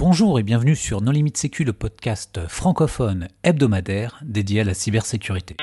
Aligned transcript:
Bonjour 0.00 0.38
et 0.38 0.42
bienvenue 0.42 0.76
sur 0.76 1.02
Non 1.02 1.12
Limite 1.12 1.36
Sécu, 1.36 1.62
le 1.62 1.74
podcast 1.74 2.40
francophone 2.48 3.28
hebdomadaire 3.42 4.18
dédié 4.22 4.62
à 4.62 4.64
la 4.64 4.72
cybersécurité. 4.72 5.56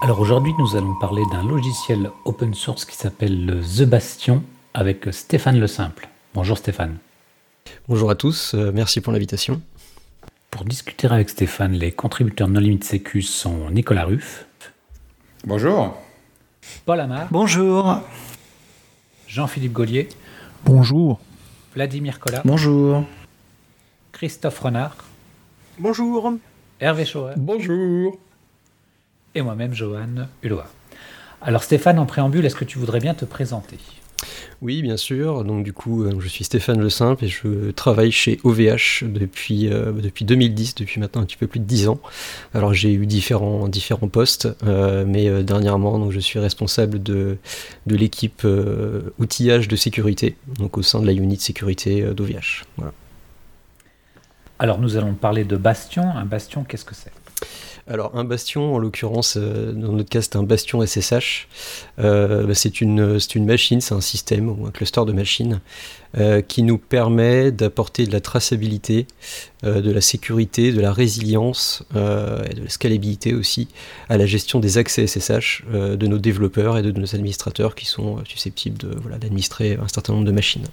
Alors 0.00 0.20
aujourd'hui, 0.20 0.54
nous 0.58 0.74
allons 0.74 0.94
parler 0.98 1.22
d'un 1.30 1.46
logiciel 1.46 2.10
open 2.24 2.54
source 2.54 2.86
qui 2.86 2.96
s'appelle 2.96 3.60
The 3.76 3.82
Bastion 3.82 4.42
avec 4.72 5.08
Stéphane 5.12 5.60
Le 5.60 5.66
Simple. 5.66 6.08
Bonjour 6.32 6.56
Stéphane. 6.56 6.96
Bonjour 7.88 8.10
à 8.10 8.14
tous, 8.14 8.54
euh, 8.54 8.72
merci 8.72 9.02
pour 9.02 9.12
l'invitation. 9.12 9.60
Pour 10.54 10.64
discuter 10.64 11.08
avec 11.08 11.30
Stéphane, 11.30 11.72
les 11.72 11.90
contributeurs 11.90 12.46
No 12.46 12.60
Limit 12.60 12.84
Sécu 12.84 13.22
sont 13.22 13.70
Nicolas 13.70 14.04
Ruff. 14.04 14.46
Bonjour. 15.44 16.00
Paul 16.86 17.00
Amar. 17.00 17.26
Bonjour. 17.32 18.00
Jean-Philippe 19.26 19.72
Gaulier. 19.72 20.08
Bonjour. 20.64 21.18
Vladimir 21.74 22.20
Collat. 22.20 22.42
Bonjour. 22.44 23.04
Christophe 24.12 24.60
Renard. 24.60 24.96
Bonjour. 25.80 26.34
Hervé 26.78 27.04
Schauer. 27.04 27.32
Bonjour. 27.36 28.16
Et 29.34 29.42
moi-même, 29.42 29.74
Johan 29.74 30.28
Hulot. 30.44 30.60
Alors 31.42 31.64
Stéphane, 31.64 31.98
en 31.98 32.06
préambule, 32.06 32.46
est-ce 32.46 32.54
que 32.54 32.64
tu 32.64 32.78
voudrais 32.78 33.00
bien 33.00 33.14
te 33.14 33.24
présenter? 33.24 33.80
Oui, 34.64 34.80
bien 34.80 34.96
sûr. 34.96 35.44
Donc 35.44 35.62
du 35.62 35.74
coup, 35.74 36.04
euh, 36.04 36.18
je 36.18 36.26
suis 36.26 36.42
Stéphane 36.42 36.80
Le 36.80 36.88
Simple 36.88 37.26
et 37.26 37.28
je 37.28 37.70
travaille 37.72 38.10
chez 38.10 38.40
OVH 38.44 39.04
depuis, 39.04 39.68
euh, 39.68 39.92
depuis 39.92 40.24
2010, 40.24 40.74
depuis 40.74 41.00
maintenant 41.00 41.20
un 41.20 41.26
petit 41.26 41.36
peu 41.36 41.46
plus 41.46 41.60
de 41.60 41.66
10 41.66 41.88
ans. 41.88 42.00
Alors 42.54 42.72
j'ai 42.72 42.90
eu 42.94 43.04
différents, 43.04 43.68
postes, 44.10 44.48
euh, 44.66 45.04
mais 45.06 45.42
dernièrement, 45.42 46.10
je 46.10 46.18
suis 46.18 46.38
responsable 46.38 47.02
de, 47.02 47.36
de 47.86 47.94
l'équipe 47.94 48.46
outillage 49.18 49.68
de 49.68 49.76
sécurité, 49.76 50.36
donc 50.58 50.78
au 50.78 50.82
sein 50.82 51.00
de 51.00 51.06
la 51.06 51.12
unité 51.12 51.36
de 51.36 51.42
sécurité 51.42 52.02
d'OVH. 52.14 52.64
Alors 54.58 54.80
nous 54.80 54.96
allons 54.96 55.12
parler 55.12 55.44
de 55.44 55.56
Bastion. 55.56 56.04
Un 56.04 56.24
Bastion, 56.24 56.64
qu'est-ce 56.64 56.86
que 56.86 56.94
c'est? 56.94 57.12
Alors 57.86 58.12
un 58.14 58.24
bastion, 58.24 58.74
en 58.74 58.78
l'occurrence, 58.78 59.36
euh, 59.36 59.72
dans 59.72 59.92
notre 59.92 60.08
cas 60.08 60.22
c'est 60.22 60.36
un 60.36 60.42
bastion 60.42 60.84
SSH. 60.84 61.48
Euh, 61.98 62.46
bah, 62.46 62.54
c'est 62.54 62.80
une, 62.80 63.18
machine, 63.40 63.80
c'est 63.82 63.94
un 63.94 64.00
système 64.00 64.48
ou 64.48 64.66
un 64.66 64.70
cluster 64.70 65.04
de 65.06 65.12
machines 65.12 65.60
euh, 66.16 66.40
qui 66.40 66.62
nous 66.62 66.78
permet 66.78 67.52
d'apporter 67.52 68.06
de 68.06 68.12
la 68.12 68.20
traçabilité, 68.20 69.06
de 69.62 69.90
la 69.90 70.02
sécurité, 70.02 70.72
de 70.72 70.80
la 70.80 70.92
résilience 70.92 71.84
et 71.94 72.54
de 72.54 72.62
la 72.64 72.68
scalabilité 72.68 73.32
aussi 73.32 73.68
à 74.10 74.18
la 74.18 74.26
gestion 74.26 74.60
des 74.60 74.76
accès 74.76 75.06
SSH 75.06 75.64
de 75.72 76.06
nos 76.06 76.18
développeurs 76.18 76.76
et 76.76 76.82
de 76.82 76.92
nos 76.92 77.14
administrateurs 77.14 77.74
qui 77.74 77.86
sont 77.86 78.22
susceptibles 78.26 78.76
de, 78.76 78.94
voilà, 79.00 79.16
d'administrer 79.16 79.78
un 79.82 79.88
certain 79.88 80.12
nombre 80.12 80.26
de 80.26 80.32
machines. 80.32 80.66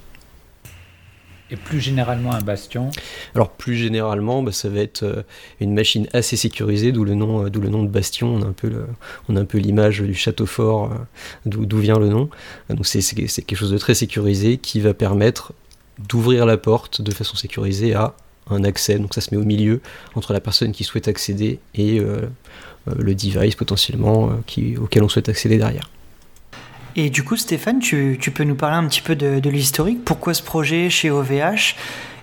Et 1.52 1.56
plus 1.56 1.80
généralement 1.80 2.32
un 2.32 2.40
bastion 2.40 2.90
Alors 3.34 3.50
plus 3.50 3.76
généralement, 3.76 4.42
bah, 4.42 4.52
ça 4.52 4.70
va 4.70 4.80
être 4.80 5.02
euh, 5.02 5.22
une 5.60 5.74
machine 5.74 6.08
assez 6.14 6.34
sécurisée, 6.34 6.92
d'où 6.92 7.04
le 7.04 7.14
nom, 7.14 7.44
euh, 7.44 7.50
d'où 7.50 7.60
le 7.60 7.68
nom 7.68 7.82
de 7.82 7.90
bastion. 7.90 8.34
On 8.34 8.42
a 8.42 8.46
un 8.46 8.52
peu, 8.52 8.72
on 9.28 9.36
a 9.36 9.40
un 9.40 9.44
peu 9.44 9.58
l'image 9.58 10.00
du 10.00 10.14
château 10.14 10.46
fort, 10.46 10.90
euh, 10.90 10.96
d'où, 11.44 11.78
vient 11.78 11.98
le 11.98 12.08
nom. 12.08 12.30
Donc 12.70 12.86
c'est, 12.86 13.02
c'est, 13.02 13.14
quelque 13.14 13.54
chose 13.54 13.70
de 13.70 13.76
très 13.76 13.94
sécurisé 13.94 14.56
qui 14.56 14.80
va 14.80 14.94
permettre 14.94 15.52
d'ouvrir 15.98 16.46
la 16.46 16.56
porte 16.56 17.02
de 17.02 17.12
façon 17.12 17.36
sécurisée 17.36 17.92
à 17.92 18.14
un 18.48 18.64
accès. 18.64 18.98
Donc 18.98 19.12
ça 19.12 19.20
se 19.20 19.34
met 19.34 19.40
au 19.40 19.44
milieu 19.44 19.82
entre 20.14 20.32
la 20.32 20.40
personne 20.40 20.72
qui 20.72 20.84
souhaite 20.84 21.06
accéder 21.06 21.58
et 21.74 22.00
le 22.00 23.14
device 23.14 23.56
potentiellement 23.56 24.32
auquel 24.80 25.02
on 25.02 25.08
souhaite 25.08 25.28
accéder 25.28 25.58
derrière. 25.58 25.90
Et 26.96 27.10
du 27.10 27.22
coup, 27.22 27.36
Stéphane, 27.36 27.78
tu, 27.78 28.18
peux 28.34 28.44
nous 28.44 28.54
parler 28.54 28.76
un 28.76 28.86
petit 28.86 29.00
peu 29.00 29.16
de, 29.16 29.48
l'historique. 29.48 30.04
Pourquoi 30.04 30.34
ce 30.34 30.42
projet 30.42 30.90
chez 30.90 31.10
OVH 31.10 31.74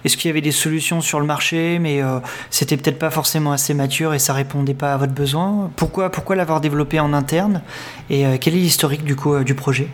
Est-ce 0.05 0.15
qu'il 0.15 0.27
y 0.27 0.29
avait 0.29 0.41
des 0.41 0.51
solutions 0.51 1.01
sur 1.01 1.19
le 1.19 1.25
marché, 1.25 1.79
mais 1.79 2.03
euh, 2.03 2.19
c'était 2.51 2.77
peut-être 2.77 2.99
pas 2.99 3.09
forcément 3.09 3.51
assez 3.51 3.73
mature 3.73 4.13
et 4.13 4.19
ça 4.19 4.33
répondait 4.33 4.75
pas 4.75 4.93
à 4.93 4.97
votre 4.97 5.13
besoin? 5.13 5.71
Pourquoi, 5.75 6.35
l'avoir 6.35 6.61
développé 6.61 6.99
en 6.99 7.13
interne? 7.13 7.61
Et 8.09 8.25
euh, 8.25 8.37
quel 8.39 8.53
est 8.53 8.59
l'historique 8.59 9.03
du 9.03 9.15
euh, 9.25 9.43
du 9.43 9.55
projet? 9.55 9.87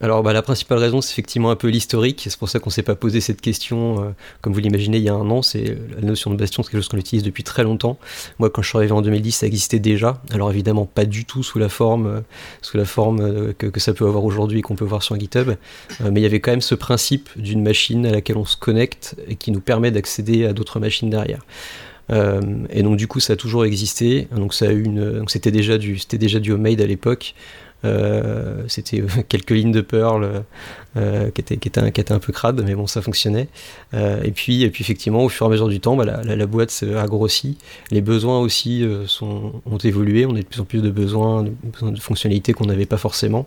Alors 0.00 0.22
bah, 0.22 0.32
la 0.32 0.42
principale 0.42 0.78
raison 0.78 1.00
c'est 1.00 1.12
effectivement 1.12 1.50
un 1.50 1.56
peu 1.56 1.68
l'historique, 1.68 2.22
c'est 2.24 2.38
pour 2.38 2.48
ça 2.48 2.58
qu'on 2.58 2.70
ne 2.70 2.72
s'est 2.72 2.82
pas 2.82 2.94
posé 2.94 3.20
cette 3.20 3.40
question, 3.40 4.02
euh, 4.02 4.10
comme 4.40 4.54
vous 4.54 4.60
l'imaginez, 4.60 4.96
il 4.96 5.02
y 5.02 5.10
a 5.10 5.14
un 5.14 5.28
an, 5.30 5.42
c'est 5.42 5.76
la 5.94 6.00
notion 6.00 6.30
de 6.30 6.36
bastion, 6.36 6.62
c'est 6.62 6.70
quelque 6.70 6.80
chose 6.80 6.88
qu'on 6.88 6.96
utilise 6.96 7.22
depuis 7.22 7.44
très 7.44 7.64
longtemps. 7.64 7.98
Moi 8.38 8.48
quand 8.48 8.62
je 8.62 8.68
suis 8.68 8.78
arrivé 8.78 8.92
en 8.92 9.02
2010 9.02 9.32
ça 9.32 9.46
existait 9.46 9.78
déjà, 9.78 10.22
alors 10.32 10.50
évidemment 10.50 10.86
pas 10.86 11.04
du 11.04 11.26
tout 11.26 11.42
sous 11.42 11.58
la 11.58 11.68
forme, 11.68 12.06
euh, 12.06 12.20
sous 12.62 12.78
la 12.78 12.86
forme 12.86 13.20
euh, 13.20 13.52
que, 13.52 13.78
ça 13.80 13.92
peut 13.92 14.06
avoir 14.06 14.24
aujourd'hui 14.24 14.60
et 14.60 14.62
qu'on 14.62 14.76
peut 14.76 14.84
voir 14.84 15.02
sur 15.02 15.18
GitHub, 15.18 15.52
mais 16.00 16.20
il 16.20 16.22
y 16.22 16.26
avait 16.26 16.40
quand 16.40 16.50
même 16.50 16.60
ce 16.60 16.74
principe 16.74 17.28
d'une 17.36 17.62
machine 17.62 18.04
à 18.06 18.10
laquelle 18.10 18.36
on 18.36 18.44
se 18.44 18.56
connecte 18.56 19.16
et 19.26 19.36
qui 19.36 19.50
nous 19.52 19.60
permet 19.60 19.90
d'accéder 19.90 20.44
à 20.44 20.52
d'autres 20.52 20.80
machines 20.80 21.08
derrière. 21.08 21.40
et 22.10 22.82
donc 22.82 22.96
du 22.98 23.06
coup 23.06 23.20
ça 23.20 23.34
a 23.34 23.36
toujours 23.36 23.64
existé, 23.64 24.28
donc 24.36 24.52
c'était 24.54 25.50
déjà 25.50 25.78
du, 25.78 25.98
c'était 25.98 26.18
déjà 26.18 26.40
du 26.40 26.52
homemade 26.52 26.80
à 26.80 26.86
l'époque. 26.86 27.34
Euh, 27.84 28.62
c'était 28.68 29.02
quelques 29.28 29.50
lignes 29.50 29.72
de 29.72 29.80
Perl 29.80 30.44
euh, 30.96 31.30
qui, 31.30 31.40
étaient, 31.40 32.12
un, 32.12 32.18
peu 32.18 32.32
crades, 32.32 32.62
mais 32.64 32.74
bon, 32.74 32.86
ça 32.86 33.00
fonctionnait. 33.00 33.48
Euh, 33.94 34.22
et, 34.22 34.32
puis, 34.32 34.62
et 34.62 34.70
puis, 34.70 34.82
effectivement, 34.82 35.24
au 35.24 35.28
fur 35.28 35.46
et 35.46 35.48
à 35.48 35.50
mesure 35.50 35.68
du 35.68 35.80
temps, 35.80 35.96
bah, 35.96 36.04
la, 36.04 36.22
la, 36.22 36.46
boîte 36.46 36.84
a 36.96 37.06
grossi. 37.06 37.58
Les 37.90 38.00
besoins 38.00 38.38
aussi 38.40 38.84
sont, 39.06 39.62
ont 39.66 39.78
évolué. 39.78 40.26
On 40.26 40.34
a 40.34 40.40
de 40.40 40.44
plus 40.44 40.60
en 40.60 40.64
plus 40.64 40.82
de 40.82 40.90
besoins, 40.90 41.44
de, 41.44 42.00
fonctionnalités 42.00 42.52
qu'on 42.52 42.66
n'avait 42.66 42.86
pas 42.86 42.98
forcément. 42.98 43.46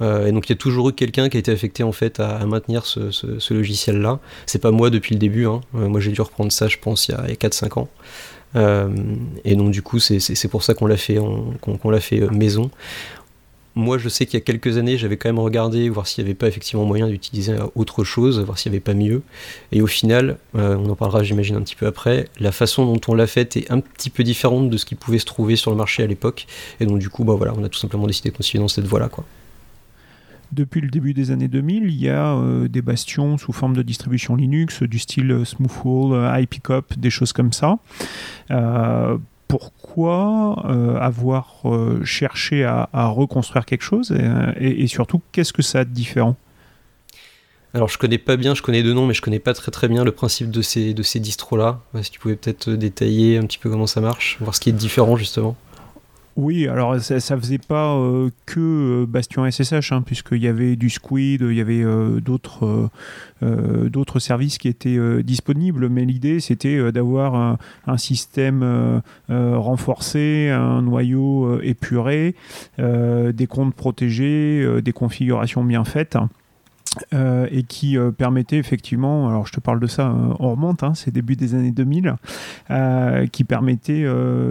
et 0.00 0.32
donc, 0.32 0.48
il 0.48 0.52
y 0.52 0.54
a 0.54 0.58
toujours 0.58 0.88
eu 0.88 0.92
quelqu'un 0.92 1.28
qui 1.28 1.36
a 1.36 1.40
été 1.40 1.52
affecté 1.52 1.82
en 1.82 1.92
fait 1.92 2.20
à, 2.20 2.44
maintenir 2.46 2.86
ce, 2.86 3.10
ce, 3.10 3.54
logiciel-là. 3.54 4.18
C'est 4.46 4.60
pas 4.60 4.70
moi 4.70 4.90
depuis 4.90 5.14
le 5.14 5.20
début. 5.20 5.46
Hein. 5.46 5.60
moi, 5.72 6.00
j'ai 6.00 6.10
dû 6.10 6.20
reprendre 6.20 6.52
ça, 6.52 6.68
je 6.68 6.78
pense, 6.78 7.08
il 7.08 7.12
y 7.12 7.14
a, 7.14 7.34
4-5 7.34 7.78
ans. 7.78 7.88
et 9.44 9.54
donc 9.54 9.70
du 9.70 9.80
coup 9.80 9.98
c'est 9.98 10.48
pour 10.48 10.62
ça 10.62 10.74
qu'on 10.74 10.86
l'a 10.86 10.98
fait, 10.98 11.18
qu'on 11.60 11.90
l'a 11.90 12.00
fait 12.00 12.20
maison. 12.30 12.70
Moi, 13.74 13.96
je 13.96 14.08
sais 14.10 14.26
qu'il 14.26 14.34
y 14.34 14.42
a 14.42 14.44
quelques 14.44 14.76
années, 14.76 14.98
j'avais 14.98 15.16
quand 15.16 15.30
même 15.30 15.38
regardé, 15.38 15.88
voir 15.88 16.06
s'il 16.06 16.22
n'y 16.22 16.30
avait 16.30 16.34
pas 16.34 16.46
effectivement 16.46 16.84
moyen 16.84 17.08
d'utiliser 17.08 17.56
autre 17.74 18.04
chose, 18.04 18.38
voir 18.40 18.58
s'il 18.58 18.70
n'y 18.70 18.76
avait 18.76 18.82
pas 18.82 18.94
mieux. 18.94 19.22
Et 19.72 19.80
au 19.80 19.86
final, 19.86 20.36
euh, 20.56 20.76
on 20.76 20.90
en 20.90 20.94
parlera, 20.94 21.22
j'imagine, 21.22 21.56
un 21.56 21.62
petit 21.62 21.76
peu 21.76 21.86
après, 21.86 22.28
la 22.38 22.52
façon 22.52 22.84
dont 22.84 23.00
on 23.08 23.14
l'a 23.14 23.26
faite 23.26 23.56
est 23.56 23.70
un 23.70 23.80
petit 23.80 24.10
peu 24.10 24.24
différente 24.24 24.68
de 24.68 24.76
ce 24.76 24.84
qui 24.84 24.94
pouvait 24.94 25.18
se 25.18 25.24
trouver 25.24 25.56
sur 25.56 25.70
le 25.70 25.76
marché 25.78 26.02
à 26.02 26.06
l'époque. 26.06 26.46
Et 26.80 26.86
donc, 26.86 26.98
du 26.98 27.08
coup, 27.08 27.24
bah, 27.24 27.34
voilà, 27.34 27.54
on 27.56 27.64
a 27.64 27.70
tout 27.70 27.78
simplement 27.78 28.06
décidé 28.06 28.30
de 28.30 28.36
continuer 28.36 28.62
dans 28.62 28.68
cette 28.68 28.86
voie-là. 28.86 29.08
Quoi. 29.08 29.24
Depuis 30.52 30.82
le 30.82 30.88
début 30.88 31.14
des 31.14 31.30
années 31.30 31.48
2000, 31.48 31.84
il 31.84 31.94
y 31.94 32.10
a 32.10 32.34
euh, 32.34 32.68
des 32.68 32.82
bastions 32.82 33.38
sous 33.38 33.52
forme 33.52 33.74
de 33.74 33.80
distribution 33.80 34.36
Linux, 34.36 34.82
du 34.82 34.98
style 34.98 35.46
Smoothwall, 35.46 36.12
euh, 36.12 36.40
IPCOP, 36.40 36.98
des 36.98 37.08
choses 37.08 37.32
comme 37.32 37.54
ça 37.54 37.78
pourquoi 39.52 40.64
euh, 40.64 40.96
avoir 40.96 41.56
euh, 41.66 42.02
cherché 42.04 42.64
à, 42.64 42.88
reconstruire 42.94 43.66
quelque 43.66 43.82
chose 43.82 44.14
et, 44.58 44.86
surtout 44.86 45.20
qu'est-ce 45.30 45.52
que 45.52 45.60
ça 45.60 45.80
a 45.80 45.84
de 45.84 45.90
différent? 45.90 46.36
Alors 47.74 47.90
je 47.90 47.98
connais 47.98 48.16
pas 48.16 48.38
bien, 48.38 48.54
je 48.54 48.62
connais 48.62 48.82
deux 48.82 48.94
noms, 48.94 49.06
mais 49.06 49.12
je 49.12 49.20
connais 49.20 49.40
pas 49.40 49.52
très 49.52 49.70
très 49.70 49.88
bien 49.88 50.04
le 50.04 50.12
principe 50.12 50.50
de 50.50 50.62
ces, 50.62 50.94
de 50.94 51.02
ces 51.02 51.20
distros-là. 51.20 51.82
Si 52.00 52.10
tu 52.10 52.18
pouvais 52.18 52.36
peut-être 52.36 52.70
détailler 52.70 53.36
un 53.36 53.42
petit 53.42 53.58
peu 53.58 53.68
comment 53.68 53.86
ça 53.86 54.00
marche, 54.00 54.38
voir 54.40 54.54
ce 54.54 54.60
qui 54.60 54.70
est 54.70 54.72
différent 54.72 55.16
justement? 55.16 55.54
Oui, 56.36 56.66
alors 56.66 56.98
ça, 56.98 57.20
ça 57.20 57.36
faisait 57.36 57.58
pas 57.58 57.94
euh, 57.94 58.30
que 58.46 59.02
euh, 59.02 59.06
Bastion 59.06 59.48
SSH, 59.50 59.92
hein, 59.92 60.00
puisqu'il 60.00 60.42
y 60.42 60.48
avait 60.48 60.76
du 60.76 60.88
Squid, 60.88 61.42
il 61.42 61.54
y 61.54 61.60
avait 61.60 61.82
euh, 61.82 62.20
d'autres 62.20 62.90
d'autres 63.42 64.20
services 64.20 64.56
qui 64.56 64.68
étaient 64.68 65.00
disponibles, 65.24 65.88
mais 65.88 66.04
l'idée 66.04 66.38
c'était 66.38 66.92
d'avoir 66.92 67.34
un, 67.34 67.96
système 67.96 69.02
renforcé, 69.28 70.48
un 70.50 70.82
noyau 70.82 71.60
épuré, 71.60 72.36
des 72.78 73.46
comptes 73.48 73.74
protégés, 73.74 74.80
des 74.80 74.92
configurations 74.92 75.64
bien 75.64 75.82
faites. 75.82 76.16
Euh, 77.14 77.46
et 77.50 77.62
qui 77.62 77.96
euh, 77.96 78.10
permettait 78.10 78.58
effectivement, 78.58 79.28
alors 79.28 79.46
je 79.46 79.52
te 79.52 79.60
parle 79.60 79.80
de 79.80 79.86
ça, 79.86 80.08
euh, 80.08 80.34
on 80.38 80.50
remonte, 80.50 80.82
hein, 80.82 80.92
c'est 80.94 81.10
début 81.10 81.36
des 81.36 81.54
années 81.54 81.70
2000, 81.70 82.16
qui 83.32 83.44
permettait 83.44 84.04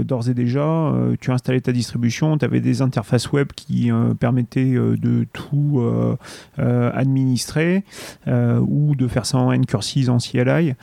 d'ores 0.03 0.29
et 0.29 0.33
déjà, 0.33 0.93
tu 1.19 1.31
installais 1.31 1.61
ta 1.61 1.71
distribution, 1.71 2.37
tu 2.37 2.45
avais 2.45 2.59
des 2.59 2.81
interfaces 2.81 3.31
web 3.31 3.49
qui 3.55 3.91
permettaient 4.19 4.73
de 4.73 5.25
tout 5.33 5.83
administrer 6.57 7.83
ou 8.27 8.95
de 8.95 9.07
faire 9.07 9.25
ça 9.25 9.37
en 9.37 9.51
Ncurses, 9.51 10.09
en 10.09 10.17
CLI 10.17 10.73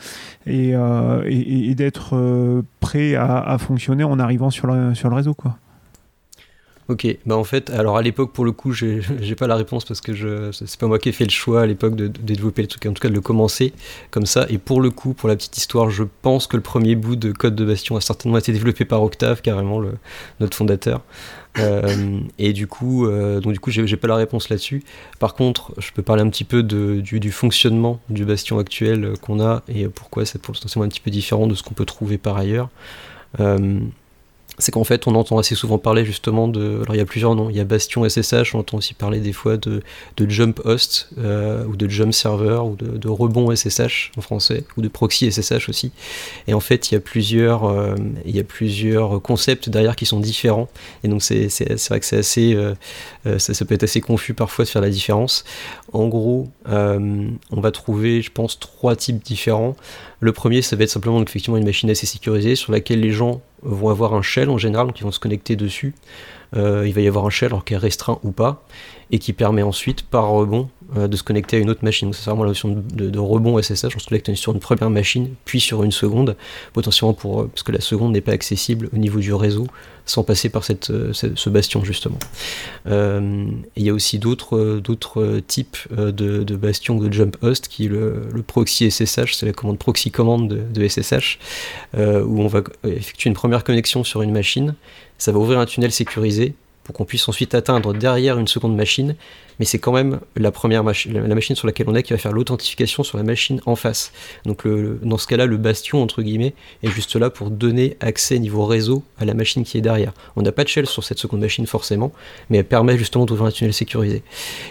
et, 0.47 1.75
d'être 1.75 2.65
prêt 2.81 3.15
à, 3.15 3.39
à, 3.39 3.59
fonctionner 3.59 4.05
en 4.05 4.19
arrivant 4.19 4.51
sur 4.51 4.67
le, 4.67 4.95
sur 4.95 5.09
le 5.09 5.17
réseau. 5.17 5.35
Quoi. 5.35 5.57
Ok, 6.89 7.07
bah 7.27 7.37
en 7.37 7.45
fait, 7.45 7.69
alors 7.69 7.99
à 7.99 8.03
l'époque, 8.03 8.33
pour 8.33 8.47
le 8.47 8.53
coup, 8.53 8.73
j'ai 8.73 9.35
pas 9.37 9.47
la 9.47 9.57
réponse 9.57 9.85
parce 9.85 10.01
que 10.01 10.15
je 10.15 10.51
c'est 10.53 10.79
pas 10.81 10.87
moi 10.87 10.99
qui 10.99 11.11
ai 11.11 11.13
fait 11.13 11.25
le 11.25 11.31
choix 11.31 11.61
à 11.61 11.67
l'époque 11.67 11.95
de, 11.95 12.09
de, 12.09 12.19
développer 12.23 12.63
le 12.63 12.69
truc, 12.69 12.87
en 12.87 12.95
tout 12.95 13.03
cas 13.03 13.11
de 13.11 13.15
le 13.15 13.21
commencer 13.21 13.75
comme 14.11 14.25
ça. 14.25 14.47
Et 14.49 14.57
pour 14.57 14.81
le 14.81 14.89
coup, 14.89 15.13
pour 15.13 15.29
la 15.29 15.37
petite 15.37 15.59
histoire, 15.59 15.91
je 15.91 16.05
pense 16.23 16.47
que 16.47 16.57
le 16.57 16.63
premier 16.63 16.95
bout 16.95 17.17
de 17.17 17.31
code 17.31 17.55
de 17.55 17.65
Bastion 17.67 17.97
a 17.97 18.01
certainement 18.01 18.39
été 18.39 18.53
développé 18.53 18.87
par 18.87 19.03
Octave, 19.03 19.43
carrément, 19.43 19.81
le, 19.81 19.93
notre 20.41 20.57
fondateur. 20.57 21.03
Euh, 21.59 22.21
et 22.39 22.55
du 22.55 22.67
coup, 22.67 23.07
euh, 23.07 23.41
donc 23.41 23.53
du 23.53 23.61
coup, 23.61 23.71
j'ai 23.71 23.97
pas 23.99 24.09
la 24.09 24.17
réponse 24.17 24.49
là-dessus. 24.49 24.83
Par 25.19 25.35
contre, 25.35 25.75
je 25.77 25.93
peux 25.93 26.03
parler 26.03 26.23
un 26.23 26.31
petit 26.31 26.45
peu 26.45 26.63
de, 26.63 27.03
du, 27.03 27.21
du, 27.21 27.33
fonctionnement 27.33 28.01
du 28.09 28.25
Bastion 28.25 28.59
actuel 28.59 29.13
qu'on 29.21 29.41
a 29.41 29.63
et 29.69 29.89
pourquoi 29.89 30.25
c'est 30.25 30.41
potentiellement 30.41 30.87
un 30.87 30.89
petit 30.89 31.01
peu 31.01 31.11
différent 31.11 31.47
de 31.47 31.55
ce 31.55 31.63
qu'on 31.63 31.75
peut 31.75 31.85
trouver 31.85 32.17
par 32.17 32.39
ailleurs. 32.39 32.71
Euh, 33.41 33.81
c'est 34.59 34.73
qu'en 34.73 34.85
fait, 34.85 35.07
on 35.07 35.15
entend 35.15 35.39
assez 35.39 35.55
souvent 35.55 35.79
parler 35.79 36.05
justement 36.05 36.49
de. 36.49 36.81
Alors, 36.83 36.95
il 36.95 36.99
y 36.99 37.03
a 37.03 37.05
plusieurs 37.05 37.35
noms. 37.35 37.49
Il 37.49 37.57
y 37.57 37.61
a 37.61 37.65
Bastion 37.65 38.09
SSH, 38.09 38.55
on 38.55 38.61
entend 38.61 38.79
aussi 38.79 38.95
parler 38.95 39.21
des 39.21 39.33
fois 39.33 39.57
de, 39.57 39.83
de 40.17 40.31
jump 40.31 40.61
host, 40.65 41.11
euh, 41.19 41.65
ou 41.65 41.77
de 41.77 41.89
jump 41.89 42.13
server, 42.13 42.61
ou 42.65 42.77
de, 42.77 43.09
rebond 43.09 43.55
SSH 43.55 44.13
en 44.17 44.21
français, 44.21 44.65
ou 44.77 44.83
de 44.83 44.89
proxy 44.89 45.31
SSH 45.31 45.69
aussi. 45.69 45.93
Et 46.47 46.55
en 46.55 46.61
fait, 46.61 46.91
il 46.91 46.95
y 46.95 46.97
a 46.97 47.01
plusieurs, 47.01 47.65
euh, 47.65 47.95
il 48.25 48.37
y 48.37 48.45
concepts 49.23 49.69
derrière 49.69 49.97
qui 49.97 50.07
sont 50.07 50.21
différents. 50.21 50.69
Et 51.05 51.09
donc, 51.09 51.23
c'est, 51.23 51.49
vrai 51.89 52.01
que 52.01 52.07
c'est 52.07 52.19
assez. 52.19 52.55
Euh, 52.55 52.75
ça, 53.39 53.65
peut 53.65 53.75
être 53.75 53.85
assez 53.85 54.01
confus 54.01 54.35
parfois 54.35 54.65
de 54.65 54.71
faire 54.71 54.83
la 54.83 54.91
différence. 54.91 55.45
En 55.93 56.09
gros, 56.09 56.49
on 56.67 57.61
va 57.61 57.71
trouver, 57.71 58.23
je 58.23 58.31
pense, 58.31 58.59
trois 58.59 58.97
types 58.97 59.23
différents. 59.23 59.77
Le 60.21 60.33
premier, 60.33 60.63
ça 60.63 60.75
va 60.75 60.85
être 60.85 60.91
simplement 60.91 61.23
effectivement 61.23 61.59
une 61.59 61.65
machine 61.65 61.91
assez 61.91 62.07
sécurisée 62.07 62.57
sur 62.57 62.73
laquelle 62.73 63.01
les 63.01 63.13
gens 63.13 63.41
vont 63.63 63.91
avoir 63.91 64.15
un 64.15 64.23
shell 64.23 64.51
en 64.51 64.59
général, 64.59 64.87
donc 64.87 65.01
ils 65.01 65.05
vont 65.05 65.11
se 65.11 65.21
connecter 65.21 65.57
dessus. 65.57 65.95
Euh, 66.57 66.87
il 66.87 66.95
va 66.95 67.01
y 67.01 67.09
avoir 67.09 67.27
un 67.27 67.31
shell, 67.31 67.49
alors 67.49 67.65
qui 67.65 67.75
est 67.75 67.79
restreint 67.79 68.19
ou 68.23 68.31
pas, 68.31 68.65
et 69.11 69.19
qui 69.19 69.33
permet 69.33 69.63
ensuite, 69.63 70.03
par 70.03 70.29
rebond, 70.29 70.69
euh, 70.97 71.07
de 71.07 71.17
se 71.17 71.23
connecter 71.23 71.57
à 71.57 71.61
une 71.61 71.69
autre 71.69 71.85
machine. 71.85 72.09
Donc 72.09 72.15
c'est 72.15 72.31
vraiment 72.31 72.45
la 72.45 72.51
notion 72.51 72.69
de, 72.71 72.81
de, 72.81 73.11
de, 73.11 73.19
rebond 73.19 73.61
SSH, 73.61 73.95
on 73.95 73.99
se 73.99 74.09
connecte 74.09 74.35
sur 74.35 74.53
une 74.53 74.61
première 74.61 74.91
machine, 74.91 75.29
puis 75.45 75.61
sur 75.61 75.83
une 75.83 75.93
seconde, 75.93 76.37
potentiellement 76.73 77.13
pour, 77.13 77.47
parce 77.49 77.63
que 77.63 77.73
la 77.73 77.81
seconde 77.81 78.13
n'est 78.13 78.21
pas 78.21 78.33
accessible 78.33 78.89
au 78.95 78.97
niveau 78.97 79.21
du 79.21 79.35
réseau, 79.35 79.67
sans 80.07 80.23
passer 80.23 80.49
par 80.49 80.65
cette, 80.65 80.91
ce 81.13 81.51
bastion 81.51 81.85
justement. 81.85 82.19
Euh, 82.87 83.47
il 83.77 83.83
y 83.83 83.91
a 83.91 83.93
aussi 83.93 84.19
d'autres 84.19 85.41
types 85.47 85.77
de, 85.95 86.11
de 86.11 86.57
bastions 86.57 86.99
de 86.99 87.13
jump 87.13 87.37
host, 87.43 87.69
qui 87.69 87.85
est 87.85 87.89
le, 87.89 88.23
le 88.33 88.43
proxy 88.43 88.91
SSH, 88.91 89.35
c'est 89.35 89.47
la 89.47 89.53
commande 89.53 89.79
proxy 89.79 90.11
commande 90.11 90.49
de, 90.49 90.89
SSH, 90.89 91.39
euh, 91.97 92.25
où 92.25 92.41
on 92.41 92.47
va 92.47 92.63
effectuer 92.85 93.29
une 93.29 93.35
première 93.35 93.65
connexion 93.65 94.05
sur 94.05 94.23
une 94.23 94.33
machine, 94.33 94.75
ça 95.19 95.33
va 95.33 95.39
ouvrir 95.39 95.59
un 95.59 95.67
tunnel 95.67 95.93
sécurisé 95.93 96.55
pour 96.89 96.95
qu'on 96.95 97.05
puisse 97.05 97.29
ensuite 97.29 97.55
atteindre 97.55 97.93
derrière 97.93 98.39
une 98.39 98.49
seconde 98.49 98.75
machine 98.75 99.15
mais 99.59 99.65
c'est 99.65 99.79
quand 99.79 99.93
même 99.93 100.21
la 100.37 100.51
première 100.51 100.85
machine, 100.85 101.13
la 101.13 101.35
machine 101.35 101.57
sur 101.57 101.67
laquelle 101.67 101.89
on 101.89 101.95
est 101.95 102.03
qui 102.03 102.13
va 102.13 102.19
faire 102.19 102.33
l'authentification 102.33 103.03
sur 103.03 103.19
la 103.19 103.25
machine 103.25 103.61
en 103.67 103.77
face. 103.77 104.13
Donc 104.45 104.67
dans 104.67 105.19
ce 105.19 105.27
cas-là, 105.27 105.47
le 105.47 105.57
bastion 105.57 106.03
entre 106.03 106.23
guillemets 106.23 106.55
est 106.83 106.91
juste 106.91 107.17
là 107.17 107.31
pour 107.31 107.51
donner 107.51 107.97
accès 108.01 108.39
niveau 108.39 108.67
réseau 108.67 109.03
à 109.19 109.25
la 109.25 109.35
machine 109.35 109.65
qui 109.65 109.79
est 109.79 109.81
derrière. 109.81 110.13
On 110.37 110.43
n'a 110.43 110.53
pas 110.53 110.65
de 110.65 110.69
shell 110.69 110.87
sur 110.87 111.05
cette 111.05 111.19
seconde 111.19 111.41
machine 111.41 111.67
forcément, 111.67 112.13
mais 112.51 112.59
elle 112.59 112.65
permet 112.65 112.97
justement 112.97 113.27
d'ouvrir 113.27 113.47
un 113.47 113.51
tunnel 113.51 113.75
sécurisé. 113.75 114.23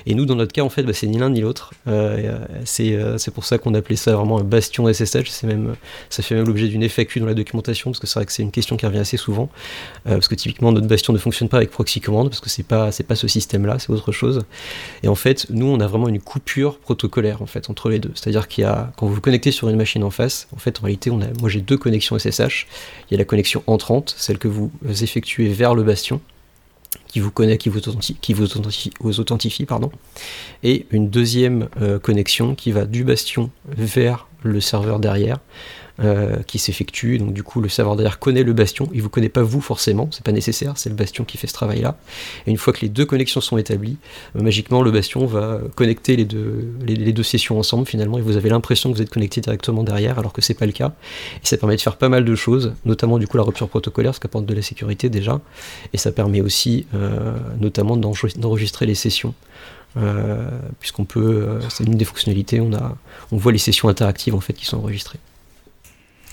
Et 0.05 0.15
nous, 0.15 0.25
dans 0.25 0.35
notre 0.35 0.53
cas, 0.53 0.61
en 0.61 0.69
fait, 0.69 0.83
bah, 0.83 0.93
c'est 0.93 1.07
ni 1.07 1.17
l'un 1.17 1.29
ni 1.29 1.41
l'autre. 1.41 1.73
Euh, 1.87 2.39
c'est 2.65 2.93
euh, 2.93 3.17
pour 3.33 3.45
ça 3.45 3.57
qu'on 3.57 3.73
appelait 3.73 3.95
ça 3.95 4.15
vraiment 4.15 4.39
un 4.39 4.43
bastion 4.43 4.91
SSH. 4.91 5.29
C'est 5.29 5.47
même, 5.47 5.75
ça 6.09 6.23
fait 6.23 6.35
même 6.35 6.47
l'objet 6.47 6.67
d'une 6.67 6.87
FAQ 6.87 7.19
dans 7.19 7.25
la 7.25 7.33
documentation 7.33 7.91
parce 7.91 7.99
que 7.99 8.07
c'est 8.07 8.19
vrai 8.19 8.25
que 8.25 8.31
c'est 8.31 8.43
une 8.43 8.51
question 8.51 8.77
qui 8.77 8.85
revient 8.85 8.99
assez 8.99 9.17
souvent. 9.17 9.49
Euh, 10.07 10.13
parce 10.13 10.27
que 10.27 10.35
typiquement, 10.35 10.71
notre 10.71 10.87
bastion 10.87 11.11
ne 11.11 11.17
fonctionne 11.17 11.49
pas 11.49 11.57
avec 11.57 11.71
proxy 11.71 11.99
parce 12.11 12.39
que 12.39 12.49
c'est 12.49 12.63
pas, 12.63 12.91
c'est 12.91 13.03
pas 13.03 13.15
ce 13.15 13.27
système-là, 13.27 13.79
c'est 13.79 13.89
autre 13.89 14.11
chose. 14.11 14.43
Et 15.03 15.07
en 15.07 15.15
fait, 15.15 15.47
nous, 15.49 15.67
on 15.67 15.79
a 15.79 15.87
vraiment 15.87 16.07
une 16.07 16.19
coupure 16.19 16.79
protocolaire 16.79 17.41
en 17.41 17.45
fait 17.45 17.69
entre 17.69 17.89
les 17.89 17.99
deux. 17.99 18.11
C'est-à-dire 18.15 18.47
qu'il 18.47 18.63
y 18.63 18.67
a, 18.67 18.91
quand 18.97 19.07
vous 19.07 19.15
vous 19.15 19.21
connectez 19.21 19.51
sur 19.51 19.69
une 19.69 19.77
machine 19.77 20.03
en 20.03 20.11
face, 20.11 20.47
en 20.55 20.59
fait, 20.59 20.79
en 20.79 20.83
réalité, 20.83 21.11
on 21.11 21.21
a, 21.21 21.27
moi 21.39 21.49
j'ai 21.49 21.61
deux 21.61 21.77
connexions 21.77 22.17
SSH. 22.17 22.67
Il 23.09 23.13
y 23.13 23.15
a 23.15 23.17
la 23.17 23.25
connexion 23.25 23.63
entrante, 23.67 24.15
celle 24.17 24.37
que 24.37 24.47
vous 24.47 24.71
effectuez 24.83 25.47
vers 25.49 25.75
le 25.75 25.83
bastion, 25.83 26.21
qui 27.07 27.19
vous 27.19 27.31
connaît, 27.31 27.57
qui 27.57 27.69
vous 27.69 27.79
authentifie, 27.79 28.17
qui 28.21 28.33
vous 28.33 28.43
authentifie, 28.43 28.91
authentifie 29.01 29.65
pardon, 29.65 29.91
et 30.63 30.85
une 30.91 31.09
deuxième 31.09 31.69
euh, 31.81 31.99
connexion 31.99 32.55
qui 32.55 32.71
va 32.71 32.85
du 32.85 33.03
bastion 33.03 33.49
vers 33.67 34.27
le 34.43 34.61
serveur 34.61 34.99
derrière, 34.99 35.39
euh, 35.99 36.37
qui 36.45 36.59
s'effectue. 36.59 37.17
Donc 37.17 37.33
du 37.33 37.43
coup, 37.43 37.61
le 37.61 37.69
serveur 37.69 37.95
derrière 37.95 38.19
connaît 38.19 38.43
le 38.43 38.53
bastion. 38.53 38.89
Il 38.93 39.01
vous 39.01 39.09
connaît 39.09 39.29
pas 39.29 39.41
vous 39.41 39.61
forcément, 39.61 40.09
c'est 40.11 40.23
pas 40.23 40.31
nécessaire. 40.31 40.73
C'est 40.75 40.89
le 40.89 40.95
bastion 40.95 41.23
qui 41.23 41.37
fait 41.37 41.47
ce 41.47 41.53
travail-là. 41.53 41.97
Et 42.45 42.51
une 42.51 42.57
fois 42.57 42.73
que 42.73 42.81
les 42.81 42.89
deux 42.89 43.05
connexions 43.05 43.41
sont 43.41 43.57
établies, 43.57 43.97
euh, 44.35 44.41
magiquement 44.41 44.81
le 44.81 44.91
bastion 44.91 45.25
va 45.25 45.59
connecter 45.75 46.15
les 46.15 46.25
deux, 46.25 46.73
les, 46.85 47.13
deux 47.13 47.23
sessions 47.23 47.57
ensemble 47.57 47.87
finalement. 47.87 48.17
Et 48.17 48.21
vous 48.21 48.37
avez 48.37 48.49
l'impression 48.49 48.91
que 48.91 48.97
vous 48.97 49.01
êtes 49.01 49.09
connecté 49.09 49.41
directement 49.41 49.83
derrière, 49.83 50.19
alors 50.19 50.33
que 50.33 50.41
c'est 50.41 50.53
pas 50.53 50.65
le 50.65 50.71
cas. 50.71 50.93
Et 51.43 51.47
ça 51.47 51.57
permet 51.57 51.75
de 51.75 51.81
faire 51.81 51.97
pas 51.97 52.09
mal 52.09 52.25
de 52.25 52.35
choses, 52.35 52.73
notamment 52.85 53.17
du 53.17 53.27
coup 53.27 53.37
la 53.37 53.43
rupture 53.43 53.67
protocolaire, 53.67 54.13
ce 54.13 54.19
qui 54.19 54.27
apporte 54.27 54.45
de 54.45 54.53
la 54.53 54.61
sécurité 54.61 55.09
déjà. 55.09 55.41
Et 55.93 55.97
ça 55.97 56.11
permet 56.11 56.41
aussi, 56.41 56.85
euh, 56.93 57.35
notamment 57.59 57.97
d'enregistrer 57.97 58.85
les 58.85 58.95
sessions. 58.95 59.33
Euh, 59.97 60.49
puisqu'on 60.79 61.05
peut, 61.05 61.47
euh, 61.47 61.59
c'est 61.69 61.83
une 61.83 61.95
des 61.95 62.05
fonctionnalités, 62.05 62.59
on, 62.59 62.73
a, 62.73 62.95
on 63.31 63.37
voit 63.37 63.51
les 63.51 63.57
sessions 63.57 63.89
interactives 63.89 64.35
en 64.35 64.39
fait 64.39 64.53
qui 64.53 64.65
sont 64.65 64.77
enregistrées. 64.77 65.19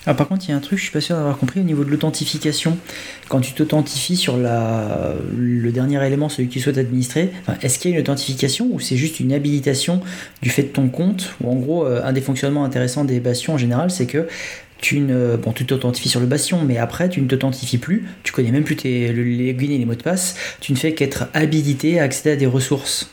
Ah, 0.07 0.13
par 0.13 0.27
contre, 0.27 0.45
il 0.47 0.51
y 0.51 0.53
a 0.53 0.57
un 0.57 0.59
truc, 0.59 0.77
je 0.77 0.83
suis 0.83 0.91
pas 0.91 1.01
sûr 1.01 1.15
d'avoir 1.15 1.37
compris 1.37 1.59
au 1.59 1.63
niveau 1.63 1.83
de 1.83 1.89
l'authentification. 1.89 2.77
Quand 3.27 3.39
tu 3.39 3.53
t'authentifies 3.53 4.15
sur 4.15 4.37
le 4.37 5.71
dernier 5.71 6.05
élément, 6.05 6.29
celui 6.29 6.47
que 6.47 6.53
tu 6.53 6.59
souhaites 6.59 6.77
administrer, 6.77 7.31
est-ce 7.61 7.79
qu'il 7.79 7.91
y 7.91 7.93
a 7.93 7.97
une 7.97 8.01
authentification 8.01 8.67
ou 8.71 8.79
c'est 8.79 8.97
juste 8.97 9.19
une 9.19 9.33
habilitation 9.33 10.01
du 10.41 10.49
fait 10.49 10.63
de 10.63 10.67
ton 10.67 10.89
compte? 10.89 11.33
Ou 11.41 11.49
en 11.49 11.55
gros, 11.55 11.85
un 11.85 12.13
des 12.13 12.21
fonctionnements 12.21 12.65
intéressants 12.65 13.03
des 13.03 13.19
bastions 13.19 13.53
en 13.53 13.57
général, 13.57 13.89
c'est 13.89 14.05
que 14.05 14.27
tu 14.77 14.99
ne 14.99 15.37
t'authentifies 15.37 16.09
sur 16.09 16.19
le 16.19 16.25
bastion 16.25 16.63
mais 16.63 16.77
après 16.77 17.09
tu 17.09 17.21
ne 17.21 17.27
t'authentifies 17.27 17.77
plus 17.77 18.05
tu 18.23 18.33
connais 18.33 18.51
même 18.51 18.65
plus 18.65 18.75
tes, 18.75 19.11
les 19.13 19.53
logins 19.53 19.71
et 19.71 19.77
les 19.77 19.85
mots 19.85 19.95
de 19.95 20.03
passe 20.03 20.35
tu 20.59 20.73
ne 20.73 20.77
fais 20.77 20.93
qu'être 20.93 21.27
habilité 21.33 21.99
à 21.99 22.03
accéder 22.03 22.31
à 22.31 22.35
des 22.35 22.45
ressources 22.45 23.09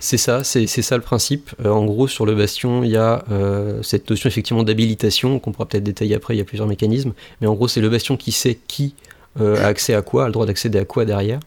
c'est 0.00 0.16
ça, 0.16 0.44
c'est 0.44 0.66
ça 0.66 0.96
le 0.96 1.02
principe. 1.02 1.50
Euh, 1.64 1.70
en 1.70 1.84
gros, 1.84 2.06
sur 2.06 2.24
le 2.26 2.34
bastion, 2.34 2.84
il 2.84 2.90
y 2.90 2.96
a 2.96 3.24
euh, 3.30 3.82
cette 3.82 4.08
notion 4.08 4.28
effectivement 4.28 4.62
d'habilitation 4.62 5.38
qu'on 5.38 5.52
pourra 5.52 5.66
peut-être 5.66 5.84
détailler 5.84 6.14
après. 6.14 6.34
Il 6.34 6.38
y 6.38 6.40
a 6.40 6.44
plusieurs 6.44 6.68
mécanismes, 6.68 7.12
mais 7.40 7.46
en 7.46 7.54
gros, 7.54 7.68
c'est 7.68 7.80
le 7.80 7.88
bastion 7.88 8.16
qui 8.16 8.32
sait 8.32 8.58
qui 8.68 8.94
euh, 9.40 9.56
a 9.56 9.66
accès 9.66 9.94
à 9.94 10.02
quoi, 10.02 10.24
a 10.24 10.26
le 10.26 10.32
droit 10.32 10.46
d'accéder 10.46 10.78
à 10.78 10.84
quoi 10.84 11.04
derrière. 11.04 11.40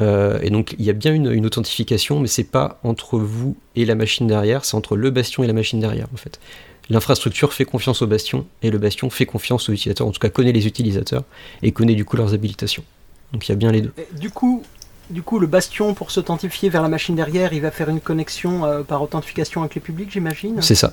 Et 0.00 0.50
donc, 0.50 0.74
il 0.80 0.84
y 0.84 0.90
a 0.90 0.92
bien 0.92 1.14
une, 1.14 1.30
une 1.30 1.46
authentification, 1.46 2.18
mais 2.18 2.26
c'est 2.26 2.42
pas 2.42 2.80
entre 2.82 3.16
vous 3.16 3.56
et 3.76 3.84
la 3.84 3.94
machine 3.94 4.26
derrière, 4.26 4.64
c'est 4.64 4.76
entre 4.76 4.96
le 4.96 5.10
bastion 5.10 5.44
et 5.44 5.46
la 5.46 5.52
machine 5.52 5.78
derrière, 5.78 6.08
en 6.12 6.16
fait. 6.16 6.40
L'infrastructure 6.90 7.52
fait 7.52 7.64
confiance 7.64 8.02
au 8.02 8.08
bastion 8.08 8.44
et 8.62 8.72
le 8.72 8.78
bastion 8.78 9.08
fait 9.08 9.24
confiance 9.24 9.68
aux 9.68 9.72
utilisateurs, 9.72 10.08
en 10.08 10.10
tout 10.10 10.18
cas 10.18 10.30
connaît 10.30 10.50
les 10.50 10.66
utilisateurs 10.66 11.22
et 11.62 11.70
connaît 11.70 11.94
du 11.94 12.04
coup 12.04 12.16
leurs 12.16 12.34
habilitations. 12.34 12.82
Donc 13.32 13.48
il 13.48 13.52
y 13.52 13.54
a 13.54 13.56
bien 13.56 13.72
les 13.72 13.82
deux. 13.82 13.92
Du 14.18 14.30
coup, 14.30 14.62
du 15.10 15.22
coup, 15.22 15.38
le 15.38 15.46
bastion, 15.46 15.94
pour 15.94 16.10
s'authentifier 16.10 16.68
vers 16.68 16.82
la 16.82 16.88
machine 16.88 17.14
derrière, 17.14 17.52
il 17.52 17.60
va 17.60 17.70
faire 17.70 17.88
une 17.88 18.00
connexion 18.00 18.64
euh, 18.64 18.82
par 18.82 19.02
authentification 19.02 19.60
avec 19.60 19.74
les 19.74 19.80
publics, 19.80 20.10
j'imagine 20.10 20.62
C'est 20.62 20.74
ça. 20.74 20.90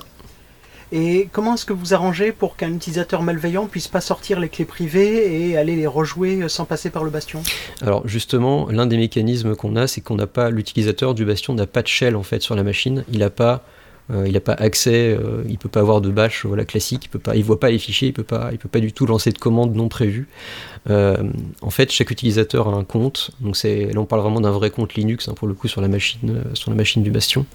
Et 0.94 1.30
comment 1.32 1.54
est-ce 1.54 1.64
que 1.64 1.72
vous 1.72 1.94
arrangez 1.94 2.32
pour 2.32 2.56
qu'un 2.56 2.70
utilisateur 2.74 3.22
malveillant 3.22 3.66
puisse 3.66 3.88
pas 3.88 4.02
sortir 4.02 4.38
les 4.38 4.50
clés 4.50 4.66
privées 4.66 5.48
et 5.48 5.56
aller 5.56 5.74
les 5.74 5.86
rejouer 5.86 6.46
sans 6.50 6.66
passer 6.66 6.90
par 6.90 7.02
le 7.02 7.08
bastion? 7.08 7.42
Alors 7.80 8.06
justement, 8.06 8.68
l'un 8.68 8.84
des 8.84 8.98
mécanismes 8.98 9.56
qu'on 9.56 9.74
a, 9.76 9.86
c'est 9.86 10.02
qu'on 10.02 10.16
n'a 10.16 10.26
pas 10.26 10.50
l'utilisateur 10.50 11.14
du 11.14 11.24
bastion 11.24 11.54
n'a 11.54 11.66
pas 11.66 11.80
de 11.80 11.88
shell 11.88 12.14
en 12.14 12.22
fait 12.22 12.42
sur 12.42 12.54
la 12.54 12.62
machine. 12.62 13.06
Il 13.10 13.20
n'a 13.20 13.30
pas 13.30 13.64
euh, 14.10 14.26
il 14.26 14.32
n'a 14.32 14.40
pas 14.40 14.54
accès, 14.54 15.16
euh, 15.16 15.44
il 15.48 15.58
peut 15.58 15.68
pas 15.68 15.80
avoir 15.80 16.00
de 16.00 16.10
bash 16.10 16.44
voilà, 16.44 16.64
classique, 16.64 17.08
il 17.14 17.36
il 17.36 17.44
voit 17.44 17.60
pas 17.60 17.70
les 17.70 17.78
fichiers, 17.78 18.08
il 18.08 18.12
peut 18.12 18.24
pas, 18.24 18.48
il 18.52 18.58
peut 18.58 18.68
pas 18.68 18.80
du 18.80 18.92
tout 18.92 19.06
lancer 19.06 19.30
de 19.30 19.38
commandes 19.38 19.74
non 19.74 19.88
prévues. 19.88 20.28
Euh, 20.90 21.16
en 21.60 21.70
fait, 21.70 21.92
chaque 21.92 22.10
utilisateur 22.10 22.68
a 22.68 22.72
un 22.72 22.84
compte, 22.84 23.30
donc 23.40 23.56
c'est, 23.56 23.92
là 23.92 24.00
on 24.00 24.04
parle 24.04 24.22
vraiment 24.22 24.40
d'un 24.40 24.50
vrai 24.50 24.70
compte 24.70 24.94
Linux 24.94 25.28
hein, 25.28 25.34
pour 25.34 25.46
le 25.46 25.54
coup 25.54 25.68
sur 25.68 25.80
la 25.80 25.88
machine, 25.88 26.42
machine 26.68 27.02
du 27.02 27.10
Bastion. 27.10 27.46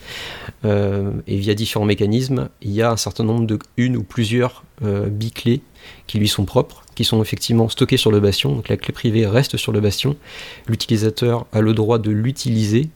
et 0.63 1.35
via 1.35 1.53
différents 1.53 1.85
mécanismes, 1.85 2.49
il 2.61 2.71
y 2.71 2.81
a 2.81 2.91
un 2.91 2.97
certain 2.97 3.23
nombre 3.23 3.45
de 3.45 3.59
une 3.75 3.97
ou 3.97 4.03
plusieurs 4.03 4.63
biclés 4.81 5.61
qui 6.05 6.19
lui 6.19 6.27
sont 6.27 6.45
propres, 6.45 6.83
qui 6.95 7.03
sont 7.03 7.21
effectivement 7.21 7.67
stockés 7.69 7.97
sur 7.97 8.11
le 8.11 8.19
Bastion. 8.19 8.55
Donc 8.55 8.69
la 8.69 8.77
clé 8.77 8.93
privée 8.93 9.27
reste 9.27 9.57
sur 9.57 9.71
le 9.71 9.81
Bastion. 9.81 10.15
L'utilisateur 10.67 11.45
a 11.51 11.61
le 11.61 11.73
droit 11.73 11.99
de 11.99 12.11
l'utiliser, 12.11 12.89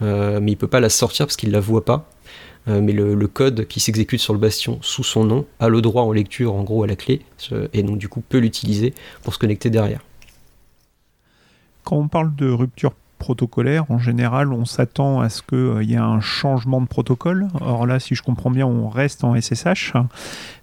mais 0.00 0.52
il 0.52 0.56
peut 0.56 0.68
pas 0.68 0.80
la 0.80 0.90
sortir 0.90 1.26
parce 1.26 1.36
qu'il 1.36 1.50
la 1.50 1.60
voit 1.60 1.84
pas. 1.84 2.08
Euh, 2.68 2.80
mais 2.80 2.92
le, 2.92 3.26
code 3.26 3.66
qui 3.66 3.80
s'exécute 3.80 4.20
sur 4.20 4.34
le 4.34 4.38
bastion 4.38 4.78
sous 4.82 5.02
son 5.02 5.24
nom 5.24 5.46
a 5.58 5.68
le 5.68 5.80
droit 5.80 6.02
en 6.02 6.12
lecture 6.12 6.54
en 6.54 6.62
gros 6.62 6.82
à 6.82 6.86
la 6.86 6.96
clé, 6.96 7.22
et 7.72 7.82
donc 7.82 7.98
du 7.98 8.08
coup 8.08 8.20
peut 8.20 8.38
l'utiliser 8.38 8.94
pour 9.22 9.32
se 9.32 9.38
connecter 9.38 9.70
derrière. 9.70 10.00
Quand 11.84 11.96
on 11.96 12.08
parle 12.08 12.34
de 12.36 12.50
rupture 12.50 12.92
protocolaire, 13.18 13.84
en 13.88 13.98
général, 13.98 14.52
on 14.52 14.64
s'attend 14.64 15.20
à 15.20 15.28
ce 15.28 15.42
qu'il 15.42 15.58
euh, 15.58 15.82
y 15.84 15.94
ait 15.94 15.96
un 15.96 16.20
changement 16.20 16.80
de 16.80 16.86
protocole. 16.86 17.48
Or 17.60 17.86
là, 17.86 18.00
si 18.00 18.16
je 18.16 18.22
comprends 18.22 18.50
bien, 18.50 18.66
on 18.66 18.88
reste 18.88 19.24
en 19.24 19.40
SSH. 19.40 19.92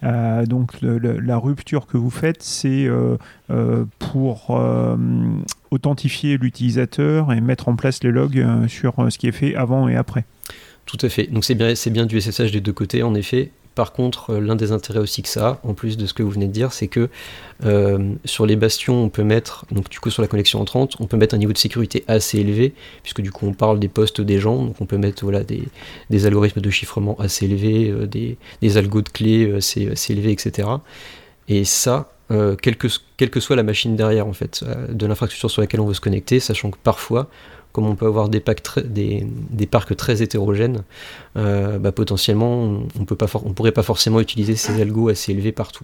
Euh, 0.04 0.46
donc 0.46 0.74
la 0.82 1.38
rupture 1.38 1.88
que 1.88 1.98
vous 1.98 2.10
faites, 2.10 2.44
c'est 2.44 2.90
pour 3.98 4.62
authentifier 5.72 6.38
l'utilisateur 6.38 7.34
et 7.34 7.42
mettre 7.42 7.68
en 7.70 7.76
place 7.76 8.04
les 8.04 8.12
logs 8.12 8.46
sur 8.68 8.94
ce 9.10 9.18
qui 9.18 9.28
est 9.28 9.34
fait 9.34 9.56
avant 9.56 9.88
et 9.88 9.96
après. 9.96 10.26
Tout 10.90 11.06
à 11.06 11.10
fait. 11.10 11.28
Donc 11.28 11.46
c'est 11.46 11.54
bien, 11.54 12.06
du 12.08 12.20
SSH 12.20 12.52
des 12.52 12.62
deux 12.62 12.74
côtés, 12.74 13.04
en 13.04 13.14
effet. 13.14 13.52
Par 13.76 13.94
contre, 13.94 14.34
l'un 14.34 14.56
des 14.56 14.72
intérêts 14.72 15.00
aussi 15.00 15.22
que 15.22 15.30
ça, 15.30 15.60
en 15.62 15.76
plus 15.76 15.98
de 15.98 16.08
ce 16.08 16.16
que 16.16 16.24
vous 16.24 16.32
venez 16.32 16.48
de 16.48 16.52
dire, 16.52 16.74
c'est 16.74 16.88
que 16.88 17.10
euh, 17.64 18.16
sur 18.26 18.48
les 18.48 18.56
bastions, 18.56 19.04
on 19.04 19.10
peut 19.10 19.24
mettre, 19.24 19.68
donc 19.72 19.88
du 19.90 20.00
coup 20.00 20.10
sur 20.10 20.24
la 20.24 20.28
connexion 20.28 20.60
entrante, 20.60 20.96
on 21.00 21.06
peut 21.06 21.16
mettre 21.16 21.36
un 21.36 21.38
niveau 21.38 21.54
de 21.54 21.60
sécurité 21.60 22.04
assez 22.08 22.40
élevé, 22.40 22.74
puisque 23.04 23.22
du 23.22 23.32
coup 23.32 23.46
on 23.46 23.54
parle 23.54 23.80
des 23.80 23.88
postes 23.88 24.20
des 24.20 24.40
gens, 24.40 24.64
donc 24.66 24.82
on 24.82 24.88
peut 24.88 24.98
mettre 24.98 25.24
voilà, 25.24 25.44
des, 25.44 26.26
algorithmes 26.26 26.60
de 26.60 26.70
chiffrement 26.72 27.16
assez 27.20 27.46
élevés, 27.46 27.92
euh, 27.92 28.08
des, 28.08 28.38
des 28.62 28.78
algos 28.78 29.04
de 29.04 29.10
clés 29.10 29.54
assez, 29.54 29.92
élevés, 30.10 30.32
etc. 30.32 30.68
Et 31.50 31.66
ça, 31.66 32.12
euh, 32.32 32.56
quelle, 32.56 32.78
que, 32.78 32.88
quelle, 33.16 33.30
que, 33.30 33.40
soit 33.40 33.56
la 33.56 33.64
machine 33.64 33.96
derrière 33.96 34.26
en 34.26 34.34
fait, 34.34 34.66
de 34.90 35.06
l'infrastructure 35.06 35.52
sur 35.52 35.62
laquelle 35.62 35.82
on 35.82 35.86
veut 35.86 35.94
se 35.94 36.02
connecter, 36.02 36.40
sachant 36.40 36.72
que 36.72 36.78
parfois 36.84 37.30
comme 37.72 37.86
on 37.86 37.96
peut 37.96 38.08
avoir 38.08 38.30
des, 38.30 38.44
des, 38.84 39.66
parcs 39.68 39.96
très 39.96 40.22
hétérogènes, 40.22 40.84
euh, 41.38 41.78
bah, 41.78 41.92
potentiellement 41.92 42.64
on 42.64 42.88
ne 43.00 43.06
pourrait 43.54 43.72
pas 43.72 43.84
forcément 43.84 44.20
utiliser 44.20 44.56
ces 44.56 44.82
algos 44.82 45.10
assez 45.10 45.32
élevés 45.32 45.52
partout. 45.52 45.84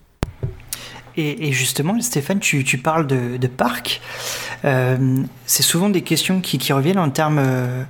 Et, 1.18 1.54
justement, 1.54 2.01
Stéphane, 2.01 2.42
tu, 2.42 2.77
parles 2.77 3.08
de, 3.08 3.48
parcs. 3.48 4.01
Euh, 4.65 5.24
c'est 5.46 5.63
souvent 5.63 5.89
des 5.89 6.01
questions 6.01 6.42
qui, 6.42 6.74
reviennent 6.74 7.00
en 7.00 7.10
termes 7.10 7.39
euh, 7.39 7.84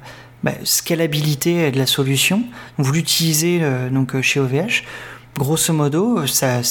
bah, 0.44 0.52
scalabilité 0.64 1.72
de 1.72 1.78
la 1.80 1.88
solution. 1.88 2.44
Vous 2.78 2.94
l'utilisez 2.94 3.62
donc 3.90 4.22
chez 4.22 4.40
OVH. 4.40 4.84
Grosso 5.38 5.74
modo, 5.74 6.28
ça 6.28 6.62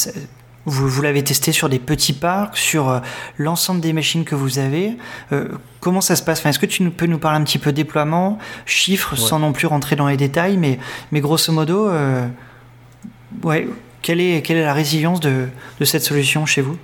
vous, 0.66 1.02
l'avez 1.02 1.22
testé 1.22 1.52
sur 1.52 1.68
des 1.68 1.78
petits 1.78 2.12
parcs, 2.12 2.56
sur 2.56 2.88
euh, 2.88 3.00
l'ensemble 3.38 3.80
des 3.80 3.92
machines 3.92 4.24
que 4.24 4.34
vous 4.34 4.58
avez. 4.58 4.96
Euh, 5.32 5.48
comment 5.80 6.00
ça 6.00 6.16
se 6.16 6.22
passe? 6.22 6.44
Est-ce 6.44 6.58
que 6.58 6.66
tu 6.66 6.88
peux 6.90 7.06
nous 7.06 7.18
parler 7.18 7.38
un 7.38 7.44
petit 7.44 7.58
peu 7.58 7.72
déploiement, 7.72 8.38
chiffres, 8.66 9.16
sans 9.16 9.38
non 9.38 9.52
plus 9.52 9.66
rentrer 9.66 9.96
dans 9.96 10.08
les 10.08 10.16
détails, 10.16 10.56
mais, 10.56 10.78
mais 11.12 11.20
grosso 11.20 11.52
modo, 11.52 11.88
euh, 11.88 12.26
ouais, 13.42 13.68
quelle, 14.02 14.20
est, 14.20 14.42
quelle 14.42 14.56
est 14.56 14.64
la 14.64 14.74
résilience 14.74 15.20
de, 15.20 15.48
de 15.78 15.84
cette 15.84 16.02
solution 16.02 16.46
chez 16.46 16.62
vous? 16.62 16.78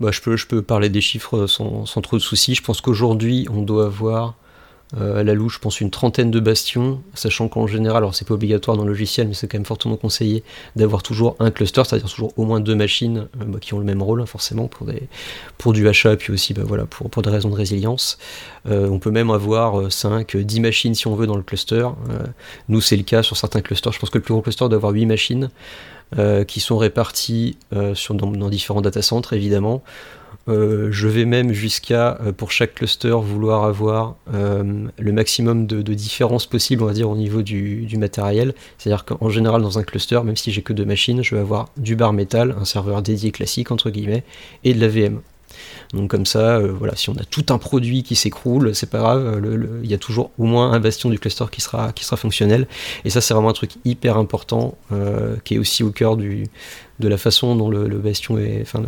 Bah, 0.00 0.10
je, 0.12 0.20
peux, 0.22 0.36
je 0.36 0.46
peux 0.46 0.62
parler 0.62 0.88
des 0.88 1.02
chiffres 1.02 1.46
sans, 1.46 1.84
sans 1.84 2.00
trop 2.00 2.16
de 2.16 2.22
soucis. 2.22 2.54
Je 2.54 2.62
pense 2.62 2.80
qu'aujourd'hui, 2.80 3.46
on 3.52 3.60
doit 3.60 3.86
avoir 3.86 4.34
à 4.98 5.22
la 5.22 5.34
louche, 5.34 5.54
je 5.54 5.58
pense 5.60 5.80
une 5.80 5.90
trentaine 5.90 6.30
de 6.30 6.40
bastions, 6.40 7.02
sachant 7.14 7.48
qu'en 7.48 7.66
général, 7.66 7.98
alors 7.98 8.14
c'est 8.14 8.26
pas 8.26 8.34
obligatoire 8.34 8.76
dans 8.76 8.84
le 8.84 8.90
logiciel, 8.90 9.28
mais 9.28 9.34
c'est 9.34 9.46
quand 9.46 9.58
même 9.58 9.64
fortement 9.64 9.96
conseillé 9.96 10.42
d'avoir 10.74 11.02
toujours 11.02 11.36
un 11.38 11.50
cluster, 11.50 11.82
c'est-à-dire 11.84 12.08
toujours 12.08 12.32
au 12.36 12.44
moins 12.44 12.60
deux 12.60 12.74
machines 12.74 13.28
euh, 13.40 13.44
bah, 13.46 13.58
qui 13.60 13.74
ont 13.74 13.78
le 13.78 13.84
même 13.84 14.02
rôle, 14.02 14.20
hein, 14.20 14.26
forcément, 14.26 14.66
pour, 14.66 14.86
des, 14.86 15.02
pour 15.58 15.72
du 15.72 15.88
achat, 15.88 16.16
puis 16.16 16.32
aussi 16.32 16.54
bah, 16.54 16.62
voilà, 16.64 16.86
pour, 16.86 17.22
des 17.22 17.30
raisons 17.30 17.50
de 17.50 17.54
résilience. 17.54 18.18
Euh, 18.68 18.88
on 18.88 18.98
peut 18.98 19.12
même 19.12 19.30
avoir 19.30 19.92
5, 19.92 20.36
10 20.36 20.60
machines 20.60 20.94
si 20.94 21.06
on 21.06 21.14
veut 21.14 21.26
dans 21.26 21.36
le 21.36 21.42
cluster. 21.42 21.88
nous, 22.68 22.80
c'est 22.80 22.96
le 22.96 23.04
cas 23.04 23.22
sur 23.22 23.36
certains 23.36 23.60
clusters. 23.60 23.92
Je 23.92 23.98
pense 24.00 24.10
que 24.10 24.18
le 24.18 24.24
plus 24.24 24.34
gros 24.34 24.42
cluster 24.42 24.68
doit 24.68 24.76
avoir 24.76 24.92
8 24.92 25.06
machines. 25.06 25.50
qui 26.48 26.58
sont 26.58 26.76
réparties 26.76 27.56
sur, 27.94 28.14
dans, 28.14 28.32
dans, 28.32 28.48
différents 28.48 28.80
data 28.80 29.00
centers 29.00 29.34
évidemment. 29.34 29.82
Euh, 30.48 30.88
je 30.90 31.06
vais 31.06 31.24
même 31.24 31.52
jusqu'à, 31.52 32.18
euh, 32.22 32.32
pour 32.32 32.50
chaque 32.50 32.74
cluster, 32.74 33.14
vouloir 33.22 33.64
avoir 33.64 34.16
euh, 34.34 34.86
le 34.98 35.12
maximum 35.12 35.66
de, 35.66 35.82
différences 35.94 36.46
possibles, 36.46 36.82
on 36.82 36.86
va 36.86 36.92
dire, 36.92 37.10
au 37.10 37.16
niveau 37.16 37.42
du, 37.42 37.86
matériel. 37.98 38.54
C'est-à-dire 38.78 39.04
qu'en 39.04 39.28
général, 39.28 39.62
dans 39.62 39.78
un 39.78 39.82
cluster, 39.82 40.20
même 40.24 40.36
si 40.36 40.52
j'ai 40.52 40.62
que 40.62 40.72
deux 40.72 40.84
machines, 40.84 41.22
je 41.22 41.34
vais 41.34 41.40
avoir 41.40 41.68
du 41.76 41.96
bar 41.96 42.12
métal, 42.12 42.54
un 42.58 42.64
serveur 42.64 43.02
dédié 43.02 43.30
classique, 43.32 43.70
entre 43.70 43.90
guillemets, 43.90 44.24
et 44.64 44.72
de 44.74 44.80
la 44.80 44.88
VM. 44.88 45.20
Donc 45.92 46.08
comme 46.08 46.26
ça, 46.26 46.58
euh, 46.58 46.72
voilà, 46.72 46.94
si 46.94 47.10
on 47.10 47.14
a 47.14 47.24
tout 47.24 47.46
un 47.50 47.58
produit 47.58 48.02
qui 48.04 48.14
s'écroule, 48.14 48.74
c'est 48.74 48.88
pas 48.88 48.98
grave, 48.98 49.42
il 49.82 49.90
y 49.90 49.94
a 49.94 49.98
toujours 49.98 50.30
au 50.38 50.44
moins 50.44 50.72
un 50.72 50.78
bastion 50.78 51.10
du 51.10 51.18
cluster 51.18 51.46
qui 51.50 51.60
sera, 51.60 51.92
qui 51.92 52.04
sera 52.04 52.16
fonctionnel. 52.16 52.68
Et 53.04 53.10
ça, 53.10 53.20
c'est 53.20 53.34
vraiment 53.34 53.48
un 53.48 53.54
truc 53.54 53.72
hyper 53.84 54.16
important, 54.16 54.76
euh, 54.92 55.36
qui 55.44 55.56
est 55.56 55.58
aussi 55.58 55.82
au 55.82 55.90
cœur 55.90 56.16
du, 56.16 56.46
de 57.00 57.08
la 57.08 57.16
façon 57.16 57.56
dont 57.56 57.68
le, 57.68 57.98
bastion 57.98 58.38
est, 58.38 58.60
enfin, 58.62 58.82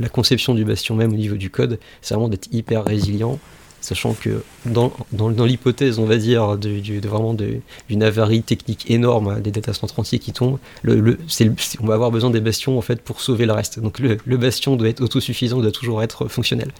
la 0.00 0.08
conception 0.08 0.54
du 0.54 0.64
bastion 0.64 0.94
même 0.94 1.12
au 1.12 1.16
niveau 1.16 1.36
du 1.36 1.50
code, 1.50 1.80
c'est 2.02 2.14
vraiment 2.14 2.28
d'être 2.28 2.48
hyper 2.52 2.84
résilient 2.84 3.38
sachant 3.80 4.14
que 4.14 4.42
dans, 4.66 4.92
l'hypothèse, 5.44 5.98
on 5.98 6.04
va 6.04 6.16
dire, 6.16 6.56
de, 6.58 6.80
d'une 7.88 8.02
avarie 8.02 8.42
technique 8.42 8.90
énorme, 8.90 9.28
hein, 9.28 9.40
des 9.40 9.50
data 9.50 9.72
centers 9.72 9.98
entiers 9.98 10.18
qui 10.18 10.32
tombent, 10.32 10.58
on 10.86 11.86
va 11.86 11.94
avoir 11.94 12.10
besoin 12.10 12.30
des 12.30 12.40
bastions 12.40 12.78
en 12.78 12.82
fait 12.82 13.00
pour 13.00 13.20
sauver 13.20 13.46
le 13.46 13.52
reste. 13.52 13.80
Donc 13.80 13.98
le, 13.98 14.36
bastion 14.36 14.76
doit 14.76 14.88
être 14.88 15.00
autosuffisant, 15.00 15.60
doit 15.60 15.72
toujours 15.72 16.02
être 16.02 16.28
fonctionnel. 16.28 16.70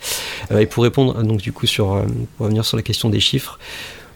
Euh, 0.50 0.58
et 0.58 0.66
pour 0.66 0.82
répondre 0.82 1.22
donc 1.22 1.40
du 1.40 1.52
coup 1.52 1.66
sur, 1.66 1.92
euh, 1.92 2.02
revenir 2.38 2.64
sur 2.64 2.76
la 2.76 2.82
question 2.82 3.10
des 3.10 3.20
chiffres, 3.20 3.58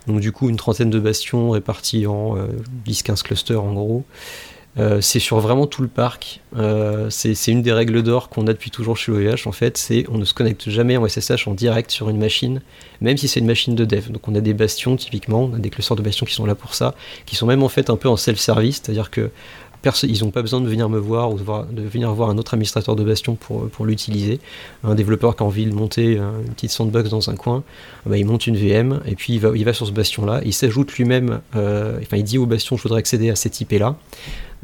donc 0.07 0.21
du 0.21 0.33
coup 0.33 0.49
une 0.49 0.57
trentaine 0.57 0.91
de 0.91 0.99
bastions 0.99 1.51
répartis 1.51 2.07
en 2.07 2.37
10-15 2.87 3.11
euh, 3.11 3.15
clusters 3.23 3.63
en 3.63 3.73
gros. 3.73 4.05
Euh, 4.79 5.03
c'est 5.03 5.19
sur 5.19 5.39
vraiment 5.39 5.67
tout 5.67 5.83
le 5.83 5.89
parc. 5.89 6.41
Euh, 6.57 7.11
c'est 7.11 7.35
une 7.49 7.61
des 7.61 7.73
règles 7.73 8.03
d'or 8.03 8.31
qu'on 8.31 8.47
a 8.47 8.53
depuis 8.53 8.71
toujours 8.71 8.97
chez 8.97 9.13
OVH 9.13 9.47
en 9.47 9.53
fait, 9.53 9.77
c'est 9.77 10.07
on 10.11 10.17
ne 10.17 10.25
se 10.25 10.33
connecte 10.33 10.71
jamais 10.71 10.97
en 10.97 11.07
SSH 11.07 11.47
en 11.47 11.53
direct 11.53 11.91
sur 11.91 12.09
une 12.09 12.19
machine, 12.19 12.63
même 13.03 13.19
si 13.19 13.29
c'est 13.29 13.41
une 13.41 13.47
machine 13.47 13.75
de 13.75 13.85
dev. 13.85 14.11
Donc 14.11 14.29
on 14.29 14.35
a 14.35 14.41
des 14.41 14.55
bastions 14.55 14.97
typiquement, 14.97 15.45
on 15.45 15.55
a 15.55 15.59
des 15.59 15.69
clusters 15.69 15.97
de 15.97 16.03
bastions 16.03 16.25
qui 16.25 16.35
sont 16.35 16.47
là 16.47 16.55
pour 16.55 16.75
ça, 16.75 16.95
qui 17.27 17.37
sont 17.37 17.47
même 17.47 17.63
en 17.63 17.69
fait 17.69 17.91
un 17.91 17.97
peu 17.97 18.09
en 18.09 18.17
self-service, 18.17 18.81
c'est-à-dire 18.83 19.11
que 19.11 19.31
ils 20.05 20.23
n'ont 20.23 20.31
pas 20.31 20.43
besoin 20.43 20.61
de 20.61 20.69
venir 20.69 20.89
me 20.89 20.99
voir 20.99 21.33
ou 21.33 21.39
de, 21.39 21.83
venir 21.83 22.13
voir 22.13 22.31
un 22.31 22.39
autre 22.39 22.55
administrateur 22.55 22.95
de 22.95 23.03
bastion 23.03 23.35
pour, 23.35 23.85
l'utiliser. 23.85 24.39
Un 24.85 24.95
développeur 24.95 25.35
qui 25.35 25.43
a 25.43 25.47
envie 25.47 25.67
de 25.67 25.75
monter 25.75 26.15
une 26.15 26.55
petite 26.55 26.71
sandbox 26.71 27.11
dans 27.11 27.31
un 27.31 27.35
coin, 27.35 27.65
bah, 28.07 28.17
il 28.17 28.25
monte 28.25 28.47
une 28.47 28.57
VM 28.57 29.01
et 29.07 29.17
puis 29.17 29.35
il 29.35 29.65
va, 29.65 29.73
sur 29.73 29.87
ce 29.87 29.93
bastion-là. 29.93 30.41
Il 30.45 30.53
s'ajoute 30.53 30.93
lui-même, 30.93 31.41
euh, 31.57 31.99
enfin 32.01 32.17
il 32.17 32.25
dit 32.25 32.39
au 32.39 32.47
bastion 32.47 32.77
je 32.77 32.83
voudrais 32.83 33.01
accéder 33.01 33.31
à 33.31 33.37
cette 33.37 33.61
IP-là. 33.61 33.97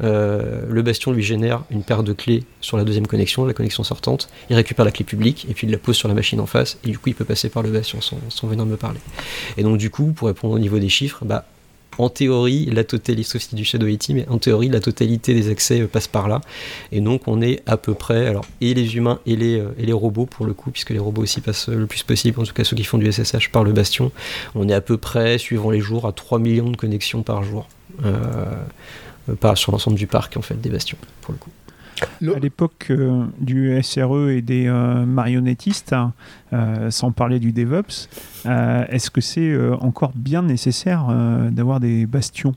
Euh, 0.03 0.65
le 0.69 0.81
bastion 0.81 1.11
lui 1.11 1.23
génère 1.23 1.63
une 1.71 1.83
paire 1.83 2.03
de 2.03 2.13
clés 2.13 2.43
sur 2.61 2.77
la 2.77 2.83
deuxième 2.83 3.07
connexion, 3.07 3.45
la 3.45 3.53
connexion 3.53 3.83
sortante. 3.83 4.29
Il 4.49 4.55
récupère 4.55 4.85
la 4.85 4.91
clé 4.91 5.05
publique 5.05 5.45
et 5.49 5.53
puis 5.53 5.67
il 5.67 5.71
la 5.71 5.77
pose 5.77 5.95
sur 5.95 6.07
la 6.07 6.13
machine 6.13 6.39
en 6.39 6.45
face. 6.45 6.77
Et 6.83 6.89
du 6.89 6.97
coup, 6.97 7.09
il 7.09 7.15
peut 7.15 7.25
passer 7.25 7.49
par 7.49 7.63
le 7.63 7.69
bastion 7.69 8.01
sans, 8.01 8.19
sans 8.29 8.47
venir 8.47 8.65
me 8.65 8.77
parler. 8.77 8.99
Et 9.57 9.63
donc, 9.63 9.77
du 9.77 9.89
coup, 9.89 10.11
pour 10.11 10.27
répondre 10.27 10.53
au 10.53 10.59
niveau 10.59 10.79
des 10.79 10.89
chiffres, 10.89 11.25
bah, 11.25 11.45
en 11.99 12.09
théorie, 12.09 12.65
la 12.65 12.83
totalité, 12.85 13.23
sauf 13.29 13.41
si 13.41 13.55
du 13.55 13.65
Shadow 13.65 13.87
IT, 13.87 14.09
mais 14.09 14.25
en 14.29 14.37
théorie, 14.37 14.69
la 14.69 14.79
totalité 14.79 15.33
des 15.33 15.49
accès 15.49 15.81
euh, 15.81 15.87
passe 15.87 16.07
par 16.07 16.29
là. 16.29 16.39
Et 16.91 17.01
donc, 17.01 17.23
on 17.27 17.41
est 17.41 17.61
à 17.65 17.75
peu 17.77 17.93
près, 17.93 18.25
alors, 18.25 18.45
et 18.61 18.73
les 18.73 18.95
humains 18.95 19.19
et 19.25 19.35
les, 19.35 19.59
euh, 19.59 19.75
et 19.77 19.85
les 19.85 19.93
robots 19.93 20.25
pour 20.25 20.45
le 20.45 20.53
coup, 20.53 20.71
puisque 20.71 20.91
les 20.91 20.99
robots 20.99 21.23
aussi 21.23 21.41
passent 21.41 21.67
le 21.67 21.87
plus 21.87 22.03
possible, 22.03 22.39
en 22.39 22.43
tout 22.43 22.53
cas 22.53 22.63
ceux 22.63 22.77
qui 22.77 22.85
font 22.85 22.97
du 22.97 23.11
SSH 23.11 23.49
par 23.51 23.65
le 23.65 23.73
bastion, 23.73 24.11
on 24.55 24.69
est 24.69 24.73
à 24.73 24.81
peu 24.81 24.97
près, 24.97 25.37
suivant 25.37 25.71
les 25.71 25.81
jours, 25.81 26.07
à 26.07 26.13
3 26.13 26.39
millions 26.39 26.69
de 26.69 26.77
connexions 26.77 27.21
par 27.21 27.43
jour. 27.43 27.67
Pas 29.35 29.55
sur 29.55 29.71
l'ensemble 29.71 29.97
du 29.97 30.07
parc 30.07 30.37
en 30.37 30.41
fait 30.41 30.59
des 30.59 30.69
bastions 30.69 30.97
pour 31.21 31.33
le 31.33 31.37
coup. 31.37 31.49
À 32.35 32.39
l'époque 32.39 32.87
euh, 32.91 33.25
du 33.39 33.77
SRE 33.83 34.29
et 34.29 34.41
des 34.41 34.67
euh, 34.67 35.05
marionnettistes, 35.05 35.93
hein, 35.93 36.13
sans 36.89 37.11
parler 37.11 37.39
du 37.39 37.51
DevOps, 37.51 38.07
est-ce 38.45 39.09
que 39.09 39.21
c'est 39.21 39.57
encore 39.81 40.11
bien 40.15 40.41
nécessaire 40.41 41.07
d'avoir 41.51 41.79
des 41.79 42.05
bastions? 42.05 42.55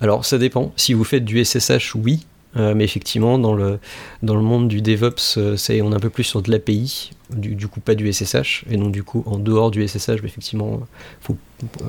Alors 0.00 0.24
ça 0.24 0.38
dépend. 0.38 0.72
Si 0.76 0.92
vous 0.92 1.04
faites 1.04 1.24
du 1.24 1.44
SSH, 1.44 1.94
oui. 1.94 2.26
mais 2.56 2.84
effectivement, 2.84 3.38
dans 3.38 3.54
le, 3.54 3.78
dans 4.22 4.36
le 4.36 4.42
monde 4.42 4.68
du 4.68 4.82
DevOps, 4.82 5.56
c'est, 5.56 5.80
on 5.80 5.92
est 5.92 5.94
un 5.94 6.00
peu 6.00 6.10
plus 6.10 6.24
sur 6.24 6.42
de 6.42 6.50
l'API, 6.50 7.12
du, 7.30 7.54
du, 7.54 7.68
coup 7.68 7.80
pas 7.80 7.94
du 7.94 8.12
SSH, 8.12 8.64
et 8.70 8.76
donc 8.76 8.92
du 8.92 9.02
coup 9.02 9.22
en 9.26 9.38
dehors 9.38 9.70
du 9.70 9.86
SSH, 9.86 10.22
effectivement, 10.24 10.80
il 10.82 11.24
faut 11.24 11.36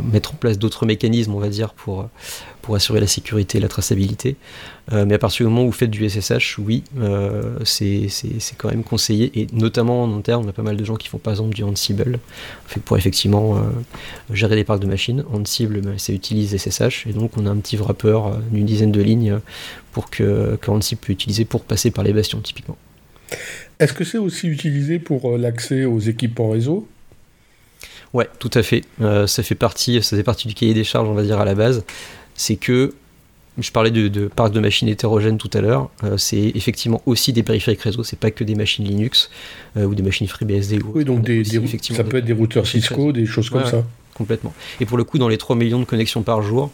mettre 0.03 0.33
en 0.33 0.37
place 0.37 0.57
d'autres 0.57 0.85
mécanismes, 0.85 1.33
on 1.33 1.39
va 1.39 1.49
dire, 1.49 1.73
pour, 1.73 2.09
pour 2.61 2.75
assurer 2.75 2.99
la 2.99 3.07
sécurité 3.07 3.57
et 3.57 3.61
la 3.61 3.67
traçabilité. 3.67 4.35
Euh, 4.91 5.05
mais 5.05 5.15
à 5.15 5.19
partir 5.19 5.45
du 5.45 5.51
moment 5.51 5.63
où 5.63 5.67
vous 5.67 5.71
faites 5.71 5.91
du 5.91 6.07
SSH, 6.09 6.57
oui, 6.57 6.83
euh, 6.99 7.59
c'est 7.63 8.09
quand 8.57 8.69
même 8.69 8.83
conseillé, 8.83 9.31
et 9.39 9.47
notamment 9.53 10.03
en 10.03 10.17
interne, 10.17 10.45
on 10.45 10.49
a 10.49 10.53
pas 10.53 10.63
mal 10.63 10.77
de 10.77 10.83
gens 10.83 10.95
qui 10.95 11.07
font 11.07 11.19
par 11.19 11.33
exemple 11.33 11.53
du 11.53 11.63
Ansible, 11.63 12.19
pour 12.85 12.97
effectivement 12.97 13.57
euh, 13.57 13.61
gérer 14.33 14.55
les 14.55 14.63
parcs 14.63 14.81
de 14.81 14.87
machines. 14.87 15.23
Ansible, 15.31 15.81
ben, 15.81 15.97
ça 15.97 16.13
utilise 16.13 16.57
SSH, 16.57 17.07
et 17.07 17.13
donc 17.13 17.37
on 17.37 17.45
a 17.45 17.49
un 17.49 17.57
petit 17.57 17.77
wrapper 17.77 18.19
d'une 18.51 18.65
dizaine 18.65 18.91
de 18.91 19.01
lignes 19.01 19.39
pour 19.91 20.09
que, 20.09 20.57
que 20.59 20.71
Ansible 20.71 21.01
peut 21.01 21.13
utiliser 21.13 21.45
pour 21.45 21.63
passer 21.63 21.91
par 21.91 22.03
les 22.03 22.13
bastions, 22.13 22.39
typiquement. 22.41 22.77
Est-ce 23.79 23.93
que 23.93 24.03
c'est 24.03 24.17
aussi 24.17 24.47
utilisé 24.47 24.99
pour 24.99 25.37
l'accès 25.37 25.85
aux 25.85 25.99
équipements 25.99 26.49
réseau? 26.49 26.87
Ouais, 28.13 28.27
tout 28.39 28.49
à 28.53 28.63
fait. 28.63 28.83
Euh, 29.01 29.27
ça 29.27 29.43
fait 29.43 29.55
partie, 29.55 30.01
ça 30.01 30.17
fait 30.17 30.23
partie 30.23 30.47
du 30.47 30.53
cahier 30.53 30.73
des 30.73 30.83
charges, 30.83 31.07
on 31.07 31.13
va 31.13 31.23
dire 31.23 31.39
à 31.39 31.45
la 31.45 31.55
base. 31.55 31.83
C'est 32.35 32.55
que 32.55 32.93
je 33.57 33.71
parlais 33.71 33.91
de, 33.91 34.07
de 34.07 34.27
parc 34.27 34.53
de 34.53 34.59
machines 34.59 34.87
hétérogènes 34.87 35.37
tout 35.37 35.49
à 35.53 35.61
l'heure. 35.61 35.89
Euh, 36.03 36.17
c'est 36.17 36.51
effectivement 36.55 37.01
aussi 37.05 37.33
des 37.33 37.43
périphériques 37.43 37.81
réseau. 37.81 38.03
C'est 38.03 38.19
pas 38.19 38.31
que 38.31 38.43
des 38.43 38.55
machines 38.55 38.85
Linux 38.85 39.29
euh, 39.77 39.85
ou 39.85 39.95
des 39.95 40.03
machines 40.03 40.27
FreeBSD. 40.27 40.79
oui, 40.93 41.05
donc 41.05 41.21
des, 41.21 41.43
ça 41.43 42.03
peut 42.03 42.17
être 42.17 42.25
des 42.25 42.33
routeurs 42.33 42.65
Cisco, 42.65 43.11
des 43.11 43.25
choses 43.25 43.49
comme 43.49 43.65
ça. 43.65 43.83
complètement. 44.15 44.53
Et 44.79 44.85
pour 44.85 44.97
le 44.97 45.03
coup, 45.03 45.17
dans 45.17 45.29
les 45.29 45.37
3 45.37 45.55
millions 45.55 45.79
de 45.79 45.85
connexions 45.85 46.23
par 46.23 46.41
jour, 46.41 46.71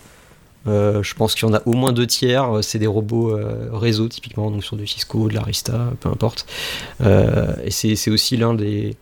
je 0.65 1.13
pense 1.15 1.35
qu'il 1.35 1.47
y 1.47 1.51
en 1.51 1.53
a 1.53 1.61
au 1.65 1.73
moins 1.73 1.91
deux 1.91 2.07
tiers, 2.07 2.59
c'est 2.61 2.79
des 2.79 2.87
robots 2.87 3.37
réseau 3.71 4.07
typiquement, 4.07 4.49
donc 4.49 4.63
sur 4.63 4.77
du 4.77 4.87
Cisco, 4.87 5.27
de 5.27 5.33
l'Arista, 5.33 5.91
peu 5.99 6.09
importe. 6.09 6.45
et 7.01 7.71
c'est 7.71 8.09
aussi 8.09 8.37
l'un 8.37 8.53
des, 8.53 8.95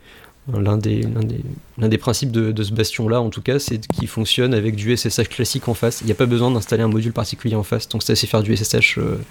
L'un 0.52 0.78
des, 0.78 1.98
principes 1.98 2.32
de, 2.32 2.64
ce 2.64 2.74
bastion-là, 2.74 3.22
en 3.22 3.30
tout 3.30 3.42
cas, 3.42 3.60
c'est 3.60 3.80
qu'il 3.88 4.10
fonctionne 4.10 4.54
avec 4.54 4.76
du 4.76 4.96
SSH 4.96 5.30
classique 5.30 5.70
en 5.70 5.74
face. 5.74 6.02
Il 6.02 6.08
n'y 6.08 6.12
a 6.12 6.16
pas 6.16 6.26
besoin 6.26 6.52
d'installer 6.52 6.84
un 6.84 6.90
module 6.90 7.14
particulier 7.14 7.56
en 7.56 7.64
face. 7.64 7.88
Donc, 7.88 8.04
c'est 8.04 8.16
faire 8.16 8.44
du 8.44 8.56
SSH 8.56 8.98
euh, 8.98 9.22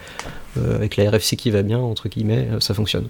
euh, 0.56 0.76
avec 0.76 0.96
la 0.96 1.10
RFC 1.10 1.36
qui 1.36 1.50
va 1.50 1.62
bien, 1.62 1.78
entre 1.78 2.08
guillemets, 2.08 2.48
euh, 2.50 2.60
ça 2.60 2.72
fonctionne. 2.72 3.08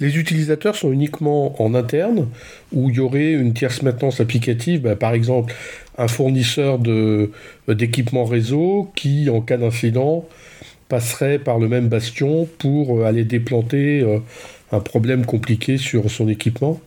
Les 0.00 0.18
utilisateurs 0.18 0.76
sont 0.76 0.92
uniquement 0.92 1.60
en 1.62 1.74
interne, 1.74 2.28
ou 2.72 2.90
il 2.90 2.96
y 2.96 3.00
aurait 3.00 3.32
une 3.32 3.54
tierce 3.54 3.80
maintenance 3.80 4.20
applicative, 4.20 4.82
bah, 4.82 4.94
par 4.94 5.14
exemple 5.14 5.54
un 5.96 6.08
fournisseur 6.08 6.78
d'équipements 7.66 8.26
réseau 8.26 8.92
qui, 8.94 9.30
en 9.30 9.40
cas 9.40 9.56
d'incident, 9.56 10.28
passerait 10.88 11.38
par 11.38 11.58
le 11.58 11.68
même 11.68 11.88
bastion 11.88 12.46
pour 12.58 13.04
aller 13.04 13.24
déplanter 13.24 14.06
un 14.70 14.78
problème 14.78 15.26
compliqué 15.26 15.76
sur 15.76 16.08
son 16.08 16.28
équipement 16.28 16.80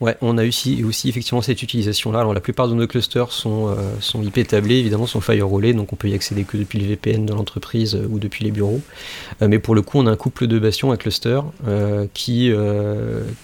Ouais, 0.00 0.16
on 0.20 0.38
a 0.38 0.46
aussi, 0.46 0.84
aussi 0.84 1.08
effectivement 1.08 1.42
cette 1.42 1.60
utilisation-là. 1.60 2.20
Alors 2.20 2.32
la 2.32 2.40
plupart 2.40 2.68
de 2.68 2.74
nos 2.74 2.86
clusters 2.86 3.32
sont, 3.32 3.68
euh, 3.68 3.74
sont 4.00 4.22
IP 4.22 4.46
tablés, 4.46 4.76
évidemment, 4.76 5.06
sont 5.06 5.20
firewallés, 5.20 5.72
donc 5.72 5.92
on 5.92 5.96
peut 5.96 6.08
y 6.08 6.14
accéder 6.14 6.44
que 6.44 6.56
depuis 6.56 6.78
le 6.78 6.86
VPN 6.86 7.26
de 7.26 7.32
l'entreprise 7.32 7.96
euh, 7.96 8.06
ou 8.08 8.20
depuis 8.20 8.44
les 8.44 8.52
bureaux. 8.52 8.80
Euh, 9.42 9.48
mais 9.48 9.58
pour 9.58 9.74
le 9.74 9.82
coup, 9.82 9.98
on 9.98 10.06
a 10.06 10.10
un 10.12 10.16
couple 10.16 10.46
de 10.46 10.58
bastions, 10.60 10.92
un 10.92 10.96
cluster, 10.96 11.40
qui, 12.14 12.52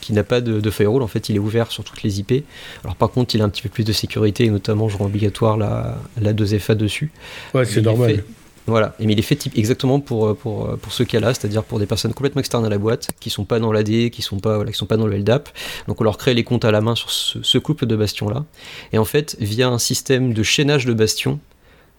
qui 0.00 0.12
n'a 0.12 0.22
pas 0.22 0.40
de, 0.40 0.70
firewall. 0.70 1.02
En 1.02 1.08
fait, 1.08 1.28
il 1.28 1.36
est 1.36 1.40
ouvert 1.40 1.70
sur 1.70 1.82
toutes 1.84 2.02
les 2.02 2.20
IP. 2.20 2.44
Alors 2.84 2.96
par 2.96 3.10
contre, 3.10 3.34
il 3.34 3.42
a 3.42 3.44
un 3.44 3.48
petit 3.48 3.62
peu 3.62 3.68
plus 3.68 3.84
de 3.84 3.92
sécurité, 3.92 4.44
et 4.44 4.50
notamment, 4.50 4.88
je 4.88 4.96
rends 4.96 5.06
obligatoire 5.06 5.56
la, 5.56 5.98
la 6.20 6.32
2FA 6.32 6.74
dessus. 6.74 7.10
Ouais, 7.52 7.64
c'est 7.64 7.82
normal. 7.82 8.22
Voilà, 8.66 8.94
mais 8.98 9.12
il 9.12 9.18
est 9.18 9.22
fait 9.22 9.46
exactement 9.56 10.00
pour, 10.00 10.26
euh, 10.26 10.38
euh, 10.46 10.76
pour 10.76 10.92
ce 10.92 11.02
cas-là, 11.02 11.34
c'est-à-dire 11.34 11.64
pour 11.64 11.78
des 11.78 11.86
personnes 11.86 12.14
complètement 12.14 12.40
externes 12.40 12.64
à 12.64 12.70
la 12.70 12.78
boîte, 12.78 13.10
qui 13.20 13.28
sont 13.28 13.44
pas 13.44 13.60
dans 13.60 13.72
l'AD, 13.72 14.08
qui 14.10 14.22
sont 14.22 14.38
pas 14.38 14.64
sont 14.72 14.86
pas 14.86 14.96
dans 14.96 15.06
le 15.06 15.18
LDAP. 15.18 15.50
Donc 15.86 16.00
on 16.00 16.04
leur 16.04 16.16
crée 16.16 16.32
les 16.32 16.44
comptes 16.44 16.64
à 16.64 16.70
la 16.70 16.80
main 16.80 16.94
sur 16.94 17.10
ce, 17.10 17.58
couple 17.58 17.84
de 17.84 17.94
bastions-là. 17.94 18.44
Et 18.92 18.98
en 18.98 19.04
fait, 19.04 19.36
via 19.38 19.68
un 19.68 19.78
système 19.78 20.32
de 20.32 20.42
chaînage 20.42 20.86
de 20.86 20.94
bastions, 20.94 21.40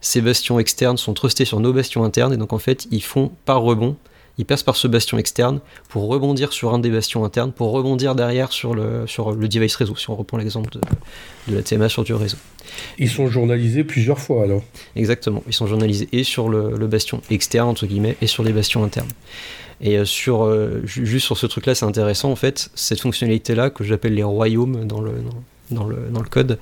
ces 0.00 0.20
bastions 0.20 0.58
externes 0.58 0.96
sont 0.96 1.14
trustés 1.14 1.44
sur 1.44 1.60
nos 1.60 1.72
bastions 1.72 2.04
internes, 2.04 2.32
et 2.32 2.36
donc 2.36 2.52
en 2.52 2.58
fait, 2.58 2.88
ils 2.90 3.02
font 3.02 3.30
par 3.44 3.62
rebond 3.62 3.96
il 4.38 4.44
passe 4.44 4.62
par 4.62 4.76
ce 4.76 4.86
bastion 4.88 5.18
externe 5.18 5.60
pour 5.88 6.08
rebondir 6.08 6.52
sur 6.52 6.74
un 6.74 6.78
des 6.78 6.90
bastions 6.90 7.24
internes, 7.24 7.52
pour 7.52 7.70
rebondir 7.70 8.14
derrière 8.14 8.52
sur 8.52 8.74
le, 8.74 9.06
sur 9.06 9.32
le 9.32 9.48
device 9.48 9.76
réseau, 9.76 9.96
si 9.96 10.10
on 10.10 10.16
reprend 10.16 10.36
l'exemple 10.36 10.70
de, 10.70 10.80
de, 11.48 11.56
la 11.56 11.62
TMA 11.62 11.88
sur 11.88 12.04
du 12.04 12.14
réseau. 12.14 12.36
Ils 12.98 13.08
sont 13.08 13.28
journalisés 13.28 13.84
plusieurs 13.84 14.18
fois 14.18 14.44
alors 14.44 14.62
Exactement, 14.94 15.42
ils 15.46 15.54
sont 15.54 15.66
journalisés 15.66 16.08
et 16.12 16.24
sur 16.24 16.48
le, 16.48 16.76
le 16.76 16.86
bastion 16.86 17.22
externe, 17.30 17.68
entre 17.68 17.86
guillemets, 17.86 18.16
et 18.20 18.26
sur 18.26 18.42
les 18.42 18.52
bastions 18.52 18.84
internes. 18.84 19.08
Et 19.80 19.98
euh, 19.98 20.04
sur, 20.04 20.44
euh, 20.44 20.80
juste 20.84 21.26
sur 21.26 21.36
ce 21.36 21.46
truc-là, 21.46 21.74
c'est 21.74 21.84
intéressant 21.84 22.30
en 22.30 22.36
fait, 22.36 22.70
cette 22.74 23.00
fonctionnalité-là 23.00 23.70
que 23.70 23.84
j'appelle 23.84 24.14
les 24.14 24.22
royaumes 24.22 24.86
dans 24.86 25.00
le, 25.00 25.12
dans 25.12 25.36
dans 25.70 25.86
le 25.86 26.28
code. 26.28 26.58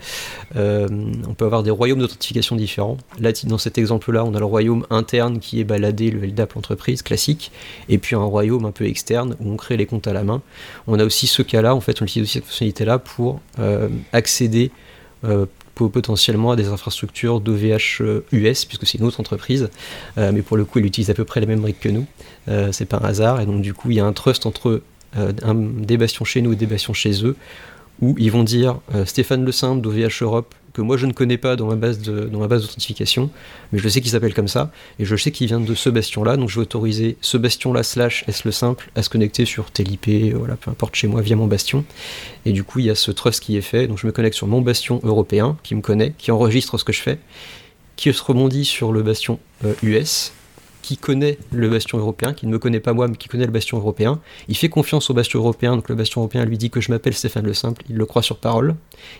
Euh, 0.57 0.89
on 1.29 1.35
peut 1.35 1.45
avoir 1.45 1.63
des 1.63 1.71
royaumes 1.71 1.99
d'authentification 1.99 2.57
différents. 2.57 2.97
Là, 3.21 3.33
dans 3.45 3.59
cet 3.59 3.79
exemple-là, 3.79 4.25
on 4.25 4.35
a 4.35 4.39
le 4.39 4.45
royaume 4.45 4.87
interne 4.91 5.39
qui 5.39 5.61
est 5.61 5.65
baladé, 5.65 6.11
le 6.11 6.27
LDAP 6.27 6.55
l'entreprise 6.55 7.03
classique, 7.03 7.53
et 7.89 7.99
puis 7.99 8.17
un 8.17 8.23
royaume 8.23 8.65
un 8.65 8.71
peu 8.71 8.87
externe 8.87 9.37
où 9.41 9.53
on 9.53 9.57
crée 9.57 9.77
les 9.77 9.87
comptes 9.87 10.07
à 10.07 10.13
la 10.13 10.25
main. 10.25 10.43
On 10.87 10.99
a 10.99 11.05
aussi 11.05 11.27
ce 11.27 11.43
cas-là, 11.43 11.75
en 11.75 11.81
fait, 11.81 12.01
on 12.01 12.05
utilise 12.05 12.29
aussi 12.29 12.35
cette 12.35 12.45
fonctionnalité-là 12.45 12.99
pour 12.99 13.41
euh, 13.59 13.89
accéder 14.13 14.71
euh, 15.25 15.47
potentiellement 15.75 16.53
à 16.53 16.57
des 16.57 16.69
infrastructures 16.69 17.41
d'OVH 17.41 18.01
US, 18.31 18.65
puisque 18.65 18.87
c'est 18.87 18.99
une 18.99 19.05
autre 19.05 19.19
entreprise, 19.19 19.71
mais 20.17 20.41
pour 20.43 20.57
le 20.57 20.65
coup, 20.65 20.79
elle 20.79 20.87
utilise 20.87 21.11
à 21.11 21.15
peu 21.15 21.25
près 21.25 21.41
les 21.41 21.47
mêmes 21.47 21.63
briques 21.63 21.81
que 21.81 21.89
nous. 21.89 22.07
c'est 22.71 22.85
pas 22.85 22.99
un 22.99 23.05
hasard, 23.07 23.41
et 23.41 23.47
donc 23.47 23.61
du 23.61 23.75
coup, 23.75 23.91
il 23.91 23.97
y 23.97 24.01
a 24.01 24.05
un 24.05 24.13
trust 24.13 24.47
entre 24.47 24.83
des 25.17 25.97
bastions 25.97 26.25
chez 26.25 26.43
nous 26.43 26.53
et 26.53 26.57
des 26.57 26.67
bastions 26.67 26.93
chez 26.93 27.25
eux 27.25 27.35
où 28.05 28.15
ils 28.19 28.31
vont 28.31 28.45
dire 28.45 28.81
euh, 28.95 29.07
Stéphane 29.07 29.45
Le 29.45 29.53
Simple 29.53 29.81
d'OVH 29.81 30.23
Europe, 30.23 30.55
que 30.75 30.83
moi 30.83 30.99
je 30.99 31.07
ne 31.07 31.13
connais 31.13 31.39
pas 31.39 31.57
dans 31.57 31.69
ma 31.69 31.77
base 31.77 32.01
de, 32.01 32.25
d'authentification, 32.27 33.31
mais 33.73 33.79
je 33.79 33.89
sais 33.89 34.03
qu'il 34.03 34.11
s'appelle 34.11 34.35
comme 34.35 34.49
ça, 34.49 34.71
et 34.99 35.07
je 35.07 35.17
sais 35.17 35.31
qu'il 35.31 35.47
vient 35.47 35.61
de 35.61 35.75
ce 35.75 35.89
bastion-là, 35.89 36.37
donc 36.37 36.51
je 36.51 36.57
vais 36.57 36.63
autoriser 36.63 37.17
ce 37.23 37.39
bastion-là 37.39 37.83
slash 37.83 38.25
S 38.29 38.45
le 38.45 38.53
simple 38.53 38.91
à 38.95 39.03
se 39.03 39.09
connecter 39.09 39.47
sur 39.47 39.71
tel 39.71 39.91
IP, 39.91 40.09
euh, 40.09 40.33
voilà, 40.37 40.57
peu 40.57 40.71
importe 40.71 40.95
chez 40.97 41.07
moi, 41.07 41.23
via 41.23 41.35
mon 41.35 41.47
bastion. 41.47 41.85
Et 42.45 42.53
du 42.53 42.63
coup, 42.63 42.81
il 42.81 42.87
y 42.87 42.91
a 42.91 42.95
ce 42.95 43.11
trust 43.11 43.41
qui 43.43 43.57
est 43.57 43.63
fait, 43.63 43.87
donc 43.87 43.99
je 43.99 44.07
me 44.07 44.13
connecte 44.13 44.37
sur 44.37 44.49
mon 44.49 44.61
bastion 44.61 45.01
européen, 45.03 45.57
qui 45.63 45.75
me 45.75 45.81
connaît, 45.81 46.13
qui 46.19 46.31
enregistre 46.31 46.77
ce 46.77 46.85
que 46.85 46.93
je 46.93 47.01
fais, 47.01 47.19
qui 47.97 48.13
se 48.13 48.23
rebondit 48.23 48.67
sur 48.67 48.93
le 48.93 49.03
bastion 49.03 49.39
US, 49.83 50.33
euh, 50.35 50.44
qui 50.85 50.99
connaît 50.99 51.39
le 51.51 51.71
bastion 51.71 51.97
européen, 51.97 52.35
qui 52.35 52.47
ne 52.47 52.53
me 52.53 52.59
connaît 52.59 52.79
pas 52.79 52.93
moi, 52.93 53.09
mais 53.09 53.17
qui 53.17 53.27
connaît 53.29 53.47
le 53.47 53.51
bastion 53.51 53.79
européen. 53.79 54.21
Il 54.49 54.57
fait 54.57 54.69
confiance 54.69 55.09
au 55.09 55.15
bastion 55.15 55.39
européen, 55.39 55.77
donc 55.77 55.89
le 55.89 55.95
bastion 55.95 56.21
européen 56.21 56.45
lui 56.45 56.59
dit 56.59 56.69
que 56.69 56.83
je 56.83 56.93
m'appelle 56.93 57.15
Stéphane 57.15 57.47
Le 57.47 57.55
Simple, 57.55 57.83
il 57.89 57.97
le 57.97 58.05
croit 58.05 58.23
sur 58.23 58.37
parole, 58.37 58.75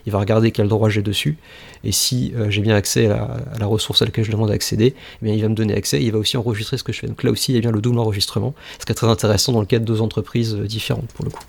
il 0.05 0.11
va 0.11 0.19
regarder 0.19 0.51
quel 0.51 0.67
droit 0.67 0.89
j'ai 0.89 1.01
dessus, 1.01 1.39
et 1.83 1.91
si 1.91 2.33
euh, 2.35 2.51
j'ai 2.51 2.61
bien 2.61 2.75
accès 2.75 3.07
à 3.07 3.39
la, 3.59 3.65
ressource 3.65 4.03
à 4.03 4.05
laquelle 4.05 4.23
je 4.23 4.31
demande 4.31 4.49
d'accéder, 4.49 4.93
eh 5.23 5.33
il 5.33 5.41
va 5.41 5.49
me 5.49 5.55
donner 5.55 5.73
accès, 5.73 5.99
et 5.99 6.05
il 6.05 6.11
va 6.11 6.19
aussi 6.19 6.37
enregistrer 6.37 6.77
ce 6.77 6.83
que 6.83 6.93
je 6.93 6.99
fais. 6.99 7.07
Donc 7.07 7.23
là 7.23 7.31
aussi, 7.31 7.51
il 7.51 7.55
y 7.55 7.57
a 7.57 7.61
bien 7.61 7.71
le 7.71 7.81
double 7.81 7.97
enregistrement, 7.97 8.53
ce 8.79 8.85
qui 8.85 8.91
est 8.91 8.95
très 8.95 9.07
intéressant 9.07 9.51
dans 9.51 9.61
le 9.61 9.65
cas 9.65 9.79
de 9.79 9.85
deux 9.85 10.01
entreprises 10.01 10.53
euh, 10.53 10.67
différentes 10.67 11.11
pour 11.13 11.25
le 11.25 11.31
coup. 11.31 11.43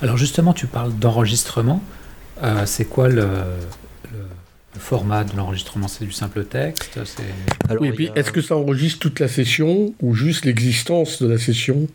Alors 0.00 0.16
justement, 0.16 0.52
tu 0.52 0.68
parles 0.68 0.94
d'enregistrement. 0.94 1.82
Euh, 2.44 2.62
c'est 2.66 2.84
quoi 2.84 3.08
le, 3.08 3.26
le 4.80 4.86
format 4.86 5.24
de 5.24 5.36
l'enregistrement, 5.36 5.88
c'est 5.88 6.04
du 6.06 6.12
simple 6.12 6.44
texte 6.44 6.98
oui, 7.78 7.88
et 7.88 7.92
puis 7.92 8.10
est-ce 8.16 8.32
que 8.32 8.40
ça 8.40 8.56
enregistre 8.56 8.98
toute 8.98 9.20
la 9.20 9.28
session 9.28 9.94
ou 10.00 10.14
juste 10.14 10.46
l'existence 10.46 11.22
de 11.22 11.28
la 11.28 11.38
session? 11.38 11.86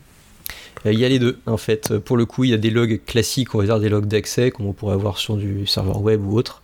Euh, 0.86 0.94
il 0.94 1.00
y 1.00 1.06
a 1.06 1.10
les 1.10 1.20
deux, 1.20 1.40
en 1.48 1.58
fait. 1.58 1.98
Pour 1.98 2.16
le 2.16 2.26
coup, 2.26 2.44
il 2.44 2.52
y 2.52 2.54
a 2.54 2.58
des 2.58 2.70
logs 2.70 3.02
classiques, 3.06 3.56
on 3.56 3.58
va 3.58 3.66
dire 3.66 3.80
des 3.80 3.90
logs 3.90 4.06
d'accès, 4.06 4.52
comme 4.52 4.68
on 4.68 4.74
pourrait 4.74 4.94
avoir 4.94 5.18
sur 5.18 5.36
du 5.36 5.66
serveur 5.66 6.02
web 6.02 6.24
ou 6.24 6.38
autre. 6.38 6.62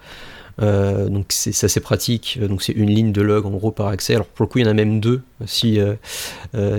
Euh, 0.62 1.10
donc 1.10 1.26
c'est 1.30 1.64
assez 1.64 1.80
pratique. 1.80 2.40
Donc 2.40 2.62
c'est 2.62 2.74
une 2.74 2.90
ligne 2.90 3.12
de 3.12 3.22
log 3.22 3.46
en 3.48 3.52
gros 3.52 3.72
par 3.72 3.88
accès. 3.88 4.14
Alors 4.14 4.28
pour 4.28 4.46
le 4.46 4.50
coup, 4.50 4.60
il 4.60 4.66
y 4.66 4.68
en 4.68 4.72
a 4.72 4.76
même 4.76 5.00
deux 5.00 5.22
si, 5.46 5.80
euh, 5.80 5.96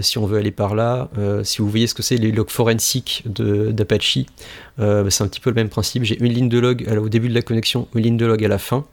si 0.03 0.19
on 0.19 0.27
veut 0.27 0.39
aller 0.39 0.53
par 0.53 0.77
là. 0.77 1.11
si 1.43 1.59
vous 1.61 1.69
voyez 1.69 1.89
ce 1.89 1.95
que 1.95 2.03
c'est 2.03 2.17
les 2.17 2.31
logs 2.31 2.51
forensiques 2.51 3.25
d'Apache, 3.27 4.19
bah, 4.79 5.11
c'est 5.11 5.25
un 5.25 5.29
petit 5.29 5.41
peu 5.41 5.51
le 5.51 5.57
même 5.57 5.71
principe. 5.71 6.05
J'ai 6.05 6.19
une 6.23 6.33
ligne 6.33 6.49
de 6.49 6.59
log 6.61 6.87
au 6.97 7.09
début 7.09 7.29
de 7.29 7.35
la 7.35 7.43
connexion, 7.43 7.89
une 7.95 8.03
ligne 8.03 8.17
de 8.17 8.27
log 8.27 8.45
à 8.45 8.49
la 8.49 8.59
fin. 8.59 8.87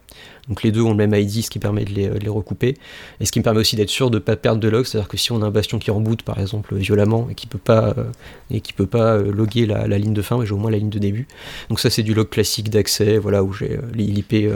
Donc 0.48 0.64
les 0.64 0.72
deux 0.72 0.82
ont 0.82 0.90
le 0.90 0.96
même 0.96 1.14
ID, 1.14 1.44
ce 1.44 1.50
qui 1.50 1.60
permet 1.60 1.86
de 1.86 1.94
les, 1.94 2.30
recouper. 2.30 2.76
Et 3.20 3.26
ce 3.26 3.32
qui 3.32 3.40
me 3.40 3.44
permet 3.44 3.60
aussi 3.60 3.76
d'être 3.76 3.90
sûr 3.90 4.10
de 4.10 4.16
ne 4.16 4.20
pas 4.20 4.36
perdre 4.36 4.60
de 4.60 4.68
log, 4.68 4.86
c'est-à-dire 4.86 5.08
que 5.08 5.18
si 5.18 5.32
on 5.32 5.42
a 5.42 5.46
un 5.46 5.52
bastion 5.52 5.78
qui 5.78 5.92
reboot 5.92 6.24
par 6.24 6.40
exemple 6.40 6.76
violemment 6.76 7.28
et 7.30 7.36
qui 7.36 7.48
peut 7.48 7.60
pas 7.60 7.94
euh, 7.98 8.06
et 8.50 8.62
peut 8.76 8.88
pas 8.88 9.16
euh, 9.16 9.32
loguer 9.32 9.66
la, 9.66 9.88
ligne 9.88 10.14
de 10.14 10.22
fin, 10.22 10.44
j'ai 10.44 10.54
au 10.54 10.58
moins 10.58 10.72
la 10.72 10.78
ligne 10.78 10.90
de 10.90 11.00
début. 11.00 11.28
Donc 11.70 11.80
ça 11.80 11.90
c'est 11.90 12.04
du 12.04 12.14
log 12.14 12.30
classique 12.30 12.70
d'accès, 12.70 13.18
voilà 13.18 13.44
où 13.44 13.54
j'ai 13.54 13.78
euh, 13.78 13.82
l'IP 13.94 14.52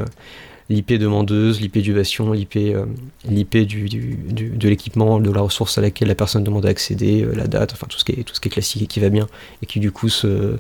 l'IP 0.70 0.94
demandeuse, 0.94 1.60
l'IP 1.62 1.80
du 1.80 1.94
bastion, 1.94 2.32
l'IP 2.32 2.56
euh, 2.56 2.86
du, 3.26 3.90
du, 3.90 4.18
de 4.34 4.70
l'équipement, 4.70 5.20
de 5.20 5.32
la 5.32 5.42
ressource 5.42 5.78
à 5.78 5.82
laquelle 5.82 6.08
la 6.08 6.16
personne 6.16 6.44
demande 6.44 6.66
à 6.66 6.70
accéder, 6.70 7.24
euh, 7.24 7.34
la 7.36 7.48
date, 7.48 7.74
enfin 7.74 7.88
tout 7.90 8.00
ce, 8.00 8.06
qui 8.06 8.14
est, 8.14 8.24
tout 8.24 8.34
ce 8.34 8.40
qui 8.40 8.48
est 8.48 8.52
classique 8.52 8.82
et 8.84 8.88
qui 8.88 9.00
va 9.00 9.10
bien, 9.10 9.28
et 9.62 9.66
qui 9.66 9.80
du 9.80 9.92
coup 9.92 10.10
se, 10.10 10.28
euh, 10.28 10.60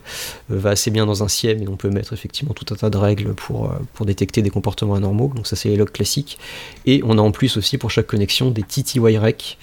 va 0.49 0.71
assez 0.71 0.91
bien 0.91 1.05
dans 1.05 1.23
un 1.23 1.27
SIEM, 1.27 1.63
et 1.63 1.67
on 1.67 1.77
peut 1.77 1.89
mettre 1.89 2.13
effectivement 2.13 2.53
tout 2.53 2.65
un 2.73 2.77
tas 2.77 2.89
de 2.89 2.97
règles 2.97 3.33
pour, 3.33 3.73
pour 3.93 4.05
détecter 4.05 4.41
des 4.41 4.49
comportements 4.49 4.95
anormaux, 4.95 5.31
donc 5.35 5.47
ça 5.47 5.55
c'est 5.55 5.69
les 5.69 5.77
logs 5.77 5.91
classiques, 5.91 6.37
et 6.85 7.01
on 7.05 7.17
a 7.17 7.21
en 7.21 7.31
plus 7.31 7.57
aussi 7.57 7.77
pour 7.77 7.91
chaque 7.91 8.07
connexion 8.07 8.51
des 8.51 8.63
TTY-REC, 8.63 9.57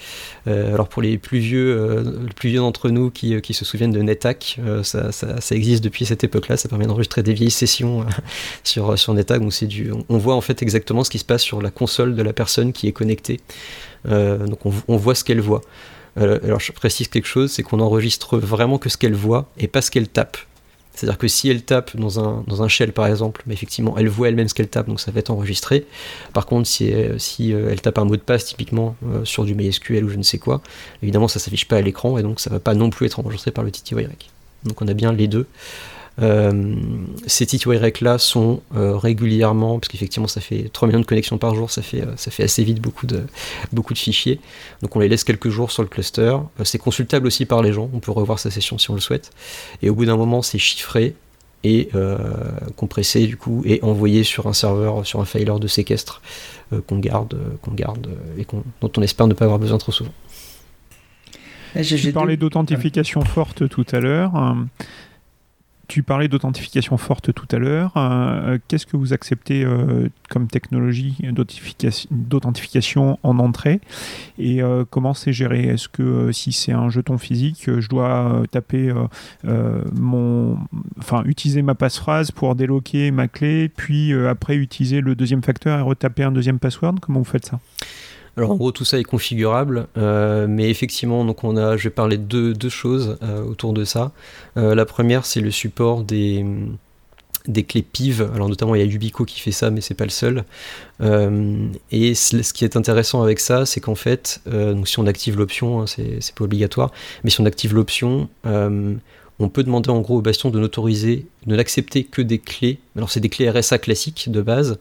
alors 0.47 0.89
pour 0.89 1.03
les 1.03 1.19
plus 1.19 1.39
vieux, 1.39 2.03
vieux 2.43 2.59
d'entre 2.59 2.89
nous 2.89 3.11
qui, 3.11 3.41
qui, 3.43 3.55
se 3.55 3.65
souviennent 3.65 3.93
de 3.93 4.01
NetHack, 4.01 4.59
ça, 4.83 5.13
ça, 5.13 5.41
ça, 5.41 5.55
existe 5.55 5.85
depuis 5.85 6.07
cette 6.07 6.25
époque-là, 6.25 6.57
ça 6.57 6.69
permet 6.69 6.87
d'enregistrer 6.87 7.23
des 7.23 7.35
vieilles 7.35 7.51
sessions 7.51 8.07
sur, 8.65 8.99
sur 8.99 9.13
NetHack, 9.15 9.43
donc 9.43 9.53
c'est 9.53 9.67
du, 9.67 9.93
on 10.09 10.19
voit 10.19 10.35
en 10.41 10.43
fait 10.43 10.63
exactement 10.63 11.05
ce 11.05 11.11
qui 11.11 11.19
se 11.19 11.25
passe 11.27 11.43
sur 11.43 11.61
la 11.61 11.71
console 11.71 12.17
de 12.17 12.23
la 12.23 12.33
personne 12.33 12.73
qui 12.73 12.89
est 12.89 12.93
connectée. 12.93 13.41
Euh, 14.09 14.47
donc 14.47 14.61
on, 14.65 14.97
voit 14.97 15.15
ce 15.15 15.23
qu'elle 15.23 15.43
voit. 15.43 15.61
Euh, 16.19 16.39
alors 16.43 16.61
je 16.61 16.73
précise 16.73 17.09
quelque 17.09 17.29
chose, 17.29 17.53
c'est 17.53 17.63
qu'on 17.63 17.79
enregistre 17.79 18.39
vraiment 18.39 18.79
que 18.79 18.89
ce 18.89 18.97
qu'elle 18.97 19.13
voit 19.13 19.51
et 19.59 19.69
pas 19.69 19.83
ce 19.83 19.91
qu'elle 19.91 20.09
tape. 20.09 20.39
C'est-à-dire 20.95 21.19
que 21.19 21.29
si 21.29 21.51
elle 21.51 21.63
tape 21.63 21.95
dans 21.95 22.21
un, 22.21 22.43
dans 22.47 22.63
un 22.63 22.69
shell 22.69 22.95
par 22.95 23.07
exemple, 23.07 23.43
mais 23.47 23.53
effectivement 23.53 23.99
elle 23.99 24.09
voit 24.09 24.29
elle-même 24.29 24.49
ce 24.49 24.55
qu'elle 24.55 24.69
tape, 24.69 24.89
donc 24.89 24.99
ça 24.99 25.11
va 25.11 25.21
être 25.21 25.31
enregistré. 25.31 25.87
Par 26.33 26.47
contre, 26.47 26.67
si, 26.67 26.91
si 27.19 27.53
euh, 27.53 27.69
elle 27.71 27.83
tape 27.83 27.99
un 27.99 28.07
mot 28.07 28.17
de 28.17 28.23
passe 28.23 28.47
typiquement 28.47 28.97
sur 29.25 29.45
du 29.45 29.55
MySQL 29.55 30.03
ou 30.03 30.09
je 30.09 30.17
ne 30.17 30.23
sais 30.23 30.39
quoi, 30.39 30.63
évidemment 31.03 31.29
ça 31.29 31.39
s'affiche 31.39 31.69
pas 31.69 31.77
à 31.77 31.83
l'écran 31.83 32.17
et 32.17 32.23
donc 32.23 32.41
ça 32.41 32.49
va 32.49 32.61
pas 32.61 32.73
non 32.73 32.89
plus 32.89 33.05
être 33.05 33.21
enregistré 33.21 33.51
par 33.51 33.63
le 33.63 33.71
TTYREC. 33.71 34.31
Donc 34.65 34.81
on 34.81 34.89
a 34.89 34.95
bien 34.95 35.13
les 35.13 35.29
deux. 35.29 35.47
Euh, 36.21 36.75
ces 37.27 37.47
TTY 37.47 37.79
là 38.01 38.19
sont 38.19 38.63
euh, 38.77 38.97
régulièrement, 38.97 39.79
parce 39.79 39.89
qu'effectivement 39.89 40.29
ça 40.29 40.41
fait 40.41 40.71
3 40.73 40.89
millions 40.89 41.01
de 41.01 41.07
connexions 41.07 41.39
par 41.39 41.55
jour, 41.55 41.71
ça 41.71 41.83
fait, 41.83 42.03
euh, 42.03 42.17
ça 42.17 42.31
fait 42.31 42.43
assez 42.43 42.63
vite 42.63 42.81
beaucoup 42.81 43.07
de, 43.07 43.23
beaucoup 43.73 43.95
de 43.95 43.99
fichiers. 43.99 44.41
Donc 44.83 44.95
on 44.97 45.01
les 45.01 45.09
laisse 45.09 45.25
quelques 45.25 45.49
jours 45.49 45.71
sur 45.71 45.83
le 45.83 45.89
cluster. 45.89 46.37
c'est 46.65 46.79
consultable 46.79 47.27
aussi 47.27 47.47
par 47.47 47.63
les 47.63 47.73
gens, 47.73 47.89
on 47.95 48.01
peut 48.01 48.13
revoir 48.13 48.39
sa 48.39 48.51
session 48.51 48.79
si 48.79 48.91
on 48.91 48.95
le 48.95 49.01
souhaite. 49.01 49.31
Et 49.83 49.91
au 49.91 49.95
bout 49.95 50.05
d'un 50.05 50.17
moment, 50.17 50.43
c'est 50.43 50.59
chiffré 50.59 51.15
et 51.63 51.91
compressé 52.77 53.27
du 53.27 53.37
coup 53.37 53.63
et 53.67 53.81
envoyé 53.83 54.25
sur 54.25 54.47
un 54.47 54.55
serveur, 54.55 55.07
sur 55.07 55.21
un 55.21 55.27
filer 55.27 55.53
de 55.61 55.67
séquestre 55.67 56.23
qu'on 56.87 56.99
garde, 56.99 57.39
qu'on 57.61 57.73
garde 57.73 58.09
et 58.39 58.47
dont 58.81 58.93
on 58.97 59.03
espère 59.03 59.27
ne 59.27 59.35
pas 59.35 59.45
avoir 59.45 59.59
besoin 59.59 59.77
trop 59.77 59.93
souvent. 59.93 60.13
J'ai 61.77 62.13
parlé 62.13 62.39
d'authentification 62.39 63.23
forte 63.27 63.69
tout 63.69 63.85
à 63.93 64.01
l'heure. 64.01 64.33
Tu 65.91 66.05
parlais 66.05 66.29
d'authentification 66.29 66.97
forte 66.97 67.35
tout 67.35 67.49
à 67.51 67.59
l'heure. 67.59 67.93
Qu'est-ce 68.69 68.87
que 68.87 68.97
vous 68.97 69.13
acceptez 69.13 69.67
comme 70.29 70.47
technologie 70.47 71.19
d'authentification 72.13 73.19
en 73.25 73.39
entrée? 73.41 73.81
Et 74.39 74.61
comment 74.91 75.15
c'est 75.15 75.33
géré? 75.33 75.65
Est-ce 75.65 75.89
que 75.89 76.31
si 76.31 76.53
c'est 76.53 76.71
un 76.71 76.91
jeton 76.91 77.19
physique, 77.19 77.65
je 77.67 77.89
dois 77.89 78.45
taper 78.53 78.95
mon, 79.45 80.59
enfin 80.99 81.25
utiliser 81.25 81.63
ma 81.63 81.75
passphrase 81.75 82.31
pour 82.31 82.55
déloquer 82.55 83.11
ma 83.11 83.27
clé, 83.27 83.69
puis 83.69 84.15
après 84.15 84.55
utiliser 84.55 85.01
le 85.01 85.17
deuxième 85.17 85.43
facteur 85.43 85.81
et 85.81 85.83
retaper 85.83 86.23
un 86.23 86.31
deuxième 86.31 86.61
password? 86.61 87.01
Comment 87.01 87.19
vous 87.19 87.25
faites 87.25 87.47
ça? 87.47 87.59
Alors 88.41 88.53
en 88.53 88.57
gros 88.57 88.73
tout 88.73 88.87
ça 88.87 88.99
est 88.99 89.05
configurable, 89.05 89.87
euh, 89.99 90.47
mais 90.49 90.71
effectivement 90.71 91.27
donc 91.27 91.45
on 91.45 91.59
a, 91.59 91.77
je 91.77 91.85
vais 91.85 91.91
parler 91.91 92.17
de 92.17 92.55
deux 92.55 92.69
choses 92.71 93.19
euh, 93.23 93.45
autour 93.45 93.75
de 93.75 93.85
ça. 93.85 94.13
Euh, 94.57 94.75
la 94.75 94.87
première 94.87 95.27
c'est 95.27 95.43
le 95.43 95.51
support 95.51 96.05
des, 96.05 96.47
des 97.47 97.65
clés 97.65 97.83
PIV. 97.83 98.31
Alors 98.35 98.49
notamment 98.49 98.75
il 98.75 98.79
y 98.79 98.83
a 98.83 98.91
Ubico 98.91 99.27
qui 99.27 99.41
fait 99.41 99.53
ça, 99.53 99.71
mais 99.71 99.83
c'est 99.83 99.93
pas 99.93 100.05
le 100.05 100.11
seul. 100.11 100.45
et 101.03 102.15
ce 102.15 102.53
qui 102.55 102.65
est 102.65 102.77
intéressant 102.77 103.23
avec 103.23 103.41
ça, 103.41 103.67
c'est 103.67 103.81
qu'en 103.81 103.95
fait, 103.95 104.41
donc 104.47 104.89
si 104.89 104.99
on 104.99 105.07
active 105.07 105.37
l'option, 105.37 105.83
hein, 105.83 105.85
c'est 105.87 106.35
pas 106.35 106.45
obligatoire, 106.45 106.93
mais 107.25 107.29
si 107.29 107.43
on 107.43 107.45
active 107.45 107.75
l'option, 107.75 108.31
on 109.41 109.49
peut 109.49 109.65
demander 109.65 109.91
en 109.91 110.01
gros 110.01 110.19
au 110.19 110.21
Bastion 110.23 110.51
de 110.51 110.61
n'autoriser, 110.61 111.27
de 111.47 111.57
n'accepter 111.57 112.05
que 112.05 112.21
des 112.21 112.39
clés. 112.39 112.79
Alors 112.95 113.11
c'est 113.11 113.21
des 113.21 113.31
clés 113.31 113.51
RSA 113.51 113.79
classiques 113.79 114.31
de 114.31 114.43
base, 114.43 114.79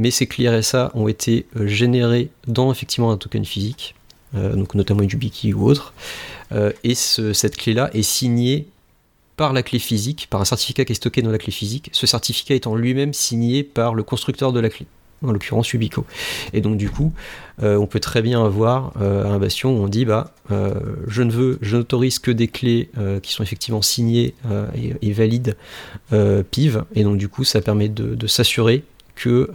mais 0.00 0.10
ces 0.10 0.26
clés 0.26 0.48
RSA 0.48 0.90
ont 0.94 1.08
été 1.08 1.46
euh, 1.56 1.66
générées 1.66 2.30
dans 2.46 2.72
effectivement 2.72 3.12
un 3.12 3.18
token 3.18 3.44
physique, 3.44 3.94
euh, 4.34 4.54
donc 4.54 4.74
notamment 4.74 5.02
YubiKey 5.02 5.52
ou 5.52 5.66
autre, 5.68 5.92
euh, 6.52 6.72
et 6.84 6.94
cette 6.94 7.56
clé-là 7.58 7.90
est 7.92 8.02
signée 8.02 8.66
par 9.36 9.52
la 9.52 9.62
clé 9.62 9.78
physique, 9.78 10.26
par 10.30 10.40
un 10.40 10.46
certificat 10.46 10.86
qui 10.86 10.92
est 10.92 10.94
stocké 10.94 11.20
dans 11.20 11.30
la 11.30 11.38
clé 11.38 11.52
physique, 11.52 11.90
ce 11.92 12.06
certificat 12.06 12.54
étant 12.54 12.74
lui-même 12.74 13.12
signé 13.12 13.62
par 13.62 13.94
le 13.94 14.02
constructeur 14.02 14.54
de 14.54 14.60
la 14.60 14.70
clé 14.70 14.86
en 15.22 15.32
l'occurrence 15.32 15.74
Ubico. 15.74 16.06
Et 16.54 16.62
donc 16.62 16.78
du 16.78 16.88
coup, 16.88 17.12
on 17.60 17.86
peut 17.86 18.00
très 18.00 18.22
bien 18.22 18.42
avoir 18.42 18.96
un 18.96 19.38
bastion 19.38 19.76
où 19.76 19.84
on 19.84 19.86
dit 19.86 20.06
bah 20.06 20.32
je 20.48 21.22
ne 21.22 21.30
veux, 21.30 21.58
je 21.60 21.76
n'autorise 21.76 22.18
que 22.18 22.30
des 22.30 22.48
clés 22.48 22.88
qui 23.22 23.32
sont 23.32 23.42
effectivement 23.42 23.82
signées 23.82 24.34
et, 25.02 25.12
valides 25.12 25.56
PIV, 26.50 26.84
et 26.94 27.04
donc 27.04 27.18
du 27.18 27.28
coup 27.28 27.44
ça 27.44 27.60
permet 27.60 27.90
de, 27.90 28.26
s'assurer 28.26 28.82
que 29.14 29.50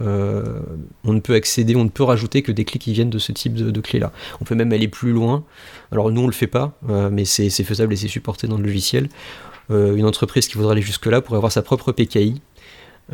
on 1.04 1.12
ne 1.12 1.20
peut 1.20 1.34
accéder, 1.34 1.76
on 1.76 1.84
ne 1.84 1.90
peut 1.90 2.02
rajouter 2.02 2.42
que 2.42 2.52
des 2.52 2.64
clés 2.64 2.78
qui 2.78 2.92
viennent 2.92 3.10
de 3.10 3.18
ce 3.18 3.32
type 3.32 3.54
de, 3.54 3.80
clés 3.80 3.98
là. 3.98 4.12
On 4.40 4.44
peut 4.44 4.54
même 4.54 4.72
aller 4.72 4.88
plus 4.88 5.12
loin. 5.12 5.44
Alors 5.92 6.10
nous 6.10 6.22
on 6.22 6.26
le 6.26 6.32
fait 6.32 6.46
pas, 6.46 6.78
mais 7.10 7.24
c'est 7.24 7.50
faisable 7.50 7.92
et 7.92 7.96
c'est 7.96 8.08
supporté 8.08 8.46
dans 8.46 8.58
le 8.58 8.64
logiciel. 8.64 9.08
une 9.70 10.06
entreprise 10.06 10.48
qui 10.48 10.56
voudrait 10.56 10.72
aller 10.72 10.82
jusque 10.82 11.06
là 11.06 11.20
pourrait 11.20 11.38
avoir 11.38 11.52
sa 11.52 11.62
propre 11.62 11.92
PKI 11.92 12.40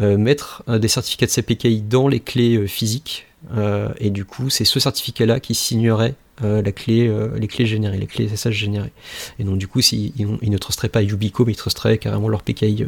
euh, 0.01 0.17
mettre 0.17 0.63
des 0.79 0.89
certificats 0.89 1.27
de 1.27 1.31
CPKI 1.31 1.83
dans 1.83 2.09
les 2.09 2.21
clés 2.21 2.57
euh, 2.57 2.67
physiques. 2.67 3.27
Euh, 3.55 3.91
et 3.99 4.09
du 4.09 4.25
coup, 4.25 4.49
c'est 4.49 4.65
ce 4.65 4.81
certificat-là 4.81 5.39
qui 5.39 5.55
signerait 5.55 6.15
la 6.43 6.73
clé, 6.73 7.11
les 7.37 7.49
clés 7.49 7.67
générées, 7.67 7.99
les 7.99 8.07
clés 8.07 8.29
SSH 8.29 8.51
générées. 8.51 8.93
Et 9.39 9.45
donc 9.45 9.59
du 9.59 9.69
coup, 9.69 9.81
ils, 9.81 10.13
ne 10.43 10.59
trusteraient 10.59 10.89
pas 10.89 11.03
Ubico, 11.03 11.45
mais 11.45 11.53
ils 11.53 11.57
trusteraient 11.57 11.99
carrément 11.99 12.29
leur 12.29 12.43
PKI. 12.43 12.87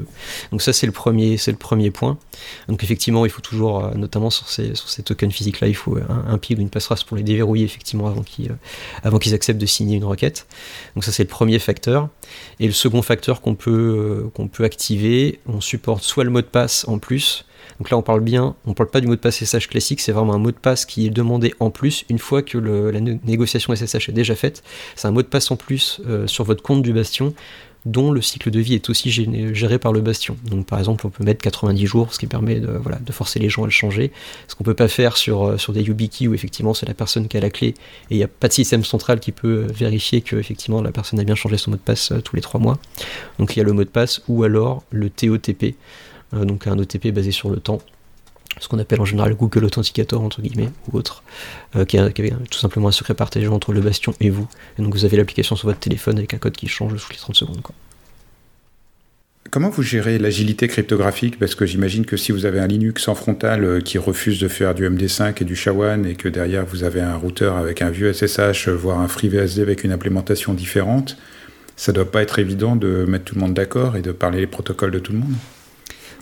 Donc 0.51 0.63
ça, 0.63 0.73
c'est 0.73 0.87
le 0.87 0.93
premier, 0.93 1.37
c'est 1.37 1.51
le 1.51 1.57
premier 1.57 1.91
point. 1.91 2.19
Donc 2.69 2.83
effectivement, 2.83 3.25
il 3.27 3.31
faut 3.31 3.43
toujours, 3.43 3.95
notamment 3.97 4.31
sur 4.31 4.49
ces, 4.49 4.75
sur 4.75 4.89
ces 4.89 5.03
tokens 5.03 5.33
physiques-là, 5.33 5.69
il 5.69 5.77
faut 5.77 5.97
un, 5.97 6.25
un 6.29 6.39
PID 6.39 6.59
ou 6.59 6.63
une 6.63 6.71
passphrase 6.71 7.05
pour 7.05 7.17
les 7.17 7.23
déverrouiller 7.23 7.65
effectivement 7.65 8.07
avant 8.07 8.23
qu'ils, 8.23 8.55
avant 9.03 9.19
qu'ils 9.19 9.35
acceptent 9.35 9.61
de 9.61 9.67
signer 9.67 9.97
une 9.97 10.05
requête. 10.05 10.47
Donc 10.95 11.05
ça, 11.05 11.13
c'est 11.13 11.25
le 11.25 11.29
premier 11.29 11.59
facteur. 11.59 12.09
Et 12.61 12.67
le 12.67 12.73
second 12.73 13.03
facteur 13.03 13.41
qu'on 13.41 13.55
peut, 13.55 14.31
qu'on 14.35 14.49
peut 14.49 14.65
activer, 14.65 15.41
on 15.47 15.61
supporte 15.61 16.03
soit 16.03 16.25
le 16.25 16.31
mot 16.31 16.41
de 16.41 16.47
passe 16.47 16.87
en 16.89 16.99
plus, 16.99 17.45
donc 17.79 17.91
là, 17.91 17.97
on 17.97 18.03
parle 18.03 18.21
bien, 18.21 18.55
on 18.67 18.75
parle 18.75 18.91
pas 18.91 19.01
du 19.01 19.07
mot 19.07 19.15
de 19.15 19.21
passe 19.21 19.43
SSH 19.43 19.69
classique, 19.69 20.01
c'est 20.01 20.13
vraiment 20.13 20.35
un 20.35 20.39
mot 20.39 20.51
de 20.51 20.57
passe 20.57 20.85
qui 20.85 21.07
est 21.07 21.11
demandé 21.11 21.55
en 21.61 21.71
plus 21.71 22.05
une 22.09 22.19
fois 22.19 22.43
que 22.43 22.59
la 22.59 23.01
négociation 23.01 23.75
SSH 23.75 24.09
est 24.09 24.13
déjà 24.13 24.35
faite. 24.35 24.63
C'est 24.97 25.09
un 25.09 25.13
mot 25.13 25.23
de 25.23 25.27
passe 25.27 25.51
en 25.51 25.57
plus 25.57 26.01
euh, 26.07 26.27
sur 26.27 26.45
votre 26.45 26.63
compte 26.63 26.83
du 26.83 26.93
Bastion 26.93 27.35
dont 27.87 28.11
le 28.11 28.23
cycle 28.23 28.51
de 28.51 28.61
vie 28.61 28.75
est 28.75 28.89
aussi 28.89 29.11
géré 29.11 29.79
par 29.79 29.93
le 29.93 30.01
bastion. 30.01 30.37
Donc 30.45 30.67
par 30.67 30.79
exemple, 30.79 31.07
on 31.07 31.11
peut 31.11 31.25
mettre 31.25 31.43
90 31.43 31.87
jours, 31.87 32.15
ce 32.15 32.19
qui 32.19 32.27
permet 32.27 32.61
de, 32.61 32.81
forcer 33.13 33.39
les 33.39 33.49
gens 33.49 33.63
à 33.63 33.67
le 33.67 33.71
changer. 33.71 34.11
Ce 34.49 34.55
qu'on 34.55 34.65
peut 34.65 34.75
pas 34.75 34.89
faire 34.89 35.17
sur, 35.17 35.45
euh, 35.45 35.57
des 35.69 35.83
YubiKey 35.83 36.27
où 36.27 36.35
effectivement 36.35 36.73
c'est 36.75 36.87
la 36.87 36.95
personne 36.95 37.29
qui 37.29 37.37
a 37.37 37.41
la 37.41 37.51
clé 37.51 37.69
et 37.69 37.75
il 38.11 38.17
n'y 38.17 38.23
a 38.23 38.29
pas 38.29 38.49
de 38.49 38.53
système 38.53 38.85
central 38.85 39.21
qui 39.21 39.33
peut 39.33 39.67
vérifier 39.73 40.23
que 40.23 40.37
effectivement 40.37 40.83
la 40.83 40.93
personne 40.93 41.21
a 41.21 41.25
bien 41.25 41.35
changé 41.35 41.59
son 41.59 41.73
mot 41.73 41.77
de 41.77 41.83
passe 41.83 42.13
euh, 42.13 42.21
tous 42.21 42.37
les 42.37 42.43
3 42.43 42.61
mois. 42.61 42.79
Donc 43.39 43.55
il 43.55 43.59
y 43.59 43.63
a 43.63 43.65
le 43.65 43.73
mot 43.73 43.85
de 43.85 43.89
passe 43.89 44.23
ou 44.29 44.45
alors 44.45 44.83
le 44.91 45.11
TOTP, 45.11 45.65
euh, 45.65 45.71
donc 46.35 46.67
un 46.67 46.79
OTP 46.79 47.09
basé 47.09 47.31
sur 47.31 47.51
le 47.51 47.59
temps, 47.59 47.81
ce 48.61 48.69
qu'on 48.69 48.79
appelle 48.79 49.01
en 49.01 49.05
général 49.05 49.35
Google 49.35 49.65
Authenticator 49.65 50.23
entre 50.23 50.41
guillemets 50.43 50.71
ou 50.89 50.97
autre, 50.97 51.23
euh, 51.77 51.85
qui, 51.85 51.97
est, 51.97 52.33
tout 52.51 52.59
simplement 52.59 52.89
un 52.89 52.93
secret 52.93 53.15
partagé 53.15 53.49
entre 53.49 53.73
le 53.73 53.81
bastion 53.81 54.15
et 54.21 54.31
vous. 54.31 54.47
Et 54.79 54.83
donc 54.83 54.95
vous 54.95 55.05
avez 55.05 55.17
l'application 55.17 55.57
sur 55.57 55.69
votre 55.69 55.81
téléphone 55.81 56.19
avec 56.19 56.35
un 56.35 56.39
code 56.39 56.57
qui 56.57 56.69
change 56.69 56.93
toutes 57.01 57.13
les 57.13 57.19
30 57.19 57.37
secondes. 57.37 57.61
Comment 59.51 59.71
vous 59.71 59.83
gérez 59.83 60.19
l'agilité 60.19 60.69
cryptographique? 60.69 61.39
Parce 61.39 61.55
que 61.55 61.67
j'imagine 61.67 62.07
que 62.07 62.17
si 62.17 62.33
vous 62.33 62.47
avez 62.47 62.59
un 62.61 62.67
Linux 62.67 63.09
en 63.09 63.15
frontal 63.15 63.65
euh, 63.65 63.81
qui 63.81 63.99
refuse 63.99 64.41
de 64.41 64.49
faire 64.49 64.75
du 64.75 64.89
MD5 64.89 65.43
et 65.43 65.45
du 65.45 65.55
SHA-1 65.55 66.07
et 66.07 66.15
que 66.15 66.29
derrière 66.29 66.65
vous 66.65 66.83
avez 66.83 67.01
un 67.01 67.17
routeur 67.17 67.57
avec 67.57 67.83
un 67.83 67.91
vieux 67.91 68.13
SSH, 68.13 68.69
voire 68.69 69.01
un 69.01 69.09
FreeBSD 69.09 69.61
avec 69.61 69.85
une 69.85 69.93
implémentation 69.93 70.55
différente, 70.55 71.17
ça 71.77 71.93
doit 71.93 72.11
pas 72.11 72.23
être 72.23 72.39
évident 72.39 72.77
de 72.77 73.05
mettre 73.07 73.25
tout 73.25 73.35
le 73.35 73.43
monde 73.43 73.55
d'accord 73.55 73.97
et 73.97 74.03
de 74.03 74.13
parler 74.13 74.41
les 74.41 74.47
protocoles 74.47 74.93
de 74.93 74.99
tout 74.99 75.13
le 75.13 75.19
monde? 75.19 75.35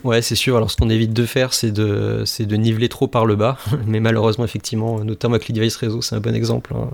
Ouais, 0.05 0.21
c'est 0.21 0.35
sûr. 0.35 0.57
Alors, 0.57 0.71
ce 0.71 0.77
qu'on 0.77 0.91
évite 0.91 1.13
de 1.13 1.25
faire, 1.27 1.55
c'est 1.55 1.71
de, 1.71 2.25
c'est 2.27 2.45
de 2.45 2.57
niveler 2.57 2.89
trop 2.89 3.07
par 3.07 3.25
le 3.25 3.37
bas. 3.37 3.57
Mais 3.87 4.01
malheureusement, 4.01 4.45
effectivement, 4.45 5.03
notamment 5.05 5.35
avec 5.37 5.49
les 5.49 5.55
device 5.55 5.77
réseau, 5.77 6.03
c'est 6.03 6.17
un 6.17 6.21
bon 6.21 6.35
exemple. 6.35 6.75
Hein. 6.75 6.89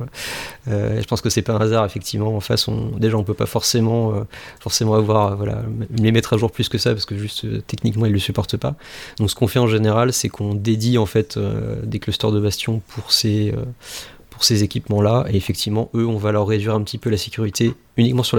Euh, 0.68 1.01
je 1.01 1.07
pense 1.07 1.21
que 1.21 1.31
c'est 1.31 1.42
pas 1.42 1.55
un 1.55 1.61
hasard, 1.61 1.85
effectivement. 1.85 2.37
En 2.37 2.40
face, 2.40 2.68
on, 2.68 2.90
déjà, 2.97 3.16
on 3.16 3.25
peut 3.25 3.35
pas 3.35 3.47
forcément, 3.47 4.14
euh, 4.14 4.21
forcément 4.61 4.94
avoir, 4.94 5.37
voilà, 5.37 5.62
les 5.97 6.12
mettre 6.12 6.35
à 6.35 6.37
jour 6.37 6.51
plus 6.51 6.68
que 6.68 6.79
ça, 6.79 6.92
parce 6.92 7.07
que 7.07 7.16
juste 7.16 7.44
euh, 7.44 7.62
techniquement, 7.66 8.07
ils 8.07 8.12
le 8.12 8.18
supportent 8.18 8.57
pas. 8.57 8.75
Donc, 9.18 9.31
ce 9.31 9.35
qu'on 9.35 9.49
fait 9.49 9.59
en 9.59 9.68
général, 9.68 10.12
c'est 10.12 10.29
qu'on 10.29 10.55
dédie 10.55 10.99
en 10.99 11.07
fait 11.07 11.38
des 11.85 11.99
clusters 11.99 12.33
de 12.33 12.40
bastion 12.40 12.83
pour 12.88 13.12
ces 13.12 13.55
pour 14.31 14.44
ces 14.44 14.62
équipements-là. 14.62 15.27
Et 15.31 15.37
effectivement, 15.37 15.90
eux, 15.94 16.07
on 16.07 16.16
va 16.16 16.31
leur 16.31 16.47
réduire 16.47 16.75
un 16.75 16.83
petit 16.83 16.99
peu 16.99 17.11
la 17.11 17.16
sécurité 17.16 17.75
uniquement 17.98 18.22
sur 18.22 18.37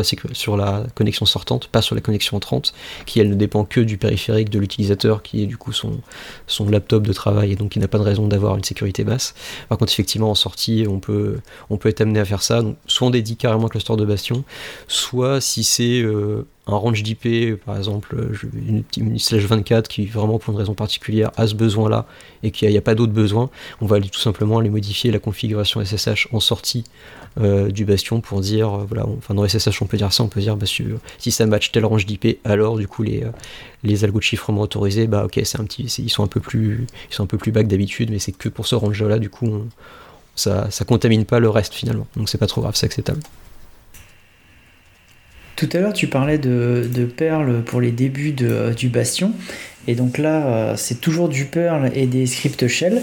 la, 0.57 0.83
connexion 0.95 1.25
sortante, 1.25 1.67
pas 1.67 1.81
sur 1.81 1.93
la 1.93 2.01
connexion 2.01 2.37
entrante, 2.37 2.73
qui 3.05 3.19
elle 3.19 3.29
ne 3.29 3.35
dépend 3.35 3.65
que 3.65 3.81
du 3.81 3.97
périphérique 3.97 4.49
de 4.49 4.57
l'utilisateur, 4.57 5.21
qui 5.21 5.43
est 5.43 5.45
du 5.45 5.57
coup 5.57 5.73
son, 5.73 5.99
laptop 6.69 7.05
de 7.05 7.13
travail, 7.13 7.51
et 7.51 7.55
donc 7.55 7.75
il 7.75 7.79
n'a 7.79 7.87
pas 7.87 7.97
de 7.97 8.03
raison 8.03 8.27
d'avoir 8.27 8.55
une 8.55 8.63
sécurité 8.63 9.03
basse. 9.03 9.35
Par 9.67 9.77
contre, 9.77 9.91
effectivement, 9.91 10.31
en 10.31 10.35
sortie, 10.35 10.85
on 10.89 10.99
peut, 10.99 11.39
on 11.69 11.77
peut 11.77 11.89
être 11.89 12.01
amené 12.01 12.19
à 12.19 12.25
faire 12.25 12.41
ça. 12.41 12.61
Donc, 12.61 12.77
soit 12.87 13.07
on 13.07 13.11
dédie 13.11 13.35
carrément 13.35 13.65
un 13.65 13.69
cluster 13.69 13.95
de 13.95 14.05
bastion, 14.05 14.43
soit 14.87 15.41
si 15.41 15.63
c'est 15.63 16.01
euh, 16.01 16.47
un 16.67 16.75
range 16.75 17.03
d'IP, 17.03 17.55
par 17.65 17.77
exemple, 17.77 18.15
une, 18.53 18.83
une, 18.97 19.19
slash 19.19 19.43
24 19.43 19.87
qui 19.87 20.05
vraiment 20.05 20.39
pour 20.39 20.53
une 20.53 20.59
raison 20.59 20.73
particulière 20.73 21.31
a 21.35 21.47
ce 21.47 21.55
besoin-là 21.55 22.05
et 22.43 22.51
qu'il 22.51 22.69
n'y 22.69 22.77
a, 22.77 22.81
pas 22.81 22.95
d'autres 22.95 23.13
besoins, 23.13 23.49
on 23.81 23.85
va 23.85 23.99
tout 23.99 24.19
simplement 24.19 24.59
aller 24.59 24.69
modifier 24.69 25.11
la 25.11 25.19
configuration 25.19 25.83
SSH 25.83 26.27
en 26.31 26.39
sortie 26.39 26.83
euh, 27.39 27.69
du 27.69 27.85
bastion 27.85 28.21
pour 28.21 28.41
dire, 28.41 28.73
euh, 28.73 28.85
voilà, 28.87 29.05
enfin 29.05 29.33
dans 29.33 29.47
SSH 29.47 29.81
on 29.81 29.85
peut 29.85 29.97
dire 29.97 30.11
ça, 30.11 30.23
on 30.23 30.27
peut 30.27 30.41
dire 30.41 30.57
bah, 30.57 30.65
si, 30.67 31.31
ça 31.31 31.45
match 31.45 31.71
tel 31.71 31.85
range 31.85 32.05
d'IP, 32.05 32.39
alors 32.43 32.77
du 32.77 32.87
coup 32.87 33.03
les, 33.03 33.23
euh, 33.23 33.29
les 33.83 34.03
algos 34.03 34.19
de 34.19 34.23
chiffrement 34.23 34.61
autorisés, 34.61 35.07
bah 35.07 35.25
ok, 35.25 35.39
c'est 35.43 35.59
un 35.59 35.63
petit, 35.63 35.83
ils 35.83 36.09
sont 36.09 36.23
un 36.23 36.27
peu 36.27 36.39
plus, 36.39 36.87
ils 37.09 37.13
sont 37.13 37.23
un 37.23 37.27
peu 37.27 37.37
plus 37.37 37.51
bas 37.51 37.63
que 37.63 37.69
d'habitude, 37.69 38.09
mais 38.09 38.19
c'est 38.19 38.31
que 38.31 38.49
pour 38.49 38.67
ce 38.67 38.75
range 38.75 39.01
là, 39.03 39.19
du 39.19 39.29
coup, 39.29 39.63
ça, 40.35 40.69
ça 40.71 40.85
contamine 40.85 41.25
pas 41.25 41.39
le 41.39 41.49
reste 41.49 41.73
finalement, 41.73 42.07
donc 42.15 42.29
c'est 42.29 42.39
pas 42.39 42.47
trop 42.47 42.61
grave, 42.61 42.75
c'est 42.75 42.87
acceptable. 42.87 43.21
Tout 45.55 45.69
à 45.73 45.79
l'heure, 45.79 45.93
tu 45.93 46.07
parlais 46.07 46.37
de, 46.37 46.89
de, 46.93 47.05
Perl 47.05 47.63
pour 47.63 47.81
les 47.81 47.91
débuts 47.91 48.31
de, 48.31 48.73
du 48.73 48.87
Bastion. 48.87 49.33
Et 49.87 49.95
donc 49.95 50.17
là, 50.17 50.77
c'est 50.77 51.01
toujours 51.01 51.27
du 51.27 51.45
Perl 51.45 51.91
et 51.93 52.07
des 52.07 52.25
scripts 52.27 52.65
shell. 52.69 53.01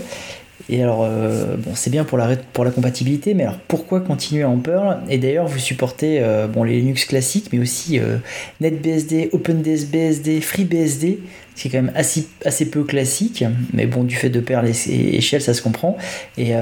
Et 0.68 0.82
alors, 0.82 1.04
euh, 1.04 1.56
bon, 1.56 1.72
c'est 1.74 1.90
bien 1.90 2.04
pour 2.04 2.18
la, 2.18 2.34
pour 2.36 2.64
la 2.64 2.70
compatibilité, 2.70 3.34
mais 3.34 3.44
alors 3.44 3.58
pourquoi 3.68 4.00
continuer 4.00 4.44
en 4.44 4.58
Perl? 4.58 4.98
Et 5.08 5.18
d'ailleurs, 5.18 5.46
vous 5.46 5.58
supportez 5.58 6.18
euh, 6.20 6.48
bon, 6.48 6.64
les 6.64 6.80
Linux 6.80 7.04
classiques, 7.04 7.50
mais 7.52 7.58
aussi 7.58 7.98
euh, 7.98 8.16
NetBSD, 8.60 9.30
OpenDSBSD, 9.32 10.40
FreeBSD, 10.40 11.20
ce 11.54 11.62
qui 11.62 11.68
est 11.68 11.70
quand 11.70 11.82
même 11.82 11.92
assez, 11.94 12.26
assez 12.44 12.68
peu 12.68 12.84
classique, 12.84 13.44
mais 13.72 13.86
bon, 13.86 14.02
du 14.02 14.16
fait 14.16 14.30
de 14.30 14.40
Perl 14.40 14.66
et, 14.68 15.20
Shell, 15.20 15.40
ça 15.40 15.54
se 15.54 15.62
comprend. 15.62 15.96
Et, 16.36 16.52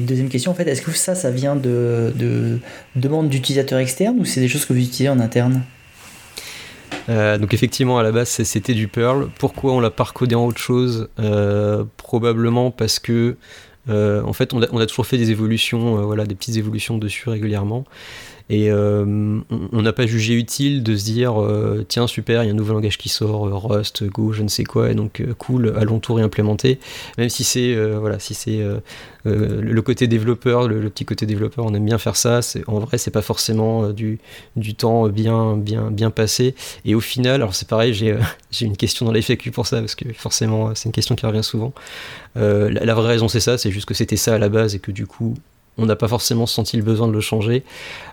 deuxième 0.00 0.28
question, 0.28 0.50
en 0.50 0.54
fait, 0.54 0.66
est-ce 0.66 0.82
que 0.82 0.90
ça, 0.90 1.14
ça 1.14 1.30
vient 1.30 1.54
de, 1.56 2.12
de 2.16 2.58
demandes 2.96 3.28
d'utilisateurs 3.28 3.78
externes 3.78 4.16
ou 4.18 4.24
c'est 4.24 4.40
des 4.40 4.48
choses 4.48 4.64
que 4.64 4.72
vous 4.72 4.80
utilisez 4.80 5.08
en 5.08 5.20
interne? 5.20 5.62
Euh, 7.08 7.38
donc 7.38 7.52
effectivement 7.54 7.98
à 7.98 8.02
la 8.02 8.12
base 8.12 8.28
c'était 8.28 8.74
du 8.74 8.88
Perl. 8.88 9.28
Pourquoi 9.38 9.72
on 9.72 9.80
l'a 9.80 9.90
pas 9.90 10.04
recodé 10.04 10.34
en 10.34 10.46
autre 10.46 10.58
chose? 10.58 11.08
Euh, 11.18 11.84
Probablement 11.96 12.70
parce 12.70 12.98
que 12.98 13.36
euh, 13.88 14.22
en 14.22 14.32
fait 14.32 14.54
on 14.54 14.62
a, 14.62 14.86
toujours 14.86 15.06
fait 15.06 15.18
des 15.18 15.30
évolutions, 15.30 16.04
voilà, 16.06 16.24
des 16.24 16.34
petites 16.34 16.56
évolutions 16.56 16.98
dessus 16.98 17.28
régulièrement. 17.28 17.84
Et 18.50 18.70
on 18.70 19.82
n'a 19.82 19.92
pas 19.92 20.06
jugé 20.06 20.34
utile 20.34 20.82
de 20.82 20.96
se 20.96 21.04
dire 21.04 21.34
tiens 21.88 22.06
super, 22.06 22.42
il 22.42 22.46
y 22.46 22.48
a 22.50 22.52
un 22.52 22.56
nouveau 22.56 22.74
langage 22.74 22.98
qui 22.98 23.08
sort, 23.08 23.48
Rust, 23.64 24.04
Go, 24.04 24.32
je 24.32 24.42
ne 24.42 24.48
sais 24.48 24.64
quoi, 24.64 24.90
et 24.90 24.94
donc 24.94 25.22
cool, 25.38 25.74
allons 25.78 25.98
tout 25.98 26.14
réimplémenter. 26.14 26.78
Même 27.16 27.30
si 27.30 27.42
c'est 27.42 27.74
voilà, 27.96 28.18
si 28.18 28.34
le 29.24 29.80
côté 29.80 30.06
développeur, 30.06 30.68
le, 30.68 30.90
petit 30.90 31.06
côté 31.06 31.24
développeur, 31.24 31.64
on 31.64 31.72
aime 31.74 31.86
bien 31.86 31.96
faire 31.96 32.16
ça. 32.16 32.40
En 32.66 32.80
vrai, 32.80 32.98
c'est 32.98 33.10
pas 33.10 33.22
forcément 33.22 33.90
du, 33.90 34.18
du 34.56 34.74
temps 34.74 35.08
bien, 35.08 35.56
bien, 35.56 35.90
bien 35.90 36.10
passé. 36.10 36.54
Et 36.84 36.94
au 36.94 37.00
final, 37.00 37.36
alors 37.36 37.54
c'est 37.54 37.68
pareil, 37.68 37.94
j'ai 37.94 38.16
une 38.60 38.76
question 38.76 39.06
dans 39.06 39.12
les 39.12 39.22
FAQ 39.22 39.52
pour 39.52 39.66
ça, 39.66 39.80
parce 39.80 39.94
que 39.94 40.12
forcément, 40.12 40.74
c'est 40.74 40.86
une 40.86 40.92
question 40.92 41.14
qui 41.14 41.24
revient 41.24 41.44
souvent. 41.44 41.72
la, 42.36 42.68
la, 42.68 42.94
vraie 42.94 43.08
raison, 43.08 43.28
c'est 43.28 43.40
ça, 43.40 43.56
c'est 43.56 43.70
juste 43.70 43.86
que 43.86 43.94
c'était 43.94 44.16
ça 44.16 44.34
à 44.34 44.38
la 44.38 44.50
base 44.50 44.74
et 44.74 44.80
que 44.80 44.90
du 44.90 45.06
coup, 45.06 45.34
on 45.78 45.86
n'a 45.86 45.96
pas 45.96 46.08
forcément 46.08 46.46
senti 46.46 46.76
le 46.76 46.82
besoin 46.82 47.08
de 47.08 47.12
le 47.12 47.20
changer. 47.20 47.64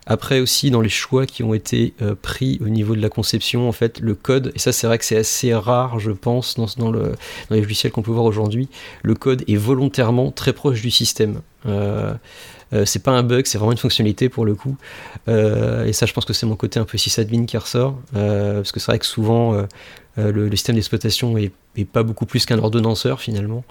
Après 0.06 0.40
aussi 0.40 0.72
dans 0.72 0.82
les 0.82 0.90
choix 0.90 1.26
qui 1.26 1.44
ont 1.44 1.54
été 1.54 1.94
euh, 2.02 2.16
pris 2.20 2.60
au 2.64 2.70
niveau 2.70 2.96
de 2.96 3.02
la 3.02 3.10
conception, 3.10 3.68
en 3.68 3.72
fait, 3.72 4.00
le 4.00 4.16
code, 4.16 4.52
et 4.56 4.60
ça 4.60 4.72
c'est 4.72 4.88
vrai 4.88 4.98
que 4.98 5.06
c'est 5.06 5.18
assez 5.18 5.54
rare, 5.54 6.00
je 6.00 6.12
pense, 6.12 6.56
dans, 6.58 6.92
le, 6.92 7.02
dans 7.50 7.56
les 7.56 7.62
logiciels 7.62 7.92
qu'on 7.92 8.02
peut 8.02 8.12
voir 8.12 8.26
aujourd'hui, 8.26 8.68
le 9.04 9.16
code 9.16 9.44
est 9.48 9.56
volontairement 9.56 10.32
très 10.32 10.54
proche 10.54 10.82
du 10.82 10.92
système. 10.92 11.42
Euh, 11.68 12.14
euh, 12.74 12.86
c'est 12.86 13.04
pas 13.04 13.12
un 13.12 13.24
bug, 13.24 13.46
c'est 13.46 13.58
vraiment 13.58 13.72
une 13.72 13.78
fonctionnalité 13.78 14.30
pour 14.30 14.46
le 14.46 14.56
coup. 14.56 14.76
et 15.28 15.94
ça, 15.94 16.06
je 16.06 16.14
pense 16.14 16.26
que 16.26 16.34
c'est 16.34 16.46
mon 16.46 16.56
côté 16.56 16.80
un 16.80 16.86
peu 16.86 16.98
sysadmin 16.98 17.46
qui 17.46 17.58
ressort, 17.58 18.00
parce 18.14 18.72
que 18.72 18.80
c'est 18.80 18.92
vrai 18.92 19.00
que 19.00 19.06
souvent 19.06 19.66
le, 20.18 20.50
système 20.52 20.76
d'exploitation 20.76 21.38
est, 21.38 21.52
pas 21.92 22.04
beaucoup 22.04 22.26
plus 22.26 22.46
qu'un 22.46 22.60
ordonnanceur 22.60 23.22
finalement. 23.22 23.64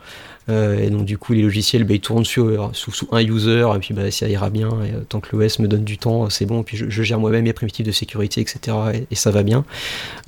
Euh, 0.50 0.78
et 0.78 0.88
donc 0.88 1.04
du 1.04 1.18
coup 1.18 1.34
les 1.34 1.42
logiciels 1.42 1.84
bah, 1.84 1.94
ils 1.94 2.00
tournent 2.00 2.24
sur, 2.24 2.70
sous, 2.72 3.08
un 3.12 3.20
user 3.20 3.68
et 3.76 3.78
puis 3.78 3.92
bah, 3.92 4.10
ça 4.10 4.26
ira 4.26 4.48
bien 4.48 4.70
et, 4.82 4.94
euh, 4.94 5.00
tant 5.06 5.20
que 5.20 5.36
l'OS 5.36 5.58
me 5.58 5.68
donne 5.68 5.84
du 5.84 5.98
temps 5.98 6.30
c'est 6.30 6.46
bon 6.46 6.62
et 6.62 6.64
puis 6.64 6.78
je, 6.78 7.02
gère 7.02 7.20
moi-même 7.20 7.44
mes 7.44 7.52
primitives 7.52 7.84
de 7.84 7.92
sécurité 7.92 8.40
etc 8.40 9.04
et, 9.10 9.14
ça 9.14 9.30
va 9.30 9.42
bien 9.42 9.66